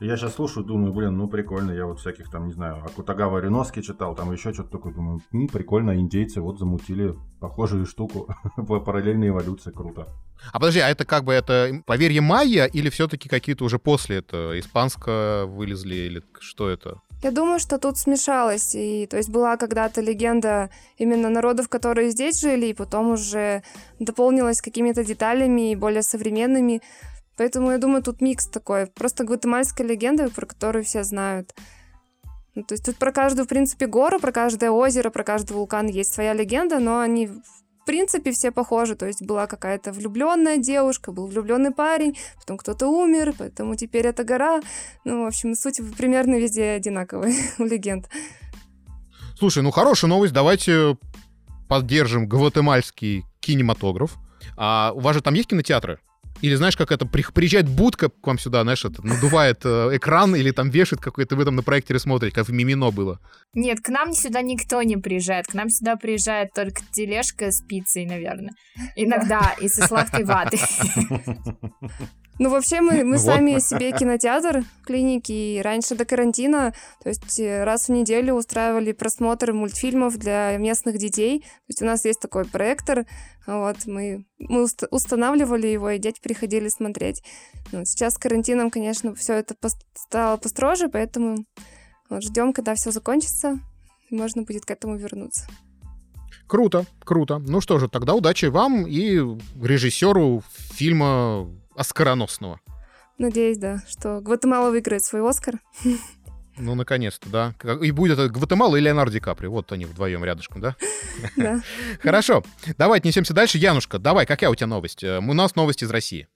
Я 0.00 0.16
сейчас 0.16 0.34
слушаю, 0.34 0.64
думаю, 0.64 0.94
блин, 0.94 1.18
ну 1.18 1.28
прикольно, 1.28 1.72
я 1.72 1.84
вот 1.84 2.00
всяких 2.00 2.30
там, 2.30 2.46
не 2.46 2.52
знаю, 2.54 2.82
Акутагава 2.82 3.38
Реноски 3.38 3.82
читал, 3.82 4.14
там 4.14 4.32
еще 4.32 4.54
что-то 4.54 4.70
такое, 4.70 4.94
думаю, 4.94 5.20
ну 5.30 5.46
прикольно, 5.46 5.94
индейцы 5.94 6.40
вот 6.40 6.58
замутили 6.58 7.14
похожую 7.38 7.84
штуку, 7.84 8.26
параллельная 8.56 9.28
эволюция, 9.28 9.74
круто. 9.74 10.08
А 10.52 10.58
подожди, 10.58 10.80
а 10.80 10.88
это 10.88 11.04
как 11.04 11.24
бы 11.24 11.34
это 11.34 11.82
поверье 11.84 12.22
майя 12.22 12.64
или 12.64 12.88
все-таки 12.88 13.28
какие-то 13.28 13.62
уже 13.64 13.78
после 13.78 14.16
это 14.16 14.58
испанско 14.58 15.44
вылезли 15.46 15.94
или 15.94 16.22
что 16.40 16.70
это? 16.70 17.02
Я 17.22 17.30
думаю, 17.30 17.58
что 17.60 17.78
тут 17.78 17.98
смешалось. 17.98 18.74
И, 18.74 19.06
то 19.06 19.18
есть 19.18 19.28
была 19.28 19.58
когда-то 19.58 20.00
легенда 20.00 20.70
именно 20.96 21.28
народов, 21.28 21.68
которые 21.68 22.10
здесь 22.10 22.40
жили, 22.40 22.66
и 22.66 22.74
потом 22.74 23.10
уже 23.10 23.62
дополнилась 23.98 24.62
какими-то 24.62 25.04
деталями 25.04 25.74
более 25.74 26.02
современными. 26.02 26.80
Поэтому 27.40 27.70
я 27.70 27.78
думаю, 27.78 28.02
тут 28.02 28.20
микс 28.20 28.46
такой. 28.48 28.86
Просто 28.86 29.24
гватемальская 29.24 29.86
легенда, 29.86 30.28
про 30.28 30.44
которую 30.44 30.84
все 30.84 31.04
знают. 31.04 31.54
Ну, 32.54 32.64
то 32.64 32.74
есть 32.74 32.84
тут 32.84 32.96
про 32.96 33.12
каждую, 33.12 33.46
в 33.46 33.48
принципе, 33.48 33.86
гору, 33.86 34.20
про 34.20 34.30
каждое 34.30 34.70
озеро, 34.70 35.08
про 35.08 35.24
каждый 35.24 35.54
вулкан 35.54 35.86
есть 35.86 36.12
своя 36.12 36.34
легенда, 36.34 36.80
но 36.80 37.00
они 37.00 37.28
в 37.28 37.86
принципе 37.86 38.32
все 38.32 38.50
похожи. 38.50 38.94
То 38.94 39.06
есть 39.06 39.22
была 39.22 39.46
какая-то 39.46 39.90
влюбленная 39.90 40.58
девушка, 40.58 41.12
был 41.12 41.28
влюбленный 41.28 41.70
парень, 41.70 42.14
потом 42.40 42.58
кто-то 42.58 42.88
умер, 42.88 43.32
поэтому 43.38 43.74
теперь 43.74 44.06
это 44.06 44.22
гора. 44.22 44.60
Ну, 45.06 45.24
в 45.24 45.26
общем, 45.26 45.54
суть 45.54 45.80
примерно 45.96 46.38
везде 46.38 46.72
одинаковая 46.72 47.32
у 47.58 47.64
легенд. 47.64 48.06
Слушай, 49.38 49.62
ну 49.62 49.70
хорошая 49.70 50.10
новость. 50.10 50.34
Давайте 50.34 50.98
поддержим 51.70 52.28
гватемальский 52.28 53.24
кинематограф. 53.40 54.18
А 54.58 54.92
у 54.94 55.00
вас 55.00 55.16
же 55.16 55.22
там 55.22 55.32
есть 55.32 55.48
кинотеатры? 55.48 56.00
Или 56.42 56.54
знаешь, 56.54 56.76
как 56.76 56.92
это, 56.92 57.06
приезжает 57.06 57.68
будка 57.68 58.08
к 58.08 58.26
вам 58.26 58.38
сюда, 58.38 58.62
знаешь, 58.62 58.84
это, 58.84 59.06
надувает 59.06 59.60
э, 59.64 59.96
экран 59.96 60.34
или 60.34 60.50
там 60.50 60.70
вешает 60.70 61.00
какой-то, 61.00 61.36
вы 61.36 61.44
там 61.44 61.56
на 61.56 61.62
проекторе 61.62 61.98
смотрите, 61.98 62.34
как 62.34 62.48
в 62.48 62.52
Мимино 62.52 62.90
было. 62.90 63.20
Нет, 63.54 63.80
к 63.80 63.88
нам 63.88 64.12
сюда 64.12 64.42
никто 64.42 64.82
не 64.82 64.96
приезжает. 64.96 65.46
К 65.46 65.54
нам 65.54 65.68
сюда 65.68 65.96
приезжает 65.96 66.52
только 66.54 66.82
тележка 66.92 67.50
с 67.50 67.60
пиццей, 67.62 68.06
наверное. 68.06 68.52
Иногда 68.96 69.54
и 69.60 69.68
со 69.68 69.86
сладкой 69.86 70.24
ватой. 70.24 70.60
Ну, 72.40 72.48
вообще, 72.48 72.80
мы, 72.80 73.04
мы 73.04 73.18
вот. 73.18 73.20
сами 73.20 73.58
себе 73.58 73.92
кинотеатр 73.92 74.64
клиники, 74.86 75.30
и 75.30 75.60
раньше 75.60 75.94
до 75.94 76.06
карантина, 76.06 76.72
то 77.02 77.10
есть 77.10 77.38
э, 77.38 77.64
раз 77.64 77.88
в 77.88 77.92
неделю 77.92 78.32
устраивали 78.32 78.92
просмотр 78.92 79.52
мультфильмов 79.52 80.16
для 80.16 80.56
местных 80.56 80.96
детей. 80.96 81.40
То 81.40 81.64
есть 81.68 81.82
у 81.82 81.84
нас 81.84 82.02
есть 82.06 82.18
такой 82.18 82.46
проектор, 82.46 83.04
вот, 83.46 83.84
мы, 83.84 84.24
мы 84.38 84.66
устанавливали 84.90 85.66
его, 85.66 85.90
и 85.90 85.98
дети 85.98 86.18
приходили 86.22 86.70
смотреть. 86.70 87.22
Ну, 87.72 87.84
сейчас 87.84 88.14
с 88.14 88.18
карантином, 88.18 88.70
конечно, 88.70 89.14
все 89.14 89.34
это 89.34 89.54
стало 89.92 90.38
построже, 90.38 90.88
поэтому 90.88 91.44
вот, 92.08 92.22
ждем, 92.22 92.54
когда 92.54 92.74
все 92.74 92.90
закончится, 92.90 93.60
и 94.08 94.14
можно 94.14 94.44
будет 94.44 94.64
к 94.64 94.70
этому 94.70 94.96
вернуться. 94.96 95.46
Круто, 96.46 96.86
круто. 97.04 97.36
Ну 97.38 97.60
что 97.60 97.78
же, 97.78 97.90
тогда 97.90 98.14
удачи 98.14 98.46
вам 98.46 98.86
и 98.86 99.18
режиссеру 99.62 100.42
фильма 100.72 101.46
оскароносного. 101.74 102.60
Надеюсь, 103.18 103.58
да, 103.58 103.82
что 103.88 104.20
Гватемала 104.20 104.70
выиграет 104.70 105.04
свой 105.04 105.28
Оскар. 105.28 105.60
Ну, 106.56 106.74
наконец-то, 106.74 107.28
да. 107.28 107.54
И 107.80 107.90
будет 107.90 108.18
это 108.18 108.28
Гватемала 108.28 108.76
и 108.76 108.80
Леонардо 108.80 109.12
Ди 109.12 109.20
Капри. 109.20 109.48
Вот 109.48 109.72
они 109.72 109.86
вдвоем 109.86 110.24
рядышком, 110.24 110.60
да? 110.60 110.76
Да. 111.36 111.60
Хорошо. 112.02 112.42
Давай 112.76 112.98
отнесемся 112.98 113.32
дальше. 113.32 113.58
Янушка, 113.58 113.98
давай, 113.98 114.26
какая 114.26 114.50
у 114.50 114.54
тебя 114.54 114.66
новость? 114.66 115.02
Э, 115.02 115.18
у 115.18 115.32
нас 115.32 115.54
новость 115.54 115.82
из 115.82 115.90
России. 115.90 116.28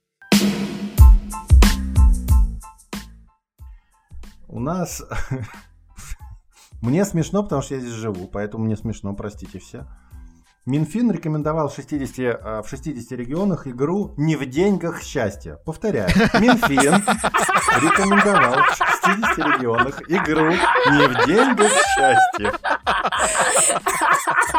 У 4.48 4.60
нас... 4.60 5.02
Мне 6.80 7.04
смешно, 7.06 7.42
потому 7.42 7.62
что 7.62 7.74
я 7.74 7.80
здесь 7.80 7.92
живу, 7.92 8.28
поэтому 8.28 8.64
мне 8.64 8.76
смешно, 8.76 9.14
простите 9.14 9.58
все. 9.58 9.86
Минфин 10.66 11.12
рекомендовал 11.12 11.70
60, 11.70 12.18
э, 12.18 12.62
в 12.62 12.68
60 12.70 13.12
регионах 13.12 13.66
игру 13.66 14.14
«Не 14.16 14.34
в 14.36 14.46
деньгах 14.46 15.02
счастья». 15.02 15.56
Повторяю, 15.66 16.08
Минфин 16.40 17.04
рекомендовал 17.82 18.54
в 18.54 18.76
60 18.76 19.38
регионах 19.38 20.00
игру 20.08 20.52
«Не 20.52 21.06
в 21.06 21.26
деньгах 21.26 21.70
счастья». 21.70 22.52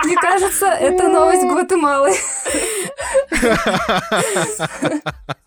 Мне 0.04 0.16
кажется, 0.18 0.68
это 0.68 1.08
новость 1.08 1.42
Гватемалы. 1.42 2.14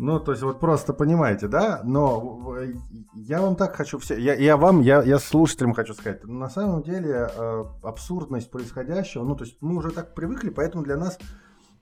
Ну, 0.00 0.20
то 0.20 0.30
есть 0.30 0.44
вот 0.44 0.60
просто 0.60 0.92
понимаете, 0.94 1.48
да? 1.48 1.80
Но 1.82 2.54
я 3.14 3.40
вам 3.42 3.56
так 3.56 3.74
хочу 3.74 3.98
все... 3.98 4.16
Я, 4.16 4.34
я 4.34 4.56
вам, 4.56 4.80
я, 4.80 5.02
я 5.02 5.18
слушателям 5.18 5.74
хочу 5.74 5.92
сказать. 5.92 6.24
На 6.24 6.48
самом 6.48 6.84
деле 6.84 7.28
э, 7.28 7.64
абсурдность 7.82 8.48
происходящего, 8.48 9.24
ну, 9.24 9.34
то 9.34 9.42
есть 9.42 9.56
мы 9.60 9.76
уже 9.76 9.90
так 9.90 10.14
привыкли, 10.14 10.50
поэтому 10.50 10.84
для 10.84 10.96
нас 10.96 11.18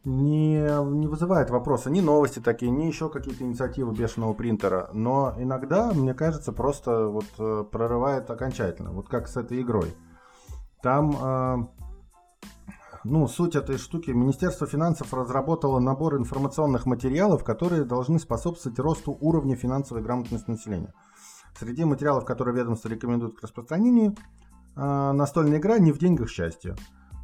не, 0.04 0.62
не 0.94 1.06
вызывает 1.06 1.50
вопроса 1.50 1.90
ни 1.90 2.00
новости 2.00 2.38
такие, 2.38 2.70
ни 2.70 2.84
еще 2.84 3.10
какие-то 3.10 3.44
инициативы 3.44 3.92
бешеного 3.94 4.32
принтера. 4.32 4.88
Но 4.94 5.34
иногда, 5.36 5.92
мне 5.92 6.14
кажется, 6.14 6.52
просто 6.52 7.08
вот 7.08 7.26
э, 7.38 7.64
прорывает 7.70 8.30
окончательно. 8.30 8.92
Вот 8.92 9.08
как 9.08 9.28
с 9.28 9.36
этой 9.36 9.60
игрой. 9.60 9.94
Там... 10.80 11.16
Э, 11.22 11.66
ну, 13.08 13.28
суть 13.28 13.54
этой 13.54 13.78
штуки. 13.78 14.10
Министерство 14.10 14.66
финансов 14.66 15.14
разработало 15.14 15.78
набор 15.78 16.16
информационных 16.16 16.86
материалов, 16.86 17.44
которые 17.44 17.84
должны 17.84 18.18
способствовать 18.18 18.78
росту 18.78 19.16
уровня 19.20 19.56
финансовой 19.56 20.02
грамотности 20.02 20.50
населения. 20.50 20.92
Среди 21.58 21.84
материалов, 21.84 22.24
которые 22.24 22.56
ведомство 22.56 22.88
рекомендует 22.88 23.38
к 23.38 23.42
распространению, 23.42 24.14
а, 24.74 25.12
настольная 25.12 25.58
игра 25.58 25.78
«Не 25.78 25.92
в 25.92 25.98
деньгах 25.98 26.28
счастье». 26.28 26.76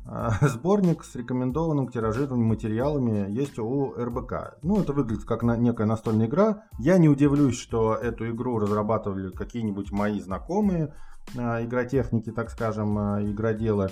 А, 0.07 0.33
сборник 0.49 1.05
с 1.05 1.14
рекомендованным 1.16 1.87
к 1.87 1.93
тиражированию 1.93 2.47
материалами 2.47 3.30
есть 3.30 3.59
у 3.59 3.93
РБК. 3.93 4.59
Ну, 4.62 4.80
это 4.80 4.93
выглядит 4.93 5.24
как 5.24 5.43
на, 5.43 5.57
некая 5.57 5.87
настольная 5.87 6.26
игра. 6.26 6.64
Я 6.78 6.99
не 6.99 7.09
удивлюсь, 7.09 7.59
что 7.59 7.95
эту 7.95 8.30
игру 8.30 8.59
разрабатывали 8.59 9.30
какие-нибудь 9.30 9.91
мои 9.91 10.20
знакомые, 10.20 10.95
а, 11.37 11.62
игротехники, 11.64 12.30
так 12.30 12.51
скажем, 12.51 12.99
игроделы. 13.30 13.91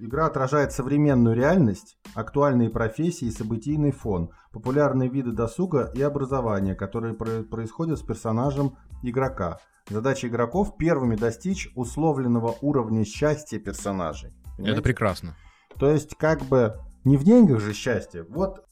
Игра 0.00 0.26
отражает 0.26 0.70
современную 0.70 1.34
реальность, 1.34 1.98
актуальные 2.14 2.70
профессии 2.70 3.24
и 3.26 3.32
событийный 3.32 3.90
фон, 3.90 4.30
популярные 4.52 5.08
виды 5.08 5.32
досуга 5.32 5.90
и 5.92 6.00
образования, 6.02 6.76
которые 6.76 7.14
происходят 7.14 7.98
с 7.98 8.02
персонажем 8.02 8.76
игрока. 9.02 9.58
Задача 9.90 10.28
игроков 10.28 10.76
первыми 10.76 11.16
достичь 11.16 11.72
условленного 11.74 12.54
уровня 12.60 13.04
счастья 13.04 13.58
персонажей. 13.58 14.32
Понимаете? 14.56 14.72
Это 14.72 14.82
прекрасно. 14.82 15.36
То 15.80 15.90
есть, 15.90 16.14
как 16.16 16.42
бы 16.42 16.78
не 17.02 17.16
в 17.16 17.24
деньгах 17.24 17.58
же 17.58 17.72
счастье. 17.72 18.22
Вот 18.22 18.67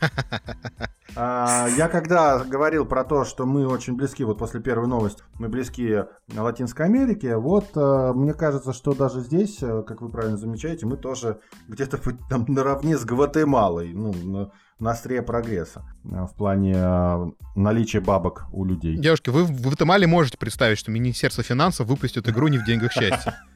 я 1.16 1.88
когда 1.90 2.38
говорил 2.40 2.84
про 2.84 3.04
то, 3.04 3.24
что 3.24 3.46
мы 3.46 3.66
очень 3.66 3.96
близки, 3.96 4.24
вот 4.24 4.38
после 4.38 4.60
первой 4.60 4.86
новости, 4.86 5.22
мы 5.38 5.48
близки 5.48 6.04
Латинской 6.34 6.86
Америке, 6.86 7.36
вот 7.36 7.70
а, 7.74 8.12
мне 8.12 8.34
кажется, 8.34 8.72
что 8.72 8.94
даже 8.94 9.20
здесь, 9.20 9.58
а, 9.62 9.82
как 9.82 10.02
вы 10.02 10.10
правильно 10.10 10.36
замечаете, 10.36 10.86
мы 10.86 10.96
тоже 10.96 11.40
где-то 11.68 11.98
там 12.28 12.44
наравне 12.48 12.98
с 12.98 13.04
Гватемалой, 13.04 13.92
ну, 13.94 14.12
на, 14.12 14.50
на 14.78 14.90
острие 14.90 15.22
прогресса 15.22 15.84
в 16.04 16.34
плане 16.36 17.32
наличия 17.54 18.00
бабок 18.00 18.44
у 18.52 18.64
людей. 18.64 18.96
Девушки, 18.96 19.30
вы 19.30 19.44
в 19.44 19.62
Гватемале 19.62 20.06
можете 20.06 20.36
представить, 20.36 20.78
что 20.78 20.90
Министерство 20.90 21.42
финансов 21.42 21.86
выпустит 21.86 22.28
игру 22.28 22.48
не 22.48 22.58
в 22.58 22.64
деньгах 22.64 22.92
счастья? 22.92 23.34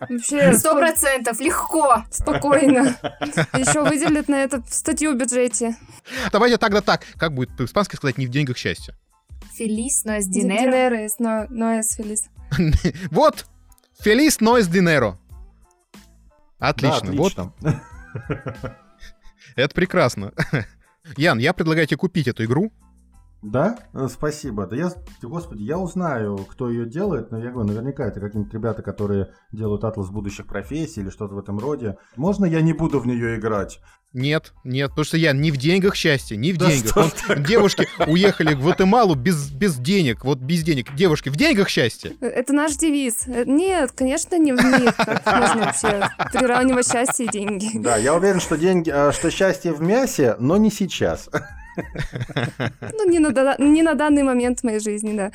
Вообще, 0.00 0.52
сто 0.54 0.76
процентов, 0.76 1.40
легко, 1.40 2.04
спокойно. 2.10 2.96
Еще 3.54 3.82
выделят 3.82 4.28
на 4.28 4.42
это 4.42 4.62
статью 4.68 5.12
в 5.14 5.16
бюджете. 5.16 5.76
Давайте 6.32 6.58
тогда 6.58 6.80
так, 6.80 7.04
как 7.16 7.34
будет 7.34 7.56
по-испански 7.56 7.96
сказать, 7.96 8.18
не 8.18 8.26
в 8.26 8.30
деньгах 8.30 8.56
счастье? 8.56 8.94
Фелис 9.54 10.04
no 10.04 10.16
es 10.16 10.28
dinero. 10.28 10.70
Dinero 10.70 10.96
es 10.96 11.18
no, 11.18 11.48
no 11.48 11.72
es 11.72 11.96
feliz. 11.96 12.28
вот, 13.10 13.46
фелис 14.00 14.40
no 14.40 14.56
es 14.56 14.68
dinero. 14.68 15.16
Отлично, 16.58 17.12
да, 17.12 17.22
отлично. 17.22 17.52
вот. 17.60 17.82
Это 19.56 19.74
прекрасно. 19.74 20.32
Ян, 21.16 21.38
я 21.38 21.52
предлагаю 21.52 21.86
тебе 21.86 21.98
купить 21.98 22.28
эту 22.28 22.44
игру, 22.44 22.72
да? 23.42 23.78
Э, 23.94 24.08
спасибо. 24.10 24.66
Да 24.66 24.76
я, 24.76 24.90
господи, 25.22 25.62
я 25.62 25.78
узнаю, 25.78 26.38
кто 26.38 26.70
ее 26.70 26.86
делает, 26.86 27.30
но 27.30 27.38
я 27.38 27.50
говорю, 27.50 27.68
наверняка 27.68 28.06
это 28.06 28.20
какие-нибудь 28.20 28.52
ребята, 28.52 28.82
которые 28.82 29.32
делают 29.52 29.84
атлас 29.84 30.10
будущих 30.10 30.46
профессий 30.46 31.00
или 31.00 31.10
что-то 31.10 31.34
в 31.34 31.38
этом 31.38 31.58
роде. 31.58 31.96
Можно 32.16 32.44
я 32.44 32.60
не 32.60 32.72
буду 32.72 33.00
в 33.00 33.06
нее 33.06 33.36
играть? 33.36 33.80
Нет, 34.14 34.54
нет, 34.64 34.88
потому 34.88 35.04
что 35.04 35.18
я 35.18 35.32
не 35.32 35.50
в 35.50 35.58
деньгах 35.58 35.94
счастье, 35.94 36.36
не 36.36 36.52
в 36.54 36.56
да 36.56 36.70
деньгах. 36.70 36.96
Он, 37.28 37.42
девушки 37.44 37.86
уехали 38.06 38.54
в 38.54 38.62
Гватемалу 38.62 39.14
без, 39.14 39.50
без 39.50 39.76
денег, 39.76 40.24
вот 40.24 40.38
без 40.38 40.62
денег. 40.62 40.94
Девушки, 40.94 41.28
в 41.28 41.36
деньгах 41.36 41.68
счастье? 41.68 42.14
Э, 42.20 42.26
это 42.26 42.52
наш 42.54 42.76
девиз. 42.76 43.28
Э, 43.28 43.44
нет, 43.44 43.92
конечно, 43.92 44.38
не 44.38 44.52
в 44.52 44.56
них. 44.56 44.96
Как 44.96 45.26
можно 45.26 45.66
вообще 45.66 46.10
приравнивать 46.32 46.90
счастье 46.90 47.26
и 47.26 47.28
деньги? 47.28 47.78
Да, 47.78 47.98
я 47.98 48.14
уверен, 48.14 48.40
что, 48.40 48.56
деньги, 48.56 48.90
что 49.12 49.30
счастье 49.30 49.72
в 49.72 49.82
мясе, 49.82 50.36
но 50.38 50.56
не 50.56 50.70
сейчас. 50.70 51.28
Ну, 52.92 53.08
не 53.08 53.18
на, 53.18 53.56
не 53.58 53.82
на 53.82 53.94
данный 53.94 54.22
момент 54.22 54.60
в 54.60 54.64
моей 54.64 54.80
жизни, 54.80 55.16
да. 55.16 55.30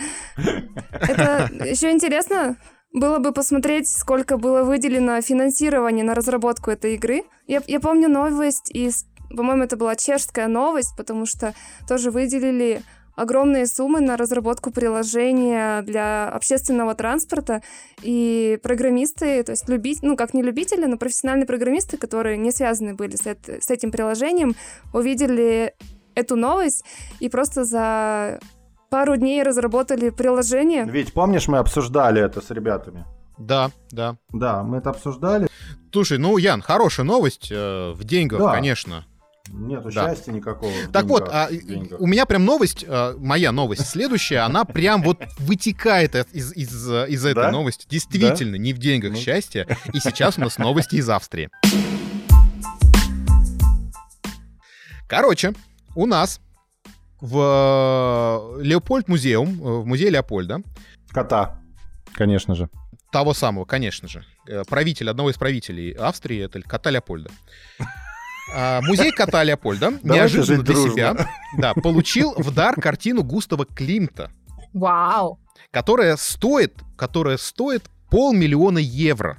Это 1.00 1.50
еще 1.66 1.92
интересно, 1.92 2.58
было 2.94 3.20
бы 3.20 3.32
посмотреть, 3.32 3.90
сколько 3.90 4.38
было 4.38 4.64
выделено 4.64 5.22
финансирования 5.22 6.04
на 6.04 6.14
разработку 6.14 6.72
этой 6.72 6.96
игры. 6.96 7.24
Я, 7.48 7.62
я 7.68 7.80
помню 7.80 8.08
новость 8.08 8.70
из, 8.72 9.06
по-моему, 9.36 9.64
это 9.64 9.78
была 9.78 9.96
чешская 9.96 10.48
новость, 10.48 10.96
потому 10.96 11.26
что 11.26 11.54
тоже 11.88 12.12
выделили 12.12 12.84
огромные 13.16 13.68
суммы 13.68 14.00
на 14.00 14.18
разработку 14.18 14.72
приложения 14.72 15.82
для 15.84 16.30
общественного 16.30 16.96
транспорта, 16.96 17.62
и 18.02 18.60
программисты, 18.64 19.44
то 19.44 19.52
есть 19.52 19.70
любить, 19.70 20.00
ну 20.02 20.16
как 20.16 20.34
не 20.34 20.42
любители, 20.42 20.86
но 20.86 20.98
профессиональные 20.98 21.46
программисты, 21.46 21.98
которые 21.98 22.38
не 22.38 22.52
связаны 22.52 22.96
были 22.96 23.16
с, 23.16 23.26
это, 23.26 23.62
с 23.62 23.70
этим 23.70 23.92
приложением, 23.92 24.56
увидели 24.94 25.76
эту 26.16 26.36
новость 26.36 26.84
и 27.20 27.30
просто 27.30 27.66
за 27.66 28.40
пару 28.90 29.16
дней 29.16 29.44
разработали 29.44 30.10
приложение. 30.10 30.86
Ведь 30.86 31.14
помнишь, 31.14 31.48
мы 31.48 31.58
обсуждали 31.58 32.22
это 32.22 32.42
с 32.42 32.50
ребятами? 32.52 33.06
Да, 33.38 33.72
да. 33.92 34.18
Да, 34.32 34.64
мы 34.64 34.78
это 34.78 34.92
обсуждали. 34.92 35.48
Слушай, 35.92 36.18
ну, 36.18 36.38
Ян, 36.38 36.62
хорошая 36.62 37.06
новость 37.06 37.50
э, 37.52 37.92
в 37.92 38.04
деньгах, 38.04 38.40
да. 38.40 38.52
конечно. 38.52 39.06
Нету 39.50 39.90
да. 39.92 40.10
счастья 40.10 40.32
никакого. 40.32 40.72
Так 40.92 41.06
вот, 41.06 41.28
а, 41.32 41.50
у 42.00 42.08
меня 42.08 42.26
прям 42.26 42.46
новость, 42.46 42.86
а, 42.88 43.16
моя 43.18 43.52
новость 43.52 43.88
следующая, 43.88 44.40
она 44.40 44.64
прям 44.64 45.04
вот 45.04 45.18
вытекает 45.40 46.16
из, 46.32 46.54
из, 46.54 46.90
из 46.90 47.26
этой 47.26 47.44
да? 47.44 47.52
новости. 47.52 47.86
Действительно, 47.90 48.54
да? 48.54 48.58
не 48.58 48.74
в 48.74 48.78
деньгах 48.78 49.12
ну. 49.12 49.18
счастье. 49.18 49.68
И 49.92 50.00
сейчас 50.00 50.38
у 50.38 50.42
нас 50.42 50.58
новости 50.58 50.96
из 50.96 51.10
Австрии. 51.10 51.50
Короче, 55.08 55.54
у 55.96 56.06
нас 56.06 56.42
в 57.22 58.58
э, 58.60 58.64
Леопольд 58.64 59.08
музеум, 59.08 59.50
э, 59.50 59.82
в 59.82 59.86
музее 59.86 60.10
Леопольда. 60.10 60.62
Кота, 61.10 61.60
конечно 62.14 62.56
же. 62.56 62.70
Того 63.12 63.34
самого, 63.34 63.66
конечно 63.66 64.08
же. 64.08 64.26
Э, 64.48 64.64
правитель, 64.68 65.10
одного 65.10 65.30
из 65.30 65.38
правителей 65.38 65.92
Австрии, 65.94 66.44
это 66.44 66.62
кота 66.62 66.90
Леопольда. 66.90 67.30
А, 68.54 68.82
музей 68.82 69.12
кота 69.12 69.44
Леопольда 69.44 69.94
неожиданно 70.04 70.64
для 70.64 70.76
себя 70.76 71.16
да, 71.58 71.74
получил 71.74 72.34
в 72.36 72.54
дар 72.54 72.76
картину 72.76 73.24
Густава 73.24 73.66
Климта. 73.66 74.32
Вау! 74.74 75.40
Которая 75.72 76.18
стоит, 76.18 76.76
которая 76.98 77.38
стоит 77.38 77.84
полмиллиона 78.10 78.80
евро. 78.80 79.38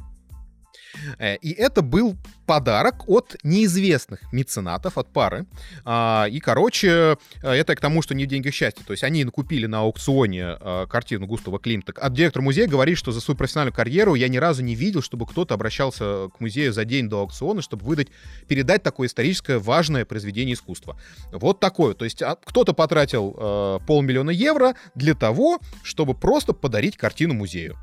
Э, 1.18 1.36
и 1.36 1.52
это 1.52 1.82
был 1.82 2.16
подарок 2.46 3.08
от 3.08 3.36
неизвестных 3.42 4.20
меценатов, 4.32 4.98
от 4.98 5.08
пары. 5.08 5.46
А, 5.84 6.26
и, 6.30 6.40
короче, 6.40 7.16
э, 7.42 7.50
это 7.50 7.74
к 7.74 7.80
тому, 7.80 8.02
что 8.02 8.14
не 8.14 8.24
в 8.24 8.28
деньгах 8.28 8.52
счастья. 8.52 8.84
То 8.84 8.92
есть 8.92 9.04
они 9.04 9.24
купили 9.24 9.66
на 9.66 9.80
аукционе 9.80 10.56
э, 10.60 10.86
картину 10.88 11.26
Густава 11.26 11.58
Климта. 11.58 11.92
А 11.96 12.10
директор 12.10 12.42
музея 12.42 12.66
говорит, 12.66 12.98
что 12.98 13.12
за 13.12 13.20
свою 13.20 13.36
профессиональную 13.36 13.74
карьеру 13.74 14.14
я 14.14 14.28
ни 14.28 14.36
разу 14.36 14.62
не 14.62 14.74
видел, 14.74 15.02
чтобы 15.02 15.26
кто-то 15.26 15.54
обращался 15.54 16.28
к 16.36 16.40
музею 16.40 16.72
за 16.72 16.84
день 16.84 17.08
до 17.08 17.20
аукциона, 17.20 17.62
чтобы 17.62 17.84
выдать, 17.86 18.08
передать 18.48 18.82
такое 18.82 19.08
историческое 19.08 19.58
важное 19.58 20.04
произведение 20.04 20.54
искусства. 20.54 21.00
Вот 21.32 21.60
такое. 21.60 21.94
То 21.94 22.04
есть 22.04 22.22
а, 22.22 22.36
кто-то 22.44 22.74
потратил 22.74 23.80
полмиллиона 23.86 24.30
евро 24.30 24.74
для 24.94 25.14
того, 25.14 25.60
чтобы 25.82 26.14
просто 26.14 26.52
подарить 26.52 26.96
картину 26.96 27.34
музею. 27.34 27.76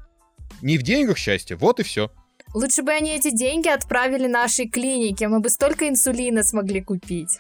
Не 0.61 0.78
в 0.78 0.84
деньгах 0.84 1.17
счастья, 1.17 1.55
вот 1.55 1.80
и 1.80 1.84
все. 1.84 2.11
Лучше 2.53 2.83
бы 2.83 2.91
они 2.91 3.11
эти 3.11 3.31
деньги 3.31 3.69
отправили 3.69 4.27
нашей 4.27 4.67
клинике, 4.67 5.27
мы 5.27 5.39
бы 5.39 5.49
столько 5.49 5.87
инсулина 5.87 6.43
смогли 6.43 6.81
купить. 6.81 7.39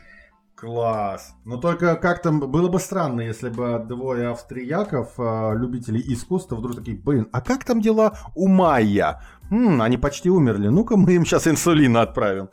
Класс. 0.55 1.33
Но 1.43 1.57
только 1.57 1.95
как-то 1.95 2.31
было 2.31 2.69
бы 2.69 2.79
странно, 2.79 3.21
если 3.21 3.49
бы 3.49 3.83
двое 3.85 4.29
австрияков, 4.29 5.13
а, 5.17 5.53
любителей 5.53 6.03
искусства, 6.13 6.55
вдруг 6.55 6.75
такие, 6.75 6.95
блин, 6.95 7.27
а 7.31 7.41
как 7.41 7.65
там 7.65 7.81
дела 7.81 8.13
у 8.35 8.47
Майя? 8.47 9.21
М, 9.49 9.81
они 9.81 9.97
почти 9.97 10.29
умерли, 10.29 10.67
ну-ка 10.67 10.97
мы 10.97 11.13
им 11.13 11.25
сейчас 11.25 11.47
инсулина 11.47 12.03
отправим. 12.03 12.49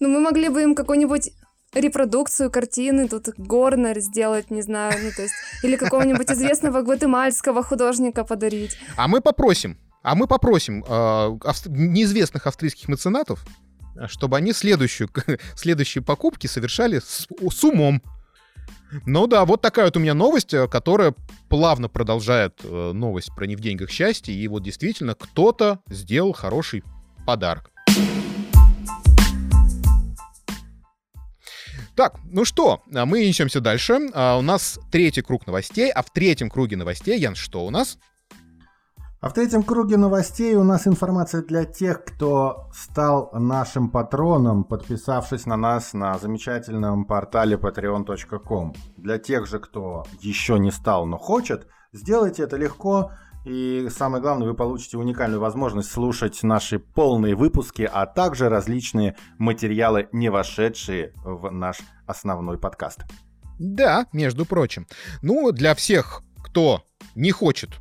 Ну 0.00 0.08
мы 0.08 0.20
могли 0.20 0.48
бы 0.48 0.62
им 0.62 0.74
какой-нибудь 0.74 1.30
репродукцию 1.74 2.50
картины, 2.50 3.08
тут 3.08 3.28
Горнер 3.36 4.00
сделать, 4.00 4.50
не 4.50 4.62
знаю, 4.62 4.94
ну 5.02 5.10
то 5.14 5.22
есть, 5.22 5.34
или 5.62 5.76
какого-нибудь 5.76 6.30
известного 6.30 6.82
гватемальского 6.82 7.62
художника 7.62 8.24
подарить. 8.24 8.76
А 8.96 9.06
мы 9.08 9.20
попросим, 9.20 9.78
а 10.06 10.14
мы 10.14 10.28
попросим 10.28 10.84
э, 10.86 11.38
авст... 11.44 11.66
неизвестных 11.66 12.46
австрийских 12.46 12.86
меценатов, 12.86 13.44
чтобы 14.06 14.36
они 14.36 14.52
следующую, 14.52 15.10
следующие 15.56 16.00
покупки 16.00 16.46
совершали 16.46 17.00
с, 17.00 17.26
с 17.26 17.64
умом. 17.64 18.00
Ну 19.04 19.26
да, 19.26 19.44
вот 19.44 19.62
такая 19.62 19.86
вот 19.86 19.96
у 19.96 20.00
меня 20.00 20.14
новость, 20.14 20.54
э, 20.54 20.68
которая 20.68 21.12
плавно 21.48 21.88
продолжает 21.88 22.60
э, 22.62 22.92
новость 22.92 23.34
про 23.34 23.46
не 23.46 23.56
в 23.56 23.60
деньгах 23.60 23.90
счастье. 23.90 24.32
И 24.32 24.46
вот 24.46 24.62
действительно 24.62 25.16
кто-то 25.16 25.80
сделал 25.88 26.32
хороший 26.32 26.84
подарок. 27.26 27.72
Так, 31.96 32.20
ну 32.30 32.44
что, 32.44 32.80
а 32.94 33.06
мы 33.06 33.26
несемся 33.26 33.60
дальше. 33.60 33.98
А 34.14 34.38
у 34.38 34.42
нас 34.42 34.78
третий 34.92 35.22
круг 35.22 35.48
новостей, 35.48 35.90
а 35.90 36.02
в 36.02 36.12
третьем 36.12 36.48
круге 36.48 36.76
новостей, 36.76 37.18
Ян, 37.18 37.34
что 37.34 37.66
у 37.66 37.70
нас? 37.70 37.98
А 39.26 39.28
в 39.28 39.32
третьем 39.32 39.64
круге 39.64 39.96
новостей 39.96 40.54
у 40.54 40.62
нас 40.62 40.86
информация 40.86 41.42
для 41.42 41.64
тех, 41.64 42.04
кто 42.04 42.70
стал 42.72 43.28
нашим 43.32 43.90
патроном, 43.90 44.62
подписавшись 44.62 45.46
на 45.46 45.56
нас 45.56 45.94
на 45.94 46.16
замечательном 46.16 47.04
портале 47.06 47.56
patreon.com. 47.56 48.74
Для 48.96 49.18
тех 49.18 49.48
же, 49.48 49.58
кто 49.58 50.06
еще 50.20 50.60
не 50.60 50.70
стал, 50.70 51.06
но 51.06 51.18
хочет, 51.18 51.66
сделайте 51.92 52.44
это 52.44 52.56
легко. 52.56 53.10
И 53.44 53.88
самое 53.90 54.22
главное, 54.22 54.46
вы 54.46 54.54
получите 54.54 54.96
уникальную 54.96 55.40
возможность 55.40 55.90
слушать 55.90 56.44
наши 56.44 56.78
полные 56.78 57.34
выпуски, 57.34 57.82
а 57.92 58.06
также 58.06 58.48
различные 58.48 59.16
материалы, 59.38 60.08
не 60.12 60.28
вошедшие 60.28 61.12
в 61.24 61.50
наш 61.50 61.80
основной 62.06 62.58
подкаст. 62.58 63.00
Да, 63.58 64.06
между 64.12 64.46
прочим. 64.46 64.86
Ну, 65.20 65.50
для 65.50 65.74
всех, 65.74 66.22
кто 66.44 66.84
не 67.16 67.32
хочет 67.32 67.80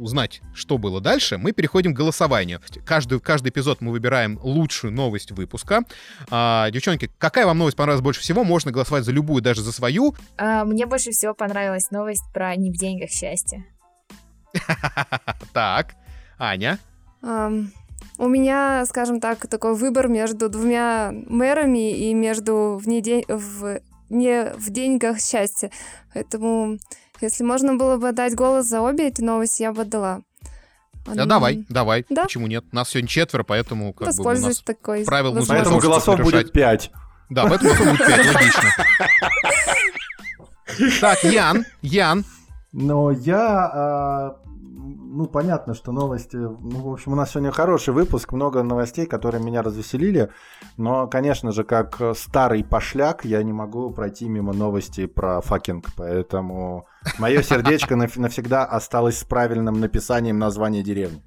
узнать, 0.00 0.40
что 0.54 0.78
было 0.78 1.00
дальше, 1.00 1.38
мы 1.38 1.52
переходим 1.52 1.94
к 1.94 1.96
голосованию. 1.96 2.60
Каждый, 2.84 3.20
каждый 3.20 3.50
эпизод 3.50 3.80
мы 3.80 3.92
выбираем 3.92 4.38
лучшую 4.42 4.92
новость 4.92 5.30
выпуска. 5.32 5.82
А, 6.30 6.70
девчонки, 6.70 7.10
какая 7.18 7.46
вам 7.46 7.58
новость 7.58 7.76
понравилась 7.76 8.02
больше 8.02 8.20
всего? 8.20 8.44
Можно 8.44 8.72
голосовать 8.72 9.04
за 9.04 9.12
любую, 9.12 9.42
даже 9.42 9.62
за 9.62 9.72
свою. 9.72 10.14
А, 10.36 10.64
мне 10.64 10.86
больше 10.86 11.10
всего 11.10 11.34
понравилась 11.34 11.90
новость 11.90 12.24
про 12.32 12.56
«Не 12.56 12.70
в 12.70 12.76
деньгах 12.76 13.10
счастье». 13.10 13.64
Так, 15.52 15.94
Аня? 16.38 16.78
У 17.22 18.28
меня, 18.28 18.84
скажем 18.86 19.20
так, 19.20 19.46
такой 19.46 19.74
выбор 19.74 20.08
между 20.08 20.48
двумя 20.48 21.10
мэрами 21.12 21.90
и 21.90 22.14
между 22.14 22.80
в, 22.82 23.80
не 24.10 24.52
в 24.56 24.70
деньгах 24.70 25.20
счастья. 25.20 25.70
Поэтому, 26.12 26.78
если 27.20 27.44
можно 27.44 27.76
было 27.76 27.96
бы 27.96 28.12
дать 28.12 28.34
голос 28.34 28.66
за 28.66 28.80
обе 28.80 29.08
эти 29.08 29.20
новости, 29.20 29.62
я 29.62 29.72
бы 29.72 29.82
отдала. 29.82 30.22
Да, 31.06 31.24
давай, 31.24 31.64
давай. 31.68 32.04
Да? 32.10 32.24
Почему 32.24 32.46
нет? 32.46 32.64
Нас 32.72 32.90
сегодня 32.90 33.08
четверо, 33.08 33.42
поэтому 33.42 33.92
как 33.92 34.14
бы 34.14 34.22
у 34.22 34.38
нас 34.38 34.60
такой. 34.60 35.04
Правил 35.04 35.34
нужно 35.34 35.54
Поэтому 35.54 35.78
голосов 35.78 36.20
будет 36.20 36.52
пять. 36.52 36.90
Да, 37.30 37.46
поэтому 37.46 37.70
голосов 37.74 37.86
будет 37.96 38.06
пять, 38.06 38.34
логично. 38.34 38.70
Так, 41.00 41.24
Ян, 41.24 41.66
Ян. 41.82 42.24
Но 42.72 43.10
я 43.10 43.70
а, 43.72 44.36
ну, 45.10 45.26
понятно, 45.26 45.74
что 45.74 45.92
новости... 45.92 46.36
Ну, 46.36 46.82
в 46.82 46.92
общем, 46.92 47.12
у 47.12 47.16
нас 47.16 47.30
сегодня 47.30 47.50
хороший 47.50 47.92
выпуск, 47.92 48.32
много 48.32 48.62
новостей, 48.62 49.06
которые 49.06 49.42
меня 49.42 49.62
развеселили. 49.62 50.30
Но, 50.76 51.08
конечно 51.08 51.52
же, 51.52 51.64
как 51.64 52.00
старый 52.14 52.62
пошляк, 52.62 53.24
я 53.24 53.42
не 53.42 53.52
могу 53.52 53.90
пройти 53.90 54.28
мимо 54.28 54.52
новостей 54.52 55.08
про 55.08 55.40
fucking. 55.40 55.86
Поэтому 55.96 56.86
мое 57.18 57.42
сердечко 57.42 57.96
навсегда 57.96 58.64
осталось 58.64 59.18
с 59.18 59.24
правильным 59.24 59.80
написанием 59.80 60.38
названия 60.38 60.82
деревни. 60.82 61.22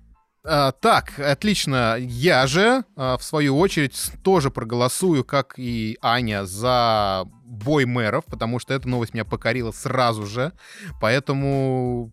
А, 0.46 0.72
так, 0.72 1.20
отлично. 1.20 1.96
Я 2.00 2.48
же, 2.48 2.84
а, 2.96 3.18
в 3.18 3.24
свою 3.24 3.58
очередь, 3.58 4.12
тоже 4.24 4.50
проголосую, 4.50 5.24
как 5.24 5.56
и 5.58 5.98
Аня, 6.02 6.46
за 6.46 7.26
бой 7.46 7.86
мэров, 7.86 8.26
потому 8.26 8.60
что 8.60 8.74
эта 8.74 8.88
новость 8.88 9.14
меня 9.14 9.26
покорила 9.26 9.72
сразу 9.72 10.26
же. 10.26 10.52
Поэтому 11.00 12.12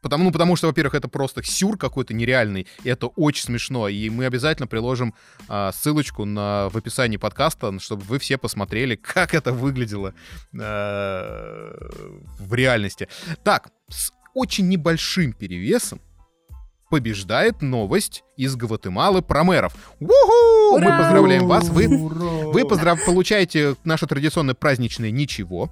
Потому, 0.00 0.24
ну, 0.24 0.32
потому 0.32 0.56
что, 0.56 0.68
во-первых, 0.68 0.94
это 0.94 1.08
просто 1.08 1.42
сюр 1.42 1.76
какой-то 1.76 2.14
нереальный, 2.14 2.66
и 2.84 2.88
это 2.88 3.06
очень 3.06 3.44
смешно. 3.44 3.88
И 3.88 4.10
мы 4.10 4.26
обязательно 4.26 4.66
приложим 4.66 5.14
а, 5.48 5.72
ссылочку 5.72 6.24
на, 6.24 6.68
в 6.68 6.76
описании 6.76 7.16
подкаста, 7.16 7.78
чтобы 7.80 8.02
вы 8.04 8.18
все 8.18 8.38
посмотрели, 8.38 8.94
как 9.14 9.34
это 9.34 9.52
выглядело 9.52 10.14
а, 10.58 11.72
в 12.38 12.54
реальности. 12.54 13.08
Так, 13.42 13.68
с 13.88 14.12
очень 14.34 14.68
небольшим 14.68 15.32
перевесом 15.32 16.00
побеждает 16.88 17.62
новость 17.62 18.24
из 18.36 18.56
Гватемалы 18.56 19.20
про 19.20 19.44
мэров. 19.44 19.74
Уху! 20.00 20.78
Мы 20.78 20.86
поздравляем 20.86 21.46
вас. 21.46 21.68
Вы, 21.68 21.88
вы 21.88 22.64
поздрав... 22.64 23.04
получаете 23.04 23.74
наше 23.84 24.06
традиционное 24.06 24.54
праздничное 24.54 25.10
ничего. 25.10 25.70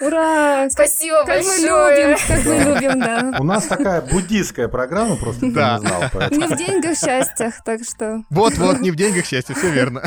Ура! 0.00 0.68
Спасибо 0.70 1.18
как 1.26 1.44
большое! 1.44 2.06
Мы 2.06 2.12
любим, 2.12 2.18
как 2.26 2.44
мы 2.44 2.74
любим, 2.74 3.00
да. 3.00 3.36
У 3.38 3.44
нас 3.44 3.66
такая 3.66 4.00
буддийская 4.00 4.68
программа, 4.68 5.16
просто 5.16 5.50
да. 5.50 5.78
не 5.78 5.86
знал. 5.86 6.02
Поэтому. 6.12 6.40
Не 6.40 6.54
в 6.54 6.58
деньгах 6.58 6.96
счастьях, 6.96 7.54
так 7.64 7.80
что... 7.84 8.22
Вот-вот, 8.30 8.80
не 8.80 8.90
в 8.90 8.96
деньгах 8.96 9.26
счастья, 9.26 9.54
все 9.54 9.70
верно. 9.70 10.02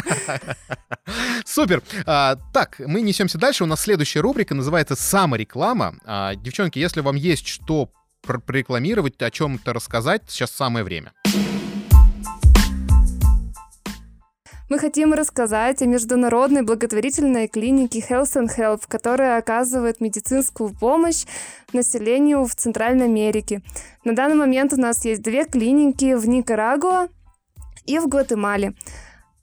Супер. 1.45 1.83
А, 2.05 2.37
так, 2.53 2.79
мы 2.79 3.01
несемся 3.01 3.37
дальше. 3.37 3.63
У 3.63 3.67
нас 3.67 3.81
следующая 3.81 4.21
рубрика 4.21 4.55
называется 4.55 4.95
«Самореклама». 4.95 5.95
А, 6.05 6.35
девчонки, 6.35 6.79
если 6.79 7.01
вам 7.01 7.15
есть 7.15 7.47
что 7.47 7.91
прорекламировать, 8.21 9.21
о 9.21 9.31
чем-то 9.31 9.73
рассказать, 9.73 10.23
сейчас 10.27 10.51
самое 10.51 10.85
время. 10.85 11.13
Мы 14.69 14.77
хотим 14.77 15.13
рассказать 15.13 15.81
о 15.81 15.87
международной 15.87 16.61
благотворительной 16.61 17.47
клинике 17.47 18.05
Health 18.07 18.35
and 18.35 18.55
Help, 18.55 18.83
которая 18.87 19.39
оказывает 19.39 19.99
медицинскую 19.99 20.69
помощь 20.69 21.25
населению 21.73 22.45
в 22.45 22.53
Центральной 22.53 23.05
Америке. 23.05 23.63
На 24.03 24.13
данный 24.13 24.35
момент 24.35 24.71
у 24.73 24.77
нас 24.77 25.03
есть 25.05 25.23
две 25.23 25.45
клиники 25.45 26.13
в 26.13 26.27
Никарагуа 26.27 27.07
и 27.87 27.97
в 27.97 28.07
Гватемале. 28.07 28.75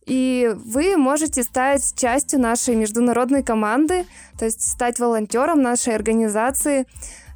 И 0.07 0.55
вы 0.55 0.97
можете 0.97 1.43
стать 1.43 1.83
частью 1.97 2.39
нашей 2.39 2.77
международной 2.77 3.43
команды, 3.43 4.07
то 4.39 4.45
есть 4.45 4.63
стать 4.63 5.01
волонтером 5.01 5.61
нашей 5.61 5.97
организации. 5.97 6.87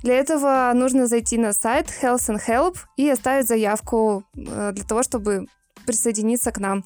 Для 0.02 0.14
этого 0.14 0.72
нужно 0.74 1.06
зайти 1.06 1.36
на 1.36 1.52
сайт 1.52 1.86
Health 2.02 2.28
and 2.28 2.40
Help 2.46 2.76
и 2.96 3.08
оставить 3.08 3.46
заявку 3.46 4.24
э, 4.34 4.72
для 4.72 4.84
того, 4.84 5.02
чтобы 5.02 5.46
присоединиться 5.84 6.52
к 6.52 6.58
нам. 6.58 6.82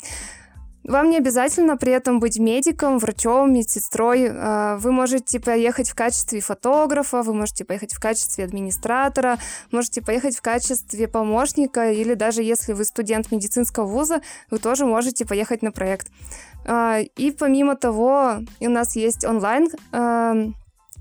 Вам 0.85 1.09
не 1.09 1.17
обязательно 1.17 1.79
при 1.79 1.93
этом 1.93 2.21
быть 2.21 2.39
медиком, 2.39 2.99
врачом, 2.99 3.55
медсестрой. 3.55 4.25
Э, 4.25 4.77
вы 4.77 4.93
можете 4.93 5.41
поехать 5.41 5.89
в 5.89 5.95
качестве 5.95 6.41
фотографа, 6.41 7.23
вы 7.23 7.33
можете 7.33 7.65
поехать 7.65 7.95
в 7.95 8.01
качестве 8.01 8.45
администратора, 8.45 9.39
можете 9.71 10.03
поехать 10.03 10.37
в 10.37 10.43
качестве 10.43 11.09
помощника, 11.09 11.91
или 11.91 12.15
даже 12.15 12.43
если 12.43 12.75
вы 12.75 12.85
студент 12.85 13.33
медицинского 13.33 13.87
вуза, 13.87 14.21
вы 14.51 14.59
тоже 14.59 14.85
можете 14.85 15.25
поехать 15.25 15.63
на 15.63 15.73
проект. 15.73 16.09
Э, 16.67 17.03
и 17.17 17.31
помимо 17.31 17.77
того, 17.77 18.41
у 18.61 18.69
нас 18.69 18.97
есть 18.97 19.25
онлайн 19.25 19.69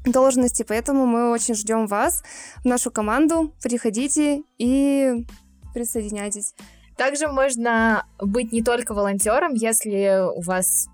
должности, 0.05 0.63
поэтому 0.67 1.05
мы 1.05 1.31
очень 1.31 1.55
ждем 1.55 1.87
вас 1.87 2.23
в 2.63 2.65
нашу 2.65 2.91
команду. 2.91 3.53
Приходите 3.61 4.43
и 4.57 5.25
присоединяйтесь. 5.73 6.53
Также 6.97 7.27
можно 7.27 8.05
быть 8.19 8.51
не 8.51 8.61
только 8.61 8.93
волонтером, 8.93 9.53
если 9.53 10.29
у 10.35 10.41
вас 10.41 10.87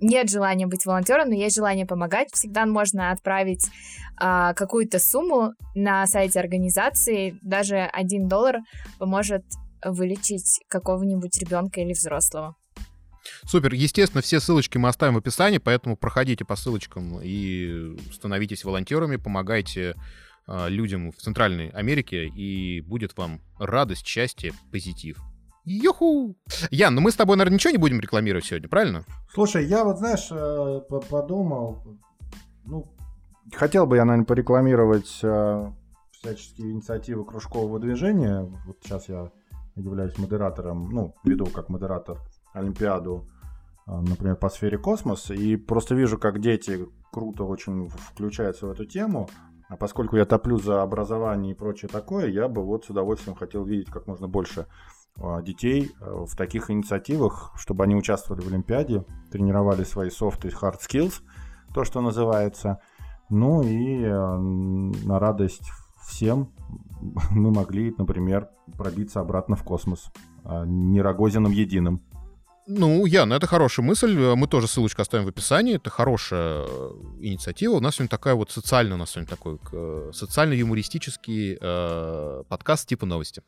нет 0.00 0.28
желания 0.28 0.66
быть 0.66 0.84
волонтером, 0.84 1.28
но 1.28 1.34
есть 1.34 1.56
желание 1.56 1.86
помогать, 1.86 2.28
всегда 2.32 2.66
можно 2.66 3.10
отправить 3.10 3.66
а, 4.16 4.52
какую-то 4.52 4.98
сумму 4.98 5.52
на 5.74 6.06
сайте 6.06 6.40
организации. 6.40 7.38
Даже 7.42 7.78
один 7.78 8.28
доллар 8.28 8.58
поможет 8.98 9.44
вылечить 9.84 10.60
какого-нибудь 10.68 11.38
ребенка 11.38 11.80
или 11.80 11.92
взрослого. 11.92 12.54
Супер. 13.44 13.74
Естественно, 13.74 14.22
все 14.22 14.40
ссылочки 14.40 14.78
мы 14.78 14.88
оставим 14.88 15.14
в 15.14 15.18
описании, 15.18 15.58
поэтому 15.58 15.96
проходите 15.96 16.44
по 16.44 16.56
ссылочкам 16.56 17.20
и 17.22 17.96
становитесь 18.12 18.64
волонтерами, 18.64 19.16
помогайте 19.16 19.94
э, 20.46 20.68
людям 20.68 21.12
в 21.12 21.16
Центральной 21.16 21.68
Америке, 21.68 22.26
и 22.26 22.80
будет 22.80 23.16
вам 23.16 23.40
радость, 23.58 24.06
счастье, 24.06 24.52
позитив. 24.70 25.18
Юху! 25.64 26.36
Ян, 26.70 26.94
ну 26.94 27.00
мы 27.00 27.10
с 27.10 27.16
тобой, 27.16 27.36
наверное, 27.36 27.54
ничего 27.54 27.70
не 27.70 27.78
будем 27.78 28.00
рекламировать 28.00 28.44
сегодня, 28.44 28.68
правильно? 28.68 29.04
Слушай, 29.32 29.66
я 29.66 29.84
вот, 29.84 29.98
знаешь, 29.98 30.28
э, 30.30 30.80
подумал, 31.08 31.82
ну, 32.66 32.92
хотел 33.52 33.86
бы 33.86 33.96
я, 33.96 34.04
наверное, 34.04 34.26
порекламировать 34.26 35.20
э, 35.22 35.72
всяческие 36.12 36.72
инициативы 36.72 37.24
кружкового 37.24 37.80
движения. 37.80 38.42
Вот 38.66 38.78
сейчас 38.82 39.08
я 39.08 39.30
являюсь 39.76 40.16
модератором, 40.18 40.90
ну, 40.90 41.14
веду 41.24 41.46
как 41.46 41.68
модератор 41.68 42.20
Олимпиаду, 42.54 43.28
а, 43.86 44.00
например, 44.00 44.36
по 44.36 44.48
сфере 44.48 44.78
космос, 44.78 45.30
и 45.30 45.56
просто 45.56 45.94
вижу, 45.94 46.18
как 46.18 46.40
дети 46.40 46.86
круто 47.12 47.44
очень 47.44 47.88
включаются 47.88 48.66
в 48.66 48.70
эту 48.70 48.86
тему. 48.86 49.28
А 49.68 49.76
поскольку 49.76 50.16
я 50.16 50.24
топлю 50.24 50.58
за 50.58 50.82
образование 50.82 51.52
и 51.52 51.56
прочее 51.56 51.88
такое, 51.88 52.28
я 52.28 52.48
бы 52.48 52.62
вот 52.64 52.84
с 52.84 52.90
удовольствием 52.90 53.36
хотел 53.36 53.64
видеть 53.64 53.90
как 53.90 54.06
можно 54.06 54.28
больше 54.28 54.66
а, 55.20 55.42
детей 55.42 55.90
а, 56.00 56.24
в 56.24 56.36
таких 56.36 56.70
инициативах, 56.70 57.52
чтобы 57.56 57.84
они 57.84 57.94
участвовали 57.94 58.42
в 58.42 58.48
Олимпиаде, 58.48 59.04
тренировали 59.30 59.84
свои 59.84 60.08
soft 60.08 60.46
и 60.46 60.50
hard 60.50 60.78
skills, 60.80 61.22
то, 61.74 61.84
что 61.84 62.00
называется. 62.00 62.80
Ну 63.30 63.62
и 63.62 63.98
на 64.06 65.18
радость 65.18 65.70
всем 66.06 66.52
мы 67.30 67.50
могли, 67.50 67.92
например, 67.98 68.48
пробиться 68.78 69.20
обратно 69.20 69.56
в 69.56 69.64
космос, 69.64 70.12
не 70.44 71.00
Рогозиным 71.02 71.50
единым. 71.50 72.02
Ну, 72.66 73.04
Ян, 73.04 73.30
это 73.32 73.46
хорошая 73.46 73.84
мысль. 73.84 74.16
Мы 74.16 74.46
тоже 74.46 74.68
ссылочку 74.68 75.02
оставим 75.02 75.26
в 75.26 75.28
описании. 75.28 75.76
Это 75.76 75.90
хорошая 75.90 76.64
э, 76.66 76.90
инициатива. 77.20 77.74
У 77.74 77.80
нас 77.80 77.96
сегодня 77.96 78.08
такая 78.08 78.34
вот 78.34 78.50
социальная, 78.50 78.94
у 78.94 78.98
нас 78.98 79.10
сегодня 79.10 79.28
такой 79.28 79.58
э, 79.70 80.10
социально-юмористический 80.14 81.58
э, 81.60 82.42
подкаст 82.48 82.88
типа 82.88 83.04
новости. 83.04 83.42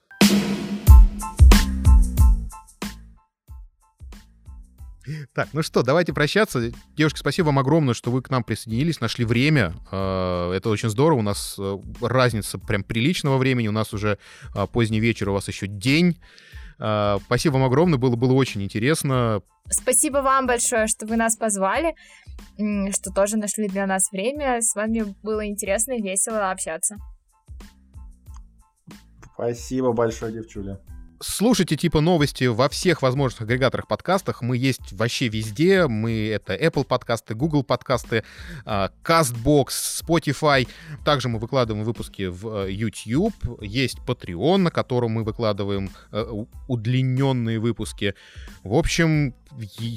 Так, 5.33 5.49
ну 5.55 5.62
что, 5.62 5.83
давайте 5.83 6.12
прощаться. 6.12 6.73
Девушки, 6.95 7.19
спасибо 7.19 7.47
вам 7.47 7.59
огромное, 7.59 7.95
что 7.95 8.11
вы 8.11 8.21
к 8.21 8.29
нам 8.29 8.45
присоединились, 8.45 9.01
нашли 9.01 9.25
время. 9.25 9.73
Э, 9.91 10.53
это 10.55 10.69
очень 10.69 10.91
здорово. 10.91 11.21
У 11.21 11.23
нас 11.23 11.59
разница 12.03 12.59
прям 12.59 12.85
приличного 12.85 13.39
времени. 13.39 13.69
У 13.69 13.73
нас 13.73 13.95
уже 13.95 14.19
поздний 14.73 15.01
вечер, 15.01 15.31
у 15.31 15.33
вас 15.33 15.49
еще 15.49 15.67
день. 15.67 16.19
А, 16.79 17.18
спасибо 17.24 17.55
вам 17.55 17.64
огромное, 17.64 17.99
было, 17.99 18.16
было 18.16 18.33
очень 18.33 18.62
интересно. 18.62 19.43
Спасибо 19.68 20.18
вам 20.18 20.47
большое, 20.47 20.87
что 20.87 21.07
вы 21.07 21.16
нас 21.16 21.37
позвали, 21.37 21.95
что 22.93 23.12
тоже 23.12 23.37
нашли 23.37 23.68
для 23.68 23.87
нас 23.87 24.11
время. 24.12 24.61
С 24.61 24.74
вами 24.74 25.14
было 25.22 25.47
интересно 25.47 25.93
и 25.93 26.03
весело 26.03 26.51
общаться. 26.51 26.97
Спасибо 29.35 29.93
большое, 29.93 30.33
девчуля. 30.33 30.81
Слушайте 31.21 31.77
типа 31.77 32.01
новости 32.01 32.45
во 32.45 32.69
всех 32.69 33.01
возможных 33.01 33.43
агрегаторах 33.43 33.89
подкастах. 33.89 34.43
Мы 34.43 34.59
есть 34.59 34.93
вообще 34.93 35.29
везде. 35.29 35.87
Мы 35.87 36.29
это 36.29 36.55
Apple 36.55 36.85
подкасты, 36.85 37.35
Google 37.35 37.62
подкасты, 37.62 38.23
а, 38.67 38.91
CastBox, 39.03 39.69
Spotify. 40.03 40.69
Также 41.05 41.29
мы 41.29 41.39
выкладываем 41.39 41.85
выпуски 41.85 42.27
в 42.27 42.67
э, 42.67 42.73
YouTube. 42.73 43.35
Есть 43.62 43.99
Patreon, 44.07 44.59
на 44.59 44.71
котором 44.71 45.12
мы 45.12 45.25
выкладываем 45.25 45.91
э, 46.12 46.45
удлиненные 46.69 47.61
выпуски. 47.61 48.14
В 48.62 48.75
общем, 48.75 49.35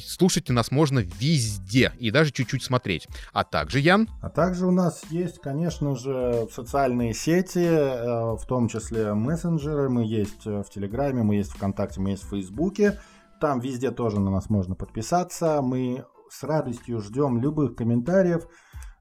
слушайте 0.06 0.54
нас 0.54 0.72
можно 0.72 1.00
везде 1.00 1.94
и 2.00 2.12
даже 2.12 2.32
чуть-чуть 2.32 2.64
смотреть. 2.64 3.08
А 3.34 3.44
также, 3.44 3.80
Ян? 3.80 4.08
А 4.22 4.30
также 4.30 4.66
у 4.66 4.72
нас 4.72 5.04
есть, 5.10 5.40
конечно 5.40 5.96
же, 5.96 6.48
социальные 6.52 7.14
сети, 7.14 7.60
э, 7.60 8.36
в 8.36 8.46
том 8.48 8.68
числе 8.68 9.14
мессенджеры. 9.14 9.90
Мы 9.90 10.06
есть 10.06 10.46
в 10.46 10.66
Телеграме, 10.66 11.24
мы 11.24 11.36
есть 11.36 11.52
в 11.52 11.56
ВКонтакте, 11.56 12.00
мы 12.02 12.12
есть 12.12 12.24
в 12.24 12.30
Фейсбуке. 12.30 13.00
Там 13.40 13.60
везде 13.60 13.92
тоже 13.92 14.20
на 14.20 14.32
нас 14.32 14.50
можно 14.50 14.76
подписаться. 14.76 15.62
Мы 15.62 16.06
с 16.30 16.44
радостью 16.44 17.02
ждем 17.02 17.40
любых 17.42 17.76
комментариев, 17.76 18.48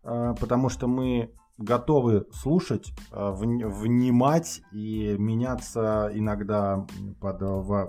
э, 0.05 0.35
потому 0.39 0.69
что 0.69 0.87
мы 0.87 1.33
готовы 1.59 2.27
слушать, 2.33 2.93
э, 3.11 3.31
внимать 3.33 4.63
и 4.73 5.17
меняться 5.19 6.11
иногда 6.15 6.87
под, 7.21 7.39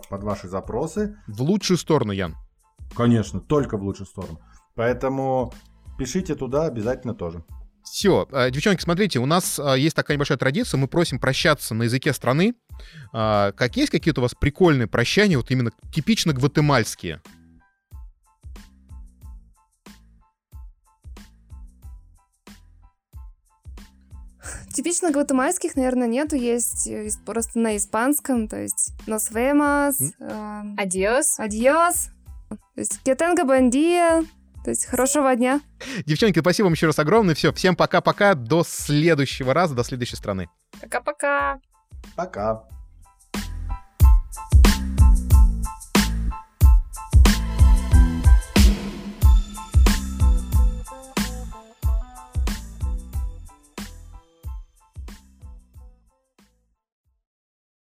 под 0.09 0.23
ваши 0.23 0.47
запросы. 0.47 1.17
В 1.27 1.41
лучшую 1.41 1.77
сторону, 1.77 2.11
Ян. 2.11 2.35
Конечно, 2.95 3.39
только 3.39 3.77
в 3.77 3.83
лучшую 3.83 4.07
сторону. 4.07 4.39
Поэтому 4.75 5.53
пишите 5.97 6.35
туда 6.35 6.65
обязательно 6.65 7.13
тоже. 7.13 7.43
Все, 7.83 8.27
э, 8.31 8.51
девчонки, 8.51 8.81
смотрите, 8.81 9.19
у 9.19 9.25
нас 9.25 9.57
э, 9.57 9.79
есть 9.79 9.95
такая 9.95 10.15
небольшая 10.15 10.37
традиция, 10.37 10.77
мы 10.77 10.87
просим 10.87 11.19
прощаться 11.19 11.73
на 11.73 11.83
языке 11.83 12.13
страны. 12.13 12.53
А, 13.11 13.51
как 13.53 13.75
есть 13.77 13.89
какие-то 13.91 14.21
у 14.21 14.23
вас 14.23 14.35
прикольные 14.35 14.87
прощания, 14.87 15.37
вот 15.37 15.49
именно 15.49 15.71
типично 15.91 16.33
гватемальские? 16.33 17.21
Типично 24.71 25.11
гватемальских, 25.11 25.75
наверное, 25.75 26.07
нету. 26.07 26.35
Есть 26.35 26.87
э, 26.87 27.09
просто 27.25 27.59
на 27.59 27.75
испанском, 27.75 28.47
то 28.47 28.61
есть 28.61 28.93
nos 29.07 29.33
vemos. 29.33 29.95
Адиос. 30.77 31.39
Адиос. 31.39 32.11
То 32.49 32.57
есть 32.81 33.01
кетенга 33.03 33.43
бандия. 33.45 34.23
То 34.63 34.71
есть 34.71 34.85
хорошего 34.85 35.35
дня. 35.35 35.61
Девчонки, 36.05 36.39
спасибо 36.39 36.65
вам 36.65 36.73
еще 36.73 36.87
раз 36.87 36.99
огромное. 36.99 37.33
Все, 37.33 37.53
всем 37.53 37.75
пока-пока. 37.75 38.33
До 38.33 38.63
следующего 38.63 39.53
раза, 39.53 39.73
до 39.73 39.83
следующей 39.83 40.17
страны. 40.17 40.49
Пока-пока. 40.81 41.59
Пока. 42.15 42.51
-пока. 42.51 42.55
пока. 42.55 42.78